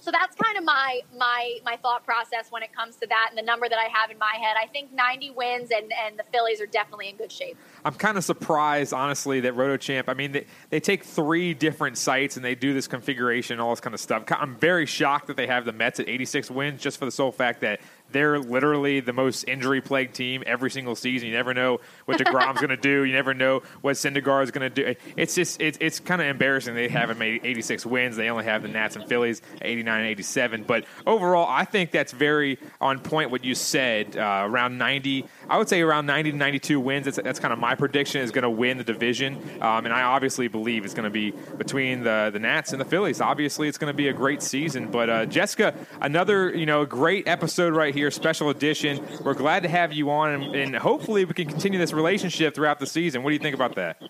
so 0.00 0.10
that's 0.10 0.34
kind 0.34 0.56
of 0.56 0.64
my 0.64 1.00
my 1.16 1.58
my 1.64 1.76
thought 1.76 2.04
process 2.04 2.50
when 2.50 2.62
it 2.62 2.74
comes 2.74 2.96
to 2.96 3.06
that 3.06 3.28
and 3.30 3.38
the 3.38 3.42
number 3.42 3.68
that 3.68 3.78
I 3.78 3.88
have 3.92 4.10
in 4.10 4.18
my 4.18 4.36
head. 4.40 4.56
I 4.60 4.66
think 4.66 4.92
90 4.92 5.30
wins 5.30 5.70
and 5.70 5.92
and 6.06 6.18
the 6.18 6.24
Phillies 6.32 6.60
are 6.60 6.66
definitely 6.66 7.08
in 7.08 7.16
good 7.16 7.30
shape. 7.30 7.56
I'm 7.84 7.94
kind 7.94 8.18
of 8.18 8.24
surprised, 8.24 8.92
honestly, 8.92 9.40
that 9.40 9.54
RotoChamp. 9.54 10.04
I 10.08 10.14
mean, 10.14 10.32
they, 10.32 10.46
they 10.70 10.80
take 10.80 11.04
three 11.04 11.54
different 11.54 11.98
sites 11.98 12.36
and 12.36 12.44
they 12.44 12.54
do 12.54 12.74
this 12.74 12.86
configuration, 12.86 13.60
all 13.60 13.70
this 13.70 13.80
kind 13.80 13.94
of 13.94 14.00
stuff. 14.00 14.24
I'm 14.30 14.56
very 14.56 14.86
shocked 14.86 15.28
that 15.28 15.36
they 15.36 15.46
have 15.46 15.64
the 15.64 15.72
Mets 15.72 16.00
at 16.00 16.08
86 16.08 16.50
wins, 16.50 16.82
just 16.82 16.98
for 16.98 17.04
the 17.04 17.10
sole 17.10 17.32
fact 17.32 17.60
that 17.60 17.80
they're 18.12 18.38
literally 18.38 19.00
the 19.00 19.12
most 19.12 19.44
injury 19.44 19.80
plagued 19.80 20.14
team 20.14 20.42
every 20.46 20.70
single 20.70 20.96
season. 20.96 21.28
You 21.28 21.34
never 21.34 21.54
know 21.54 21.80
what 22.04 22.18
DeGrom's 22.18 22.60
going 22.60 22.70
to 22.70 22.76
do. 22.76 23.04
You 23.04 23.12
never 23.12 23.34
know 23.34 23.62
what 23.80 23.96
Syndergaard 23.96 24.44
is 24.44 24.50
going 24.50 24.70
to 24.72 24.94
do. 24.94 24.94
It's 25.16 25.34
just 25.34 25.60
it's 25.60 25.78
it's 25.80 26.00
kind 26.00 26.20
of 26.20 26.28
embarrassing. 26.28 26.74
They 26.74 26.88
haven't 26.88 27.18
made 27.18 27.40
86 27.44 27.86
wins. 27.86 28.16
They 28.16 28.30
only 28.30 28.44
have 28.44 28.62
the 28.62 28.68
Nats 28.68 28.96
and 28.96 29.06
Phillies 29.06 29.42
89 29.62 30.00
and 30.00 30.08
87. 30.08 30.64
But 30.64 30.84
overall, 31.06 31.46
I 31.48 31.64
think 31.64 31.90
that's 31.90 32.12
very 32.12 32.58
on 32.80 33.00
point. 33.00 33.30
What 33.30 33.44
you 33.44 33.54
said 33.54 34.16
uh, 34.16 34.42
around 34.46 34.78
90, 34.78 35.26
I 35.48 35.58
would 35.58 35.68
say 35.68 35.80
around 35.80 36.06
90 36.06 36.32
to 36.32 36.36
92 36.36 36.80
wins. 36.80 37.04
That's, 37.04 37.18
that's 37.22 37.40
kind 37.40 37.52
of 37.52 37.58
my 37.58 37.74
prediction 37.74 38.22
is 38.22 38.30
going 38.30 38.42
to 38.42 38.50
win 38.50 38.78
the 38.78 38.84
division. 38.84 39.36
Um, 39.60 39.84
and 39.84 39.92
I 39.92 40.02
obviously 40.02 40.48
believe 40.48 40.84
it's 40.84 40.94
going 40.94 41.04
to 41.04 41.10
be 41.10 41.32
between 41.58 42.02
the 42.02 42.30
the 42.32 42.38
Nats 42.38 42.72
and 42.72 42.80
the 42.80 42.84
Phillies. 42.84 43.20
Obviously, 43.20 43.68
it's 43.68 43.78
going 43.78 43.92
to 43.92 43.96
be 43.96 44.08
a 44.08 44.12
great 44.12 44.42
season. 44.42 44.90
But 44.90 45.10
uh, 45.10 45.26
Jessica, 45.26 45.74
another 46.00 46.54
you 46.54 46.66
know 46.66 46.84
great 46.84 47.28
episode 47.28 47.74
right 47.74 47.94
here, 47.94 47.99
special 48.08 48.48
edition. 48.48 49.04
We're 49.22 49.34
glad 49.34 49.64
to 49.64 49.68
have 49.68 49.92
you 49.92 50.10
on, 50.10 50.30
and, 50.30 50.54
and 50.54 50.76
hopefully 50.76 51.24
we 51.24 51.34
can 51.34 51.48
continue 51.48 51.78
this 51.78 51.92
relationship 51.92 52.54
throughout 52.54 52.78
the 52.78 52.86
season. 52.86 53.22
What 53.22 53.30
do 53.30 53.34
you 53.34 53.40
think 53.40 53.54
about 53.54 53.74
that? 53.74 54.00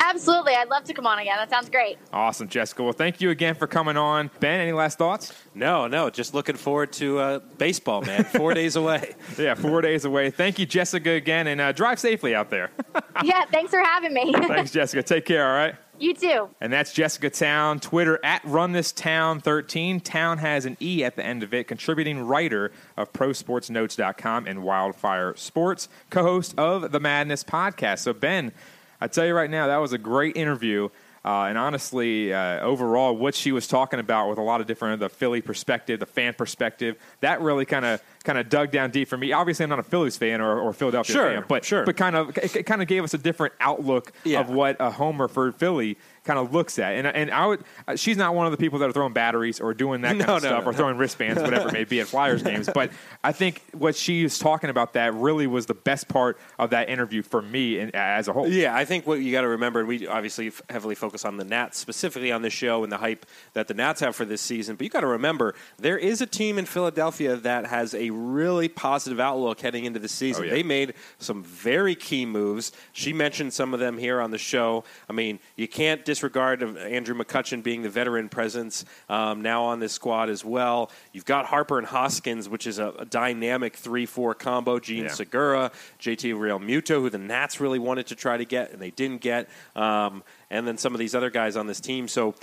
Absolutely. 0.00 0.54
I'd 0.54 0.68
love 0.68 0.84
to 0.84 0.94
come 0.94 1.06
on 1.06 1.18
again. 1.18 1.36
That 1.36 1.50
sounds 1.50 1.68
great. 1.68 1.98
Awesome, 2.12 2.48
Jessica. 2.48 2.82
Well, 2.82 2.92
thank 2.92 3.20
you 3.20 3.30
again 3.30 3.54
for 3.54 3.66
coming 3.66 3.96
on. 3.96 4.30
Ben, 4.40 4.60
any 4.60 4.72
last 4.72 4.98
thoughts? 4.98 5.32
No, 5.54 5.86
no. 5.86 6.10
Just 6.10 6.34
looking 6.34 6.56
forward 6.56 6.92
to 6.94 7.18
uh, 7.18 7.38
baseball, 7.56 8.02
man. 8.02 8.24
Four 8.24 8.54
days 8.60 8.76
away. 8.76 9.14
Yeah, 9.38 9.54
four 9.54 9.80
days 9.80 10.04
away. 10.04 10.30
Thank 10.30 10.58
you, 10.58 10.66
Jessica, 10.66 11.10
again, 11.10 11.46
and 11.46 11.60
uh, 11.60 11.72
drive 11.72 11.98
safely 11.98 12.34
out 12.34 12.50
there. 12.50 12.70
yeah, 13.24 13.44
thanks 13.46 13.70
for 13.70 13.80
having 13.80 14.12
me. 14.14 14.32
Thanks, 14.48 14.70
Jessica. 14.70 15.02
Take 15.02 15.24
care, 15.24 15.46
all 15.48 15.56
right? 15.56 15.74
You 15.98 16.14
too. 16.14 16.48
And 16.60 16.72
that's 16.72 16.92
Jessica 16.92 17.30
Towne. 17.30 17.80
Twitter 17.80 18.20
at 18.24 18.42
RunThisTowne13. 18.42 20.02
Town 20.02 20.38
has 20.38 20.64
an 20.64 20.76
E 20.80 21.04
at 21.04 21.16
the 21.16 21.24
end 21.24 21.42
of 21.42 21.52
it. 21.52 21.68
Contributing 21.68 22.26
writer 22.26 22.70
of 22.96 23.12
ProSportsNotes.com 23.12 24.46
and 24.46 24.62
Wildfire 24.62 25.34
Sports. 25.36 25.88
Co 26.10 26.22
host 26.22 26.54
of 26.58 26.92
the 26.92 27.00
Madness 27.00 27.44
podcast. 27.44 28.00
So, 28.00 28.12
Ben, 28.12 28.52
I 29.00 29.08
tell 29.08 29.26
you 29.26 29.34
right 29.34 29.50
now, 29.50 29.66
that 29.66 29.78
was 29.78 29.92
a 29.92 29.98
great 29.98 30.36
interview. 30.36 30.88
Uh, 31.24 31.44
and 31.44 31.58
honestly, 31.58 32.32
uh, 32.32 32.60
overall, 32.60 33.14
what 33.14 33.34
she 33.34 33.52
was 33.52 33.66
talking 33.66 33.98
about 34.00 34.30
with 34.30 34.38
a 34.38 34.42
lot 34.42 34.60
of 34.60 34.66
different 34.66 35.00
the 35.00 35.08
Philly 35.08 35.42
perspective, 35.42 36.00
the 36.00 36.06
fan 36.06 36.32
perspective, 36.32 36.96
that 37.20 37.40
really 37.40 37.64
kind 37.64 37.84
of 37.84 38.00
kind 38.28 38.38
of 38.38 38.50
dug 38.50 38.70
down 38.70 38.90
deep 38.90 39.08
for 39.08 39.16
me. 39.16 39.32
Obviously, 39.32 39.64
I'm 39.64 39.70
not 39.70 39.78
a 39.78 39.82
Phillies 39.82 40.18
fan 40.18 40.42
or, 40.42 40.60
or 40.60 40.74
Philadelphia 40.74 41.14
sure, 41.14 41.30
fan, 41.32 41.44
but 41.48 41.64
sure. 41.64 41.84
but 41.86 41.96
kind 41.96 42.14
of 42.14 42.36
it, 42.36 42.66
kind 42.66 42.82
of 42.82 42.86
gave 42.86 43.02
us 43.02 43.14
a 43.14 43.18
different 43.18 43.54
outlook 43.58 44.12
Yeah. 44.24 44.40
of 44.40 44.50
what 44.50 44.76
a 44.80 44.90
homer 44.90 45.28
for 45.28 45.50
Philly 45.52 45.96
kind 46.24 46.38
of 46.38 46.52
looks 46.52 46.78
at. 46.78 46.92
And 46.92 47.06
and 47.06 47.30
I 47.30 47.46
would, 47.46 47.64
uh, 47.86 47.96
she's 47.96 48.18
not 48.18 48.34
one 48.34 48.44
of 48.44 48.52
the 48.52 48.58
people 48.58 48.80
that 48.80 48.88
are 48.90 48.92
throwing 48.92 49.14
batteries 49.14 49.60
or 49.60 49.72
doing 49.72 50.02
that 50.02 50.08
kind 50.08 50.18
No, 50.26 50.36
of 50.36 50.42
no, 50.42 50.48
stuff 50.50 50.64
no, 50.64 50.70
or 50.70 50.74
throwing 50.74 50.98
wristbands, 50.98 51.40
whatever 51.40 51.68
it 51.68 51.72
may 51.72 51.84
be 51.84 52.00
at 52.00 52.06
Flyers 52.08 52.42
games. 52.42 52.68
But 52.78 52.90
I 53.24 53.32
think 53.32 53.62
what 53.72 53.96
she 53.96 54.24
was 54.24 54.38
talking 54.38 54.68
about 54.68 54.92
that 54.92 55.14
really 55.14 55.46
was 55.46 55.64
the 55.64 55.74
best 55.74 56.06
part 56.06 56.38
of 56.58 56.68
that 56.70 56.90
interview 56.90 57.22
for 57.22 57.40
me 57.40 57.78
and, 57.78 57.94
as 57.94 58.28
a 58.28 58.34
whole. 58.34 58.46
Yeah, 58.46 58.76
I 58.76 58.84
think 58.84 59.06
what 59.06 59.20
you 59.20 59.32
got 59.32 59.40
to 59.40 59.48
remember, 59.48 59.80
and 59.80 59.88
we 59.88 60.06
obviously 60.06 60.52
heavily 60.68 60.94
focus 60.94 61.24
on 61.24 61.38
the 61.38 61.44
Nats 61.44 61.78
specifically 61.78 62.30
on 62.30 62.42
this 62.42 62.52
show 62.52 62.82
and 62.84 62.92
the 62.92 62.98
hype 62.98 63.24
that 63.54 63.66
the 63.68 63.74
Nats 63.74 64.00
have 64.02 64.14
for 64.14 64.26
this 64.26 64.42
season. 64.42 64.76
But 64.76 64.84
you 64.84 64.90
got 64.90 65.00
to 65.00 65.06
remember, 65.06 65.54
there 65.78 65.96
is 65.96 66.20
a 66.20 66.26
team 66.26 66.58
in 66.58 66.66
Philadelphia 66.66 67.36
that 67.36 67.66
has 67.68 67.94
a 67.94 68.10
really 68.18 68.68
positive 68.68 69.20
outlook 69.20 69.60
heading 69.60 69.84
into 69.84 69.98
the 69.98 70.08
season. 70.08 70.44
Oh, 70.44 70.46
yeah. 70.46 70.52
They 70.52 70.62
made 70.62 70.94
some 71.18 71.42
very 71.42 71.94
key 71.94 72.26
moves. 72.26 72.72
She 72.92 73.12
mentioned 73.12 73.52
some 73.52 73.74
of 73.74 73.80
them 73.80 73.98
here 73.98 74.20
on 74.20 74.30
the 74.30 74.38
show. 74.38 74.84
I 75.08 75.12
mean, 75.12 75.38
you 75.56 75.68
can't 75.68 76.04
disregard 76.04 76.62
of 76.62 76.76
Andrew 76.76 77.14
McCutchen 77.14 77.62
being 77.62 77.82
the 77.82 77.90
veteran 77.90 78.28
presence 78.28 78.84
um, 79.08 79.42
now 79.42 79.64
on 79.64 79.80
this 79.80 79.92
squad 79.92 80.30
as 80.30 80.44
well. 80.44 80.90
You've 81.12 81.24
got 81.24 81.46
Harper 81.46 81.78
and 81.78 81.86
Hoskins, 81.86 82.48
which 82.48 82.66
is 82.66 82.78
a, 82.78 82.90
a 82.98 83.04
dynamic 83.04 83.76
three-four 83.76 84.34
combo. 84.34 84.78
Jean 84.78 85.04
Yeah. 85.04 85.10
Segura, 85.10 85.70
JT 86.00 86.34
Realmuto, 86.34 87.00
who 87.00 87.10
the 87.10 87.18
Nats 87.18 87.60
really 87.60 87.78
wanted 87.78 88.06
to 88.08 88.14
try 88.14 88.36
to 88.36 88.44
get 88.44 88.72
and 88.72 88.80
they 88.80 88.90
didn't 88.90 89.20
get, 89.20 89.48
um, 89.76 90.22
and 90.50 90.66
then 90.66 90.78
some 90.78 90.94
of 90.94 90.98
these 90.98 91.14
other 91.14 91.30
guys 91.30 91.56
on 91.56 91.66
this 91.66 91.80
team. 91.80 92.08
So, 92.08 92.34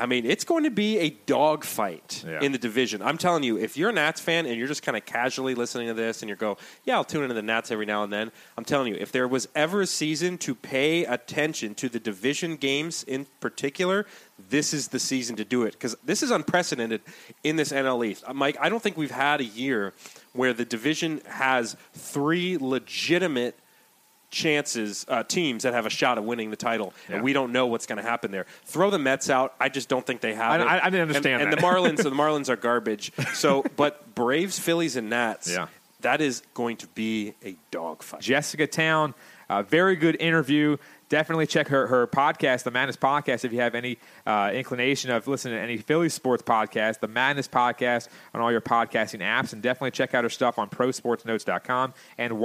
I 0.00 0.06
mean, 0.06 0.24
it's 0.24 0.44
going 0.44 0.64
to 0.64 0.70
be 0.70 0.98
a 0.98 1.10
dogfight 1.10 2.24
Yeah. 2.26 2.40
in 2.40 2.52
the 2.52 2.58
division. 2.58 3.02
I'm 3.02 3.18
telling 3.18 3.42
you, 3.42 3.58
if 3.58 3.76
you're 3.76 3.90
a 3.90 3.92
Nats 3.92 4.20
fan 4.20 4.46
and 4.46 4.56
you're 4.56 4.66
just 4.68 4.82
kind 4.82 4.96
of 4.96 5.04
casually 5.04 5.54
listening 5.54 5.88
to 5.88 5.94
this 5.94 6.22
and 6.22 6.28
you 6.30 6.36
go, 6.36 6.56
"Yeah, 6.84 6.96
I'll 6.96 7.04
tune 7.04 7.22
into 7.22 7.34
the 7.34 7.42
Nats 7.42 7.70
every 7.70 7.86
now 7.86 8.02
and 8.02 8.12
then," 8.12 8.32
I'm 8.56 8.64
telling 8.64 8.92
you, 8.92 8.98
if 8.98 9.12
there 9.12 9.28
was 9.28 9.48
ever 9.54 9.82
a 9.82 9.86
season 9.86 10.38
to 10.38 10.54
pay 10.54 11.04
attention 11.04 11.74
to 11.76 11.88
the 11.88 12.00
division 12.00 12.56
games 12.56 13.02
in 13.04 13.26
particular, 13.40 14.06
this 14.38 14.72
is 14.72 14.88
the 14.88 14.98
season 14.98 15.36
to 15.36 15.44
do 15.44 15.64
it 15.64 15.72
because 15.72 15.96
this 16.02 16.22
is 16.22 16.30
unprecedented 16.30 17.02
in 17.44 17.56
this 17.56 17.70
NL 17.72 18.02
East. 18.04 18.24
Uh, 18.26 18.32
Mike, 18.32 18.56
I 18.60 18.68
don't 18.70 18.82
think 18.82 18.96
we've 18.96 19.10
had 19.10 19.40
a 19.40 19.44
year 19.44 19.92
where 20.32 20.52
the 20.54 20.64
division 20.64 21.20
has 21.26 21.76
three 21.92 22.56
legitimate 22.56 23.58
chances, 24.30 25.04
uh, 25.08 25.22
teams 25.24 25.62
that 25.64 25.74
have 25.74 25.86
a 25.86 25.90
shot 25.90 26.18
at 26.18 26.24
winning 26.24 26.50
the 26.50 26.56
title, 26.56 26.92
Yeah. 27.08 27.16
and 27.16 27.24
we 27.24 27.32
don't 27.32 27.52
know 27.52 27.66
what's 27.66 27.86
going 27.86 27.96
to 27.98 28.02
happen 28.02 28.30
there. 28.30 28.46
Throw 28.64 28.90
the 28.90 28.98
Mets 28.98 29.28
out. 29.28 29.54
I 29.60 29.68
just 29.68 29.88
don't 29.88 30.06
think 30.06 30.20
they 30.20 30.34
have 30.34 30.52
I- 30.52 30.56
it. 30.64 30.66
I- 30.66 30.78
I 30.86 30.90
didn't 30.90 31.02
understand 31.08 31.42
And, 31.42 31.52
that. 31.52 31.56
the 31.60 31.62
Marlins, 31.66 31.96
the 32.02 32.10
Marlins 32.10 32.48
are 32.48 32.56
garbage. 32.56 33.12
So, 33.34 33.64
but 33.76 34.14
Braves, 34.14 34.58
Phillies, 34.58 34.96
and 34.96 35.10
Nats. 35.10 35.50
Yeah. 35.50 35.66
That 36.00 36.20
is 36.22 36.42
going 36.54 36.78
to 36.78 36.86
be 36.88 37.34
a 37.44 37.56
dogfight. 37.70 38.22
Jessica 38.22 38.66
Towne, 38.66 39.12
uh, 39.50 39.62
very 39.62 39.96
good 39.96 40.16
interview. 40.18 40.78
Definitely 41.10 41.46
check 41.48 41.68
her, 41.68 41.88
her 41.88 42.06
podcast, 42.06 42.62
the 42.62 42.70
Madness 42.70 42.96
Podcast, 42.96 43.44
if 43.44 43.52
you 43.52 43.60
have 43.60 43.74
any 43.74 43.98
uh, 44.24 44.50
inclination 44.54 45.10
of 45.10 45.26
listening 45.26 45.56
to 45.56 45.60
any 45.60 45.76
Philly 45.76 46.08
sports 46.08 46.42
podcast, 46.42 47.00
the 47.00 47.08
Madness 47.08 47.48
Podcast 47.48 48.08
on 48.32 48.40
all 48.40 48.50
your 48.52 48.60
podcasting 48.62 49.18
apps. 49.20 49.52
And 49.52 49.60
definitely 49.60 49.90
check 49.90 50.14
out 50.14 50.22
her 50.24 50.30
stuff 50.30 50.56
on 50.58 50.70
prosportsnotes.com 50.70 51.94
and 52.16 52.38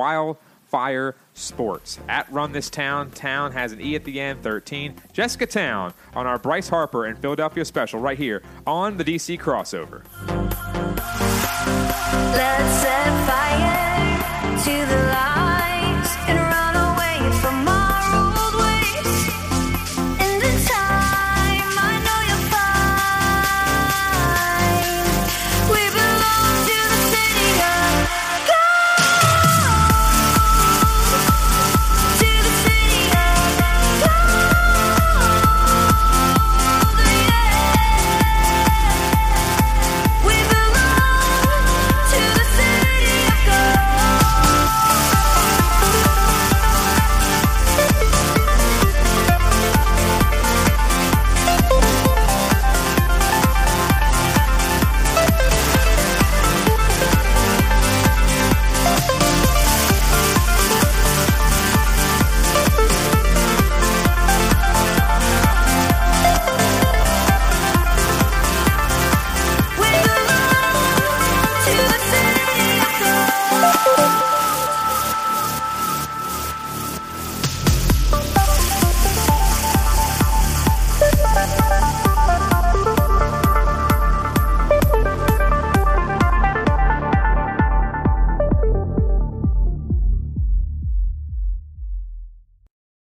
Fire 0.67 1.15
Sports. 1.33 1.99
At 2.07 2.31
Run 2.31 2.51
This 2.51 2.69
Towne, 2.69 3.11
Town 3.11 3.51
has 3.51 3.71
an 3.71 3.81
E 3.81 3.95
at 3.95 4.03
the 4.03 4.19
end, 4.19 4.43
13. 4.43 4.95
Jessica 5.13 5.45
Towne 5.45 5.93
on 6.13 6.27
our 6.27 6.37
Bryce 6.39 6.69
Harper 6.69 7.05
and 7.05 7.17
Philadelphia 7.17 7.65
special 7.65 7.99
right 7.99 8.17
here 8.17 8.41
on 8.65 8.97
the 8.97 9.03
DC 9.03 9.39
crossover. 9.39 10.03
Let's 12.33 12.81
set 12.81 13.27
fire 13.27 14.57
to 14.63 14.85
the 14.89 15.07
light. 15.09 15.34